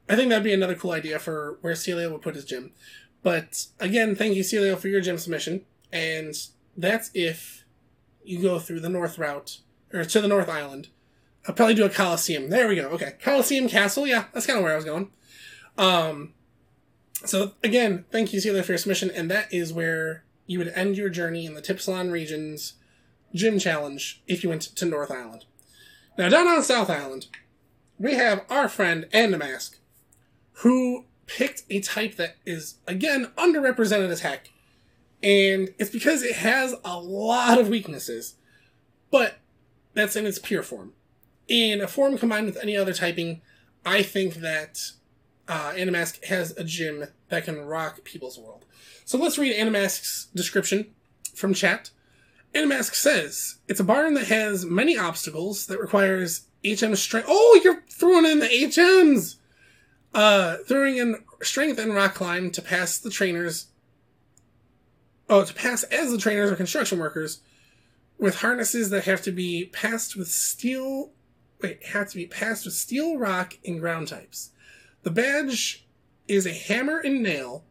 I 0.07 0.15
think 0.15 0.29
that'd 0.29 0.43
be 0.43 0.53
another 0.53 0.75
cool 0.75 0.91
idea 0.91 1.17
for 1.17 1.57
where 1.61 1.73
Celio 1.73 2.11
would 2.11 2.21
put 2.21 2.35
his 2.35 2.45
gym. 2.45 2.73
But 3.23 3.65
again, 3.79 4.15
thank 4.15 4.35
you, 4.35 4.43
Celio, 4.43 4.77
for 4.77 4.87
your 4.87 5.01
gym 5.01 5.17
submission. 5.17 5.65
And 5.91 6.35
that's 6.77 7.09
if 7.15 7.65
you 8.23 8.39
go 8.39 8.59
through 8.59 8.81
the 8.81 8.89
north 8.89 9.17
route, 9.17 9.61
or 9.91 10.03
to 10.03 10.21
the 10.21 10.27
North 10.27 10.49
Island. 10.49 10.89
I'll 11.47 11.55
probably 11.55 11.75
do 11.75 11.85
a 11.85 11.89
Coliseum. 11.89 12.49
There 12.49 12.67
we 12.67 12.75
go. 12.75 12.89
Okay. 12.89 13.13
Coliseum 13.21 13.67
Castle. 13.67 14.05
Yeah, 14.07 14.25
that's 14.33 14.45
kind 14.45 14.57
of 14.57 14.63
where 14.63 14.73
I 14.73 14.75
was 14.75 14.85
going. 14.85 15.11
Um, 15.77 16.33
so 17.25 17.53
again, 17.63 18.05
thank 18.11 18.33
you, 18.33 18.39
Celio, 18.39 18.63
for 18.63 18.71
your 18.71 18.77
submission. 18.77 19.11
And 19.11 19.29
that 19.31 19.53
is 19.53 19.73
where 19.73 20.23
you 20.47 20.59
would 20.59 20.69
end 20.69 20.97
your 20.97 21.09
journey 21.09 21.45
in 21.45 21.53
the 21.53 21.61
Tipsalon 21.61 22.11
regions 22.11 22.73
gym 23.33 23.59
challenge 23.59 24.23
if 24.27 24.43
you 24.43 24.49
went 24.49 24.61
to 24.61 24.85
North 24.85 25.11
Island. 25.11 25.45
Now, 26.17 26.29
down 26.29 26.47
on 26.47 26.63
South 26.63 26.89
Island, 26.89 27.27
we 27.99 28.15
have 28.15 28.45
our 28.49 28.69
friend 28.69 29.07
Animask, 29.13 29.75
who 30.59 31.05
picked 31.27 31.63
a 31.69 31.81
type 31.81 32.15
that 32.15 32.35
is, 32.45 32.75
again, 32.87 33.31
underrepresented 33.37 34.09
as 34.09 34.21
heck. 34.21 34.51
And 35.21 35.69
it's 35.77 35.89
because 35.89 36.23
it 36.23 36.35
has 36.35 36.75
a 36.85 36.99
lot 36.99 37.59
of 37.59 37.67
weaknesses, 37.67 38.35
but 39.11 39.39
that's 39.93 40.15
in 40.15 40.25
its 40.25 40.39
pure 40.39 40.63
form. 40.63 40.93
In 41.47 41.81
a 41.81 41.87
form 41.87 42.17
combined 42.17 42.45
with 42.45 42.57
any 42.61 42.77
other 42.77 42.93
typing, 42.93 43.41
I 43.85 44.01
think 44.01 44.35
that 44.35 44.91
uh, 45.47 45.71
Animask 45.71 46.23
has 46.25 46.51
a 46.57 46.63
gym 46.63 47.05
that 47.29 47.45
can 47.45 47.65
rock 47.65 48.03
people's 48.03 48.37
world. 48.37 48.65
So 49.03 49.17
let's 49.17 49.37
read 49.37 49.55
Animask's 49.55 50.27
description 50.33 50.87
from 51.35 51.53
chat. 51.53 51.91
Animask 52.53 52.95
says, 52.95 53.55
It's 53.67 53.79
a 53.79 53.83
barn 53.83 54.13
that 54.15 54.27
has 54.27 54.65
many 54.65 54.97
obstacles 54.97 55.67
that 55.67 55.79
requires 55.79 56.47
HM 56.63 56.95
strength. 56.95 57.27
Oh, 57.29 57.61
you're 57.63 57.83
throwing 57.89 58.25
in 58.25 58.39
the 58.39 58.47
HMs! 58.47 59.35
Uh, 60.13 60.57
throwing 60.65 60.97
in 60.97 61.17
strength 61.41 61.77
and 61.77 61.93
rock 61.93 62.15
climb 62.15 62.49
to 62.51 62.61
pass 62.61 62.97
the 62.97 63.09
trainers. 63.09 63.67
Oh, 65.29 65.43
to 65.43 65.53
pass 65.53 65.83
as 65.83 66.11
the 66.11 66.17
trainers 66.17 66.51
or 66.51 66.55
construction 66.55 66.99
workers 66.99 67.41
with 68.17 68.39
harnesses 68.39 68.89
that 68.91 69.03
have 69.03 69.21
to 69.23 69.31
be 69.31 69.65
passed 69.65 70.15
with 70.15 70.29
steel. 70.29 71.11
Wait, 71.61 71.83
have 71.87 72.09
to 72.09 72.15
be 72.15 72.25
passed 72.25 72.65
with 72.65 72.73
steel, 72.73 73.17
rock, 73.17 73.57
and 73.65 73.79
ground 73.79 74.07
types. 74.07 74.51
The 75.05 75.11
badge 75.11 75.85
is 76.27 76.47
a 76.47 76.51
hammer 76.51 76.97
and 76.97 77.21
nail, 77.21 77.63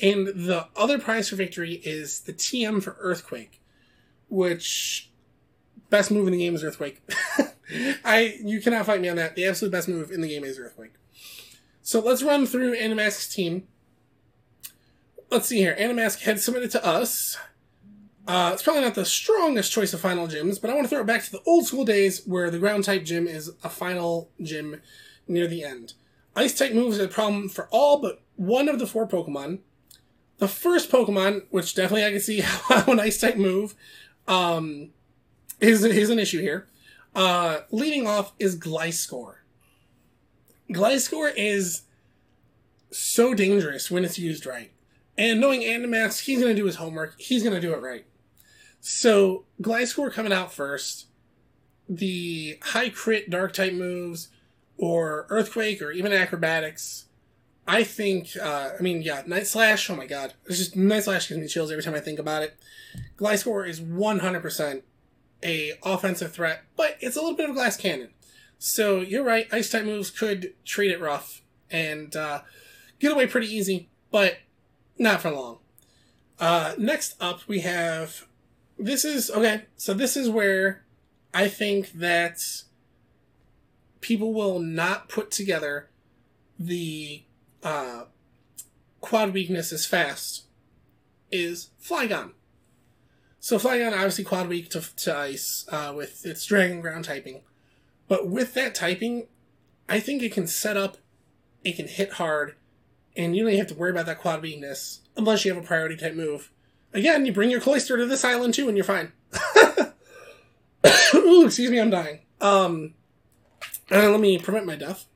and 0.00 0.26
the 0.26 0.66
other 0.74 0.98
prize 0.98 1.28
for 1.28 1.36
victory 1.36 1.74
is 1.84 2.22
the 2.22 2.32
TM 2.32 2.82
for 2.82 2.96
Earthquake, 2.98 3.62
which 4.28 5.12
best 5.88 6.10
move 6.10 6.26
in 6.26 6.32
the 6.32 6.38
game 6.38 6.56
is 6.56 6.64
Earthquake. 6.64 7.00
I 8.04 8.40
you 8.42 8.60
cannot 8.60 8.86
fight 8.86 9.00
me 9.00 9.08
on 9.08 9.14
that. 9.16 9.36
The 9.36 9.46
absolute 9.46 9.70
best 9.70 9.88
move 9.88 10.10
in 10.10 10.20
the 10.20 10.28
game 10.28 10.42
is 10.42 10.58
Earthquake. 10.58 10.94
So 11.80 12.00
let's 12.00 12.24
run 12.24 12.44
through 12.44 12.76
Animask's 12.76 13.32
team. 13.32 13.68
Let's 15.30 15.46
see 15.46 15.58
here. 15.58 15.76
Animask 15.78 16.22
had 16.22 16.40
submitted 16.40 16.72
to 16.72 16.84
us. 16.84 17.38
Uh, 18.26 18.50
it's 18.52 18.64
probably 18.64 18.82
not 18.82 18.96
the 18.96 19.04
strongest 19.04 19.70
choice 19.70 19.94
of 19.94 20.00
final 20.00 20.26
gyms, 20.26 20.60
but 20.60 20.70
I 20.70 20.74
want 20.74 20.86
to 20.86 20.88
throw 20.88 21.02
it 21.02 21.06
back 21.06 21.22
to 21.22 21.30
the 21.30 21.42
old 21.46 21.66
school 21.66 21.84
days 21.84 22.26
where 22.26 22.50
the 22.50 22.58
ground 22.58 22.82
type 22.82 23.04
gym 23.04 23.28
is 23.28 23.52
a 23.62 23.68
final 23.68 24.32
gym 24.42 24.80
near 25.28 25.46
the 25.46 25.62
end. 25.62 25.94
Ice 26.36 26.56
type 26.56 26.72
moves 26.72 26.98
are 26.98 27.04
a 27.04 27.08
problem 27.08 27.48
for 27.48 27.68
all 27.70 27.98
but 27.98 28.22
one 28.36 28.68
of 28.68 28.78
the 28.78 28.86
four 28.86 29.06
Pokemon. 29.06 29.60
The 30.38 30.48
first 30.48 30.90
Pokemon, 30.90 31.44
which 31.50 31.74
definitely 31.74 32.04
I 32.04 32.10
can 32.10 32.20
see 32.20 32.40
how 32.44 32.90
an 32.90 33.00
ice 33.00 33.20
type 33.20 33.36
move, 33.36 33.74
um, 34.26 34.90
is, 35.60 35.84
is 35.84 36.10
an 36.10 36.18
issue 36.18 36.40
here. 36.40 36.68
Uh, 37.14 37.60
leading 37.70 38.06
off 38.06 38.32
is 38.38 38.58
Gliscor. 38.58 39.36
Gliscor 40.70 41.32
is 41.36 41.82
so 42.90 43.34
dangerous 43.34 43.90
when 43.90 44.04
it's 44.04 44.18
used 44.18 44.46
right. 44.46 44.72
And 45.16 45.40
knowing 45.40 45.60
Animask, 45.60 46.22
he's 46.22 46.40
going 46.40 46.54
to 46.54 46.60
do 46.60 46.66
his 46.66 46.76
homework. 46.76 47.14
He's 47.18 47.42
going 47.42 47.54
to 47.54 47.60
do 47.60 47.72
it 47.72 47.80
right. 47.80 48.04
So, 48.80 49.44
Gliscor 49.62 50.12
coming 50.12 50.32
out 50.32 50.52
first. 50.52 51.06
The 51.88 52.58
high 52.62 52.88
crit 52.88 53.30
dark 53.30 53.52
type 53.52 53.74
moves, 53.74 54.28
or 54.76 55.26
Earthquake, 55.28 55.80
or 55.80 55.92
even 55.92 56.12
Acrobatics. 56.12 57.06
I 57.66 57.82
think, 57.82 58.36
uh, 58.40 58.70
I 58.78 58.82
mean, 58.82 59.02
yeah, 59.02 59.22
Night 59.26 59.46
Slash, 59.46 59.88
oh 59.88 59.96
my 59.96 60.06
god. 60.06 60.34
It's 60.46 60.58
just, 60.58 60.76
Night 60.76 61.04
Slash 61.04 61.28
gives 61.28 61.40
me 61.40 61.46
chills 61.48 61.70
every 61.70 61.82
time 61.82 61.94
I 61.94 62.00
think 62.00 62.18
about 62.18 62.42
it. 62.42 62.56
Gliscor 63.16 63.66
is 63.66 63.80
100% 63.80 64.82
a 65.42 65.72
offensive 65.82 66.32
threat, 66.32 66.64
but 66.76 66.96
it's 67.00 67.16
a 67.16 67.20
little 67.20 67.36
bit 67.36 67.44
of 67.48 67.52
a 67.52 67.54
glass 67.54 67.76
cannon. 67.76 68.10
So 68.58 69.00
you're 69.00 69.24
right, 69.24 69.46
ice 69.52 69.70
type 69.70 69.84
moves 69.84 70.10
could 70.10 70.54
treat 70.64 70.90
it 70.90 71.00
rough 71.00 71.42
and 71.70 72.14
uh, 72.16 72.42
get 72.98 73.12
away 73.12 73.26
pretty 73.26 73.54
easy, 73.54 73.88
but 74.10 74.38
not 74.98 75.20
for 75.20 75.30
long. 75.30 75.58
Uh, 76.38 76.74
next 76.78 77.16
up, 77.20 77.40
we 77.46 77.60
have 77.60 78.26
this 78.78 79.04
is 79.04 79.30
okay. 79.30 79.62
So 79.76 79.94
this 79.94 80.16
is 80.16 80.28
where 80.28 80.84
I 81.32 81.48
think 81.48 81.92
that 81.92 82.40
people 84.04 84.34
will 84.34 84.58
not 84.58 85.08
put 85.08 85.30
together 85.30 85.88
the 86.58 87.22
uh, 87.62 88.04
quad 89.00 89.32
weakness 89.32 89.72
as 89.72 89.86
fast. 89.86 90.44
Is 91.32 91.70
Flygon. 91.82 92.32
So 93.40 93.58
Flygon 93.58 93.92
obviously 93.92 94.24
quad 94.24 94.48
weak 94.48 94.68
to, 94.70 94.82
to 94.96 95.16
ice 95.16 95.66
uh, 95.72 95.94
with 95.96 96.26
its 96.26 96.44
dragon 96.44 96.82
ground 96.82 97.06
typing. 97.06 97.40
But 98.06 98.28
with 98.28 98.52
that 98.54 98.74
typing, 98.74 99.26
I 99.88 100.00
think 100.00 100.22
it 100.22 100.32
can 100.32 100.46
set 100.46 100.76
up, 100.76 100.98
it 101.64 101.76
can 101.76 101.88
hit 101.88 102.12
hard, 102.12 102.56
and 103.16 103.34
you 103.34 103.42
don't 103.42 103.52
even 103.52 103.58
have 103.58 103.68
to 103.68 103.74
worry 103.74 103.90
about 103.90 104.04
that 104.06 104.18
quad 104.20 104.42
weakness 104.42 105.00
unless 105.16 105.46
you 105.46 105.54
have 105.54 105.64
a 105.64 105.66
priority 105.66 105.96
type 105.96 106.14
move. 106.14 106.50
Again, 106.92 107.24
you 107.24 107.32
bring 107.32 107.50
your 107.50 107.60
Cloyster 107.60 107.96
to 107.96 108.06
this 108.06 108.22
island 108.24 108.52
too, 108.52 108.68
and 108.68 108.76
you're 108.76 108.84
fine. 108.84 109.12
Ooh, 111.14 111.46
excuse 111.46 111.70
me, 111.70 111.80
I'm 111.80 111.90
dying. 111.90 112.20
Um, 112.42 112.94
uh, 113.90 114.08
let 114.10 114.20
me 114.20 114.38
prevent 114.38 114.66
my 114.66 114.76
death. 114.76 115.06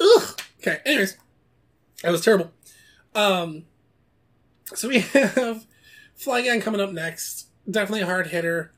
Ugh. 0.00 0.40
Okay. 0.60 0.78
Anyways, 0.84 1.16
that 2.02 2.12
was 2.12 2.20
terrible. 2.22 2.52
Um, 3.14 3.64
so 4.74 4.88
we 4.88 4.98
have 5.12 5.66
Flygon 6.18 6.62
coming 6.62 6.80
up 6.80 6.92
next. 6.92 7.48
Definitely 7.70 8.02
a 8.02 8.06
hard 8.06 8.28
hitter. 8.28 8.72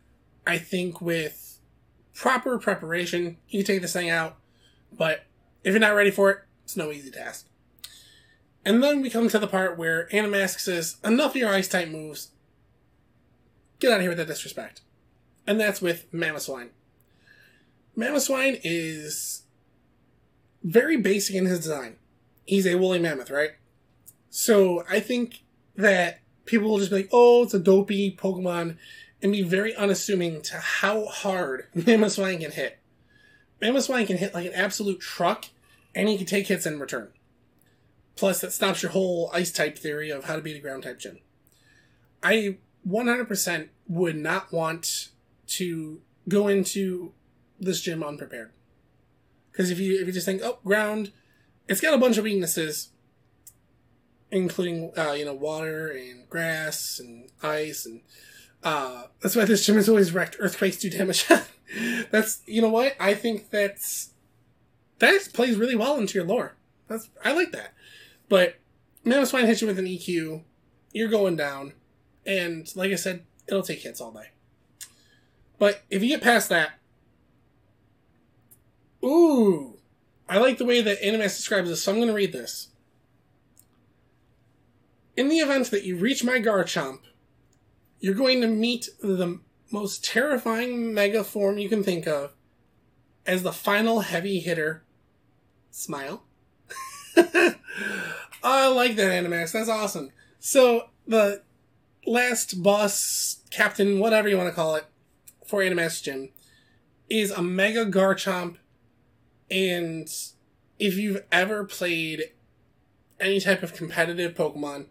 I 0.47 0.59
think 0.59 1.01
with 1.01 1.59
proper 2.15 2.59
preparation, 2.59 3.39
you 3.49 3.61
can 3.61 3.67
take 3.67 3.83
this 3.83 3.93
thing 3.93 4.11
out. 4.11 4.37
But 4.93 5.25
if 5.65 5.73
you're 5.73 5.81
not 5.81 5.95
ready 5.95 6.11
for 6.11 6.31
it, 6.31 6.39
it's 6.65 6.77
no 6.77 6.91
easy 6.91 7.11
task. 7.11 7.47
And 8.65 8.83
then 8.83 9.01
we 9.01 9.11
come 9.11 9.29
to 9.29 9.39
the 9.39 9.47
part 9.47 9.79
where 9.79 10.09
Animask 10.13 10.61
says, 10.61 10.97
enough 11.03 11.33
of 11.33 11.37
your 11.37 11.51
ice 11.51 11.69
type 11.69 11.89
moves. 11.89 12.31
Get 13.79 13.91
out 13.91 13.97
of 13.97 14.01
here 14.03 14.11
with 14.11 14.19
that 14.19 14.27
disrespect. 14.27 14.83
And 15.51 15.59
that's 15.59 15.83
with 15.83 16.13
Mamoswine. 16.13 16.69
Mamoswine 17.99 18.61
is 18.63 19.43
very 20.63 20.97
basic 20.97 21.35
in 21.35 21.47
his 21.47 21.59
design. 21.59 21.97
He's 22.45 22.69
a 22.69 22.77
woolly 22.77 23.01
mammoth, 23.01 23.33
right? 23.33 23.51
So 24.29 24.85
I 24.89 25.01
think 25.01 25.43
that 25.75 26.21
people 26.45 26.71
will 26.71 26.79
just 26.79 26.93
be 26.93 26.99
like, 26.99 27.09
oh, 27.11 27.43
it's 27.43 27.53
a 27.53 27.59
dopey 27.59 28.17
Pokemon 28.17 28.77
and 29.21 29.33
be 29.33 29.43
very 29.43 29.75
unassuming 29.75 30.41
to 30.43 30.57
how 30.57 31.07
hard 31.07 31.67
Mamoswine 31.77 32.41
can 32.41 32.53
hit. 32.53 32.79
Mamoswine 33.61 34.07
can 34.07 34.19
hit 34.19 34.33
like 34.33 34.47
an 34.47 34.55
absolute 34.55 35.01
truck, 35.01 35.47
and 35.97 36.09
he 36.09 36.17
can 36.17 36.27
take 36.27 36.47
hits 36.47 36.65
in 36.65 36.79
return. 36.79 37.09
Plus, 38.15 38.41
that 38.41 38.53
stops 38.53 38.85
your 38.85 38.93
whole 38.93 39.33
ice 39.35 39.51
type 39.51 39.77
theory 39.77 40.11
of 40.11 40.27
how 40.27 40.37
to 40.37 40.43
beat 40.43 40.57
a 40.57 40.61
ground 40.61 40.85
type 40.85 41.01
gym. 41.01 41.19
I 42.23 42.59
100% 42.89 43.69
would 43.89 44.17
not 44.17 44.53
want 44.53 45.10
to 45.51 46.01
go 46.29 46.49
into 46.49 47.13
this 47.59 47.81
gym 47.81 48.03
unprepared. 48.03 48.53
Because 49.51 49.71
if 49.71 49.79
you 49.79 50.01
if 50.01 50.07
you 50.07 50.13
just 50.13 50.27
think, 50.27 50.43
oh, 50.43 50.59
ground, 50.65 51.13
it's 51.69 51.81
got 51.81 51.95
a 51.95 51.99
bunch 51.99 52.17
of 52.19 52.25
weaknesses, 52.25 52.91
including 54.31 54.93
uh, 54.97 55.13
you 55.13 55.25
know 55.25 55.35
water 55.35 55.89
and 55.89 56.29
grass 56.29 56.99
and 56.99 57.31
ice 57.43 57.87
and 57.87 58.01
uh, 58.63 59.05
that's 59.21 59.37
why 59.37 59.45
this 59.45 59.65
gym 59.65 59.79
is 59.79 59.89
always 59.89 60.13
wrecked. 60.13 60.37
Earthquakes 60.39 60.77
do 60.77 60.91
damage. 60.91 61.27
that's 62.11 62.43
you 62.47 62.61
know 62.61 62.69
what 62.69 62.95
I 63.01 63.15
think 63.15 63.51
that's 63.51 64.11
that 64.99 65.29
plays 65.33 65.57
really 65.57 65.77
well 65.77 65.97
into 65.97 66.19
your 66.19 66.27
lore. 66.27 66.57
That's 66.89 67.09
I 67.25 67.33
like 67.33 67.53
that. 67.53 67.73
But 68.29 68.57
Mamoswine 69.05 69.47
hits 69.47 69.61
you 69.61 69.67
with 69.67 69.79
an 69.79 69.87
EQ, 69.87 70.43
you're 70.93 71.09
going 71.09 71.37
down, 71.37 71.73
and 72.27 72.71
like 72.77 72.93
I 72.93 72.97
said, 72.97 73.25
it'll 73.49 73.63
take 73.63 73.81
hits 73.81 74.01
all 74.01 74.13
day. 74.13 74.29
But 75.61 75.85
if 75.91 76.03
you 76.03 76.09
get 76.09 76.23
past 76.23 76.49
that, 76.49 76.71
ooh, 79.05 79.77
I 80.27 80.39
like 80.39 80.57
the 80.57 80.65
way 80.65 80.81
that 80.81 81.03
Animask 81.03 81.37
describes 81.37 81.69
this, 81.69 81.83
so 81.83 81.93
I'm 81.93 81.99
going 81.99 82.09
to 82.09 82.15
read 82.15 82.33
this. 82.33 82.69
In 85.19 85.29
the 85.29 85.41
event 85.41 85.71
that 85.71 85.85
you 85.85 85.97
reach 85.97 86.25
my 86.25 86.41
Garchomp, 86.41 87.01
you're 87.99 88.15
going 88.15 88.41
to 88.41 88.47
meet 88.47 88.89
the 89.03 89.39
most 89.71 90.03
terrifying 90.03 90.95
mega 90.95 91.23
form 91.23 91.59
you 91.59 91.69
can 91.69 91.85
think 91.85 92.07
of 92.07 92.33
as 93.27 93.43
the 93.43 93.53
final 93.53 94.01
heavy 94.01 94.41
hitter. 94.41 94.83
Smile. 95.71 96.23
I 98.43 98.67
like 98.69 98.97
that 98.97 99.11
Animask. 99.11 99.53
That's 99.53 99.69
awesome. 99.69 100.11
So 100.39 100.89
the 101.07 101.43
last 102.07 102.63
boss, 102.63 103.43
captain, 103.51 103.99
whatever 103.99 104.27
you 104.27 104.39
want 104.39 104.49
to 104.49 104.55
call 104.55 104.77
it, 104.77 104.87
for 105.51 105.61
Animask 105.61 106.05
Gym 106.05 106.29
is 107.11 107.33
a 107.33 107.43
Mega 107.43 107.85
Garchomp. 107.85 108.57
And 109.51 110.09
if 110.79 110.97
you've 110.97 111.25
ever 111.33 111.65
played 111.65 112.31
any 113.19 113.41
type 113.41 113.63
of 113.63 113.75
competitive 113.75 114.35
Pokemon, 114.35 114.87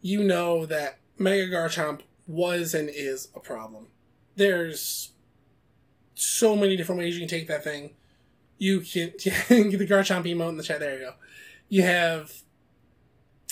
you 0.00 0.22
know 0.22 0.64
that 0.64 0.98
Mega 1.18 1.48
Garchomp 1.48 2.02
was 2.26 2.72
and 2.72 2.88
is 2.88 3.28
a 3.34 3.40
problem. 3.40 3.88
There's 4.36 5.12
so 6.14 6.54
many 6.54 6.76
different 6.76 7.00
ways 7.00 7.14
you 7.14 7.20
can 7.20 7.28
take 7.28 7.48
that 7.48 7.64
thing. 7.64 7.94
You 8.58 8.80
can 8.80 9.12
get 9.18 9.48
the 9.48 9.86
Garchomp 9.86 10.24
emote 10.24 10.50
in 10.50 10.56
the 10.56 10.62
chat. 10.62 10.78
There 10.78 10.94
you 10.94 11.00
go. 11.00 11.14
You 11.68 11.82
have 11.82 12.32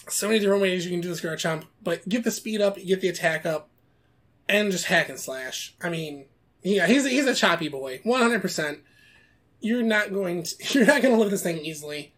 so 0.09 0.28
many 0.28 0.38
different 0.38 0.62
ways 0.62 0.84
you 0.84 0.92
can 0.92 1.00
do 1.00 1.09
this 1.09 1.20
Garchomp, 1.20 1.64
but 1.82 2.09
get 2.09 2.22
the 2.22 2.30
speed 2.30 2.61
up, 2.61 2.76
get 2.76 3.00
the 3.00 3.09
attack 3.09 3.44
up, 3.44 3.68
and 4.49 4.70
just 4.72 4.86
hack 4.86 5.09
and 5.09 5.18
slash. 5.18 5.74
I 5.82 5.88
mean, 5.88 6.26
yeah, 6.62 6.86
he's 6.86 7.05
a, 7.07 7.09
he's 7.09 7.26
a 7.26 7.34
choppy 7.34 7.68
boy, 7.68 8.01
one 8.03 8.22
hundred 8.22 8.42
percent. 8.42 8.80
you're 9.61 9.82
not 9.82 10.12
going 10.12 10.42
to 10.42 10.55
you're 10.72 10.86
not 10.86 11.03
going 11.03 11.14
to 11.14 11.20
live 11.20 11.30
this 11.30 11.42
thing 11.42 11.59
easily. 11.59 12.12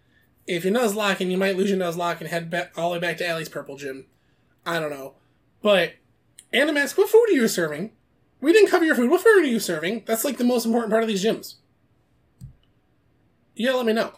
If 0.46 0.64
you're 0.64 0.74
Nuzlocke, 0.74 1.28
you 1.30 1.36
might 1.36 1.56
lose 1.56 1.70
your 1.70 1.78
Nuzlocke 1.78 2.20
and 2.20 2.28
head 2.28 2.48
back 2.48 2.72
all 2.76 2.90
the 2.90 2.94
way 2.94 3.00
back 3.00 3.18
to 3.18 3.28
Allie's 3.28 3.48
purple 3.50 3.76
gym. 3.76 4.06
I 4.64 4.80
don't 4.80 4.90
know, 4.90 5.14
but 5.62 5.94
Animask, 6.52 6.96
what 6.96 7.10
food 7.10 7.26
are 7.28 7.32
you 7.32 7.48
serving? 7.48 7.92
We 8.40 8.52
didn't 8.52 8.70
cover 8.70 8.84
your 8.84 8.94
food. 8.94 9.10
What 9.10 9.20
food 9.20 9.44
are 9.44 9.46
you 9.46 9.60
serving? 9.60 10.04
That's 10.06 10.24
like 10.24 10.38
the 10.38 10.44
most 10.44 10.64
important 10.64 10.90
part 10.90 11.02
of 11.02 11.08
these 11.08 11.24
gyms. 11.24 11.56
Yeah, 13.54 13.72
let 13.72 13.86
me 13.86 13.92
know. 13.92 14.12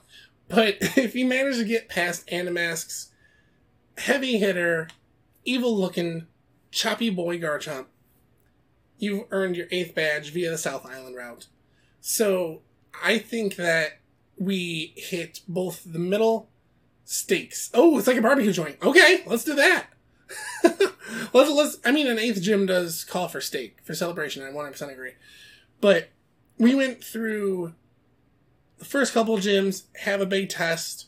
But 0.48 0.76
if 0.80 1.14
you 1.14 1.26
manage 1.26 1.56
to 1.56 1.64
get 1.64 1.88
past 1.88 2.26
Animask's 2.28 3.10
heavy 3.98 4.38
hitter, 4.38 4.88
evil 5.44 5.76
looking, 5.76 6.26
choppy 6.70 7.10
boy 7.10 7.38
Garchomp, 7.40 7.86
you've 9.00 9.26
earned 9.30 9.56
your 9.56 9.66
eighth 9.70 9.94
badge 9.94 10.30
via 10.32 10.50
the 10.50 10.58
South 10.58 10.86
Island 10.86 11.16
route. 11.16 11.46
So 12.00 12.62
I 13.02 13.18
think 13.18 13.56
that 13.56 13.98
we 14.38 14.92
hit 14.96 15.40
both 15.48 15.82
the 15.84 15.98
middle 15.98 16.48
stakes. 17.04 17.70
Oh, 17.74 17.98
it's 17.98 18.06
like 18.06 18.16
a 18.16 18.22
barbecue 18.22 18.52
joint. 18.52 18.76
Okay, 18.82 19.22
let's 19.26 19.44
do 19.44 19.54
that. 19.54 19.86
let's 21.32 21.50
let's. 21.50 21.78
I 21.84 21.90
mean, 21.90 22.06
an 22.06 22.18
eighth 22.18 22.40
gym 22.40 22.66
does 22.66 23.04
call 23.04 23.28
for 23.28 23.40
steak 23.40 23.78
for 23.82 23.94
celebration. 23.94 24.44
I 24.44 24.50
100% 24.50 24.92
agree, 24.92 25.12
but 25.80 26.10
we 26.58 26.74
went 26.74 27.02
through 27.02 27.74
the 28.78 28.84
first 28.84 29.12
couple 29.12 29.36
gyms, 29.38 29.84
have 30.02 30.20
a 30.20 30.26
big 30.26 30.48
test, 30.48 31.06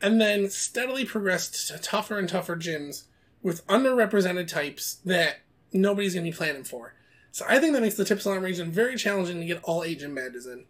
and 0.00 0.20
then 0.20 0.48
steadily 0.48 1.04
progressed 1.04 1.68
to 1.68 1.78
tougher 1.78 2.18
and 2.18 2.28
tougher 2.28 2.56
gyms 2.56 3.04
with 3.42 3.66
underrepresented 3.66 4.48
types 4.48 4.94
that 5.04 5.40
nobody's 5.74 6.14
going 6.14 6.24
to 6.24 6.30
be 6.30 6.36
planning 6.36 6.64
for. 6.64 6.94
So 7.32 7.44
I 7.48 7.58
think 7.58 7.74
that 7.74 7.82
makes 7.82 7.96
the 7.96 8.04
Tipsalon 8.04 8.42
region 8.42 8.70
very 8.70 8.96
challenging 8.96 9.40
to 9.40 9.46
get 9.46 9.62
all 9.64 9.84
gym 9.84 10.14
badges 10.14 10.46
in. 10.46 10.64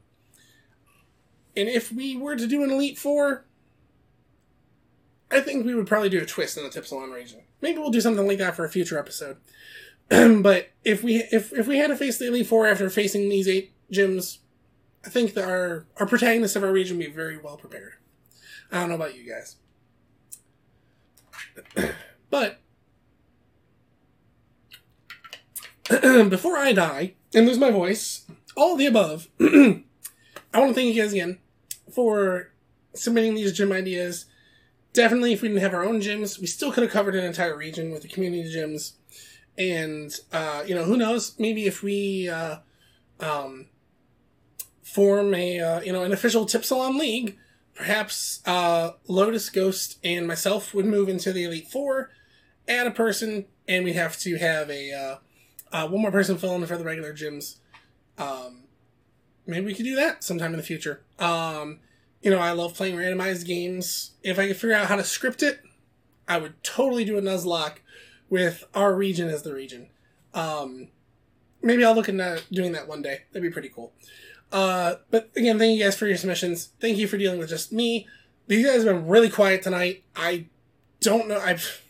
And 1.56 1.68
if 1.68 1.92
we 1.92 2.16
were 2.16 2.36
to 2.36 2.46
do 2.46 2.64
an 2.64 2.70
Elite 2.70 2.98
Four, 2.98 3.44
I 5.30 5.40
think 5.40 5.64
we 5.64 5.74
would 5.74 5.86
probably 5.86 6.08
do 6.08 6.22
a 6.22 6.26
twist 6.26 6.56
in 6.56 6.64
the 6.64 6.70
Tipsalon 6.70 7.12
region. 7.12 7.42
Maybe 7.60 7.78
we'll 7.78 7.90
do 7.90 8.00
something 8.00 8.26
like 8.26 8.38
that 8.38 8.56
for 8.56 8.64
a 8.64 8.70
future 8.70 8.98
episode. 8.98 9.36
but 10.08 10.70
if 10.84 11.04
we 11.04 11.16
if 11.30 11.52
if 11.52 11.66
we 11.66 11.78
had 11.78 11.88
to 11.88 11.96
face 11.96 12.18
the 12.18 12.28
Elite 12.28 12.46
Four 12.46 12.66
after 12.66 12.88
facing 12.90 13.28
these 13.28 13.46
eight 13.46 13.72
gyms, 13.92 14.38
I 15.04 15.10
think 15.10 15.34
that 15.34 15.44
our 15.44 15.86
our 15.98 16.06
protagonists 16.06 16.56
of 16.56 16.64
our 16.64 16.72
region 16.72 16.96
would 16.96 17.06
be 17.06 17.12
very 17.12 17.38
well 17.38 17.56
prepared. 17.56 17.94
I 18.72 18.80
don't 18.80 18.88
know 18.88 18.94
about 18.96 19.16
you 19.16 19.30
guys. 19.30 19.56
but 22.30 22.58
before 26.30 26.56
I 26.56 26.72
die 26.72 27.14
and 27.34 27.46
lose 27.46 27.58
my 27.58 27.70
voice, 27.70 28.24
all 28.56 28.76
the 28.76 28.86
above, 28.86 29.28
I 29.40 29.82
want 30.54 30.70
to 30.70 30.74
thank 30.74 30.94
you 30.94 31.02
guys 31.02 31.12
again 31.12 31.38
for 31.92 32.52
submitting 32.94 33.34
these 33.34 33.52
gym 33.52 33.70
ideas. 33.70 34.26
Definitely, 34.94 35.32
if 35.32 35.42
we 35.42 35.48
didn't 35.48 35.62
have 35.62 35.74
our 35.74 35.84
own 35.84 36.00
gyms, 36.00 36.40
we 36.40 36.46
still 36.46 36.72
could 36.72 36.84
have 36.84 36.92
covered 36.92 37.14
an 37.14 37.24
entire 37.24 37.56
region 37.56 37.90
with 37.90 38.02
the 38.02 38.08
community 38.08 38.50
gyms. 38.54 38.92
And, 39.58 40.14
uh, 40.32 40.62
you 40.66 40.74
know, 40.74 40.84
who 40.84 40.96
knows? 40.96 41.34
Maybe 41.38 41.66
if 41.66 41.82
we 41.82 42.28
uh, 42.28 42.58
um, 43.20 43.66
form 44.82 45.34
a, 45.34 45.60
uh, 45.60 45.80
you 45.82 45.92
know, 45.92 46.04
an 46.04 46.12
official 46.12 46.46
Tipsalon 46.46 46.98
League, 46.98 47.36
perhaps 47.74 48.40
uh, 48.46 48.92
Lotus, 49.06 49.50
Ghost, 49.50 49.98
and 50.02 50.26
myself 50.26 50.72
would 50.72 50.86
move 50.86 51.08
into 51.08 51.32
the 51.32 51.44
Elite 51.44 51.68
Four, 51.68 52.10
add 52.66 52.86
a 52.86 52.92
person, 52.92 53.46
and 53.68 53.84
we'd 53.84 53.96
have 53.96 54.16
to 54.20 54.36
have 54.36 54.70
a 54.70 55.20
uh, 55.74 55.88
one 55.88 56.02
more 56.02 56.12
person 56.12 56.38
fill 56.38 56.54
in 56.54 56.64
for 56.66 56.78
the 56.78 56.84
regular 56.84 57.12
gyms. 57.12 57.56
Um, 58.16 58.62
maybe 59.44 59.66
we 59.66 59.74
could 59.74 59.84
do 59.84 59.96
that 59.96 60.22
sometime 60.22 60.52
in 60.52 60.56
the 60.56 60.62
future. 60.62 61.02
Um, 61.18 61.80
you 62.22 62.30
know, 62.30 62.38
I 62.38 62.52
love 62.52 62.74
playing 62.74 62.96
randomized 62.96 63.44
games. 63.44 64.12
If 64.22 64.38
I 64.38 64.46
could 64.46 64.56
figure 64.56 64.76
out 64.76 64.86
how 64.86 64.94
to 64.94 65.02
script 65.02 65.42
it, 65.42 65.60
I 66.28 66.38
would 66.38 66.62
totally 66.62 67.04
do 67.04 67.18
a 67.18 67.20
Nuzlocke 67.20 67.78
with 68.30 68.62
our 68.72 68.94
region 68.94 69.28
as 69.28 69.42
the 69.42 69.52
region. 69.52 69.88
Um, 70.32 70.88
maybe 71.60 71.84
I'll 71.84 71.94
look 71.94 72.08
into 72.08 72.40
doing 72.52 72.70
that 72.72 72.86
one 72.86 73.02
day. 73.02 73.22
That'd 73.32 73.42
be 73.42 73.52
pretty 73.52 73.68
cool. 73.68 73.92
Uh, 74.52 74.94
but 75.10 75.30
again, 75.34 75.58
thank 75.58 75.76
you 75.76 75.84
guys 75.84 75.98
for 75.98 76.06
your 76.06 76.16
submissions. 76.16 76.68
Thank 76.80 76.98
you 76.98 77.08
for 77.08 77.18
dealing 77.18 77.40
with 77.40 77.48
just 77.48 77.72
me. 77.72 78.06
These 78.46 78.64
guys 78.64 78.84
have 78.84 78.94
been 78.94 79.08
really 79.08 79.28
quiet 79.28 79.62
tonight. 79.62 80.04
I 80.14 80.46
don't 81.00 81.26
know. 81.26 81.40
I've 81.40 81.82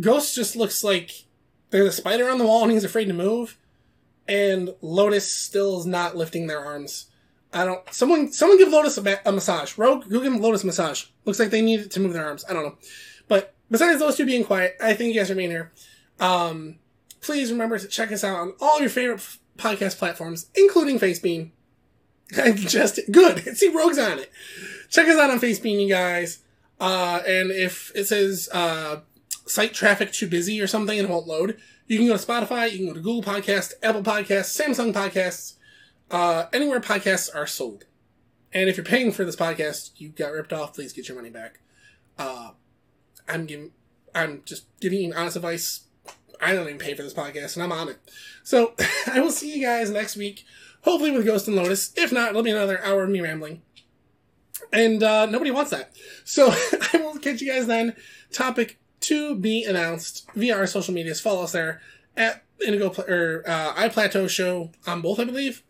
Ghost 0.00 0.34
just 0.34 0.56
looks 0.56 0.82
like 0.82 1.26
there's 1.70 1.88
a 1.88 1.92
spider 1.92 2.28
on 2.28 2.38
the 2.38 2.46
wall 2.46 2.62
and 2.62 2.72
he's 2.72 2.84
afraid 2.84 3.06
to 3.06 3.14
move. 3.14 3.56
And 4.28 4.74
Lotus 4.80 5.30
still 5.30 5.80
is 5.80 5.86
not 5.86 6.16
lifting 6.16 6.46
their 6.46 6.64
arms. 6.64 7.06
I 7.52 7.64
don't. 7.64 7.92
Someone, 7.92 8.30
someone 8.32 8.58
give 8.58 8.68
Lotus 8.68 8.96
a, 8.96 9.20
a 9.24 9.32
massage. 9.32 9.76
Rogue, 9.76 10.08
go 10.08 10.20
give 10.20 10.34
Lotus 10.34 10.62
massage. 10.62 11.06
Looks 11.24 11.40
like 11.40 11.50
they 11.50 11.62
need 11.62 11.90
to 11.90 12.00
move 12.00 12.12
their 12.12 12.26
arms. 12.26 12.44
I 12.48 12.52
don't 12.52 12.64
know. 12.64 12.76
But 13.26 13.54
besides 13.70 13.98
those 13.98 14.16
two 14.16 14.26
being 14.26 14.44
quiet, 14.44 14.76
I 14.80 14.94
think 14.94 15.12
you 15.12 15.20
guys 15.20 15.30
are 15.30 15.34
being 15.34 15.50
here. 15.50 15.72
Um, 16.20 16.76
please 17.20 17.50
remember 17.50 17.78
to 17.78 17.88
check 17.88 18.12
us 18.12 18.22
out 18.22 18.38
on 18.38 18.52
all 18.60 18.80
your 18.80 18.88
favorite 18.88 19.26
podcast 19.56 19.98
platforms, 19.98 20.48
including 20.54 20.98
Facebeam. 20.98 21.50
I 22.38 22.52
just 22.52 23.00
good. 23.10 23.40
See 23.56 23.68
Rogue's 23.68 23.98
on 23.98 24.20
it. 24.20 24.30
Check 24.88 25.08
us 25.08 25.18
out 25.18 25.30
on 25.30 25.40
Facebeam, 25.40 25.80
you 25.80 25.88
guys. 25.88 26.38
Uh, 26.78 27.20
and 27.26 27.50
if 27.50 27.92
it 27.94 28.06
says 28.06 28.48
uh, 28.52 29.00
site 29.46 29.74
traffic 29.74 30.12
too 30.12 30.28
busy 30.28 30.60
or 30.60 30.66
something 30.66 30.98
and 30.98 31.08
it 31.08 31.10
won't 31.12 31.26
load, 31.26 31.60
you 31.86 31.98
can 31.98 32.06
go 32.06 32.16
to 32.16 32.26
Spotify, 32.26 32.70
you 32.70 32.78
can 32.78 32.86
go 32.86 32.94
to 32.94 33.00
Google 33.00 33.22
Podcasts, 33.22 33.72
Apple 33.82 34.02
Podcasts, 34.02 34.58
Samsung 34.58 34.92
Podcasts, 34.92 35.54
uh, 36.10 36.46
anywhere 36.52 36.80
podcasts 36.80 37.34
are 37.34 37.46
sold. 37.46 37.84
And 38.52 38.68
if 38.68 38.76
you're 38.76 38.84
paying 38.84 39.12
for 39.12 39.24
this 39.24 39.36
podcast, 39.36 39.92
you 39.96 40.08
got 40.08 40.32
ripped 40.32 40.52
off. 40.52 40.74
Please 40.74 40.92
get 40.92 41.08
your 41.08 41.16
money 41.16 41.30
back. 41.30 41.60
Uh, 42.18 42.50
I'm 43.28 43.46
giving, 43.46 43.70
I'm 44.14 44.42
just 44.44 44.66
giving 44.80 45.00
you 45.00 45.12
honest 45.14 45.36
advice. 45.36 45.84
I 46.40 46.52
don't 46.52 46.66
even 46.66 46.78
pay 46.78 46.94
for 46.94 47.02
this 47.02 47.14
podcast, 47.14 47.54
and 47.54 47.62
I'm 47.62 47.72
on 47.72 47.88
it. 47.88 47.98
So 48.42 48.74
I 49.06 49.20
will 49.20 49.30
see 49.30 49.54
you 49.54 49.64
guys 49.64 49.90
next 49.90 50.16
week, 50.16 50.44
hopefully 50.82 51.10
with 51.12 51.26
Ghost 51.26 51.46
and 51.46 51.56
Lotus. 51.56 51.92
If 51.96 52.12
not, 52.12 52.30
it'll 52.30 52.42
be 52.42 52.50
another 52.50 52.84
hour 52.84 53.04
of 53.04 53.10
me 53.10 53.20
rambling. 53.20 53.62
And 54.72 55.02
uh, 55.02 55.26
nobody 55.26 55.50
wants 55.50 55.70
that. 55.70 55.92
So 56.24 56.48
I 56.92 56.98
will 56.98 57.18
catch 57.18 57.40
you 57.40 57.52
guys 57.52 57.66
then. 57.66 57.94
Topic 58.32 58.79
to 59.00 59.34
be 59.34 59.64
announced 59.64 60.28
via 60.34 60.56
our 60.56 60.66
social 60.66 60.94
medias. 60.94 61.20
Follow 61.20 61.42
us 61.42 61.52
there 61.52 61.80
at 62.16 62.44
Indigo 62.64 62.90
Pla- 62.90 63.04
or 63.04 63.42
uh, 63.46 63.74
iPlateau 63.74 64.28
Show 64.28 64.70
on 64.86 65.00
both, 65.00 65.18
I 65.18 65.24
believe. 65.24 65.62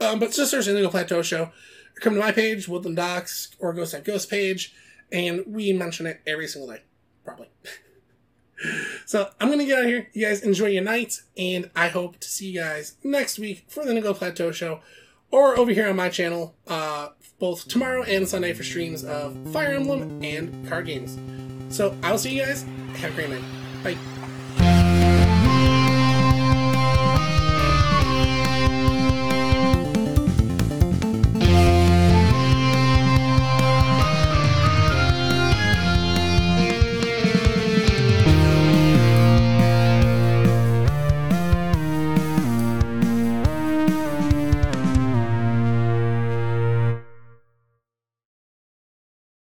Um, 0.00 0.18
but 0.18 0.32
search 0.32 0.66
Indigo 0.66 0.88
Plateau 0.88 1.22
Show. 1.22 1.50
Come 1.96 2.14
to 2.14 2.20
my 2.20 2.32
page, 2.32 2.66
WoodlandDOX, 2.66 3.56
or 3.58 3.72
Ghost 3.72 3.94
at 3.94 4.04
Ghost 4.04 4.30
page, 4.30 4.74
and 5.12 5.44
we 5.46 5.72
mention 5.72 6.06
it 6.06 6.20
every 6.26 6.48
single 6.48 6.72
day, 6.74 6.82
probably. 7.24 7.48
so 9.06 9.30
I'm 9.38 9.50
gonna 9.50 9.66
get 9.66 9.78
out 9.78 9.84
of 9.84 9.90
here. 9.90 10.08
You 10.12 10.26
guys 10.26 10.40
enjoy 10.42 10.66
your 10.66 10.82
night, 10.82 11.20
and 11.36 11.70
I 11.76 11.88
hope 11.88 12.18
to 12.20 12.28
see 12.28 12.50
you 12.50 12.60
guys 12.60 12.96
next 13.04 13.38
week 13.38 13.64
for 13.68 13.84
the 13.84 13.90
Indigo 13.90 14.14
Plateau 14.14 14.50
Show, 14.50 14.80
or 15.30 15.58
over 15.58 15.72
here 15.72 15.88
on 15.88 15.96
my 15.96 16.08
channel, 16.08 16.54
uh, 16.66 17.08
both 17.38 17.68
tomorrow 17.68 18.02
and 18.02 18.26
Sunday 18.26 18.54
for 18.54 18.62
streams 18.62 19.04
of 19.04 19.36
Fire 19.52 19.72
Emblem 19.72 20.22
and 20.22 20.66
card 20.68 20.86
games. 20.86 21.18
So 21.70 21.96
I'll 22.02 22.18
see 22.18 22.36
you 22.36 22.44
guys. 22.44 22.64
Have 22.96 23.12
a 23.12 23.14
great 23.14 23.30
night. 23.30 23.44
Bye. 23.82 24.19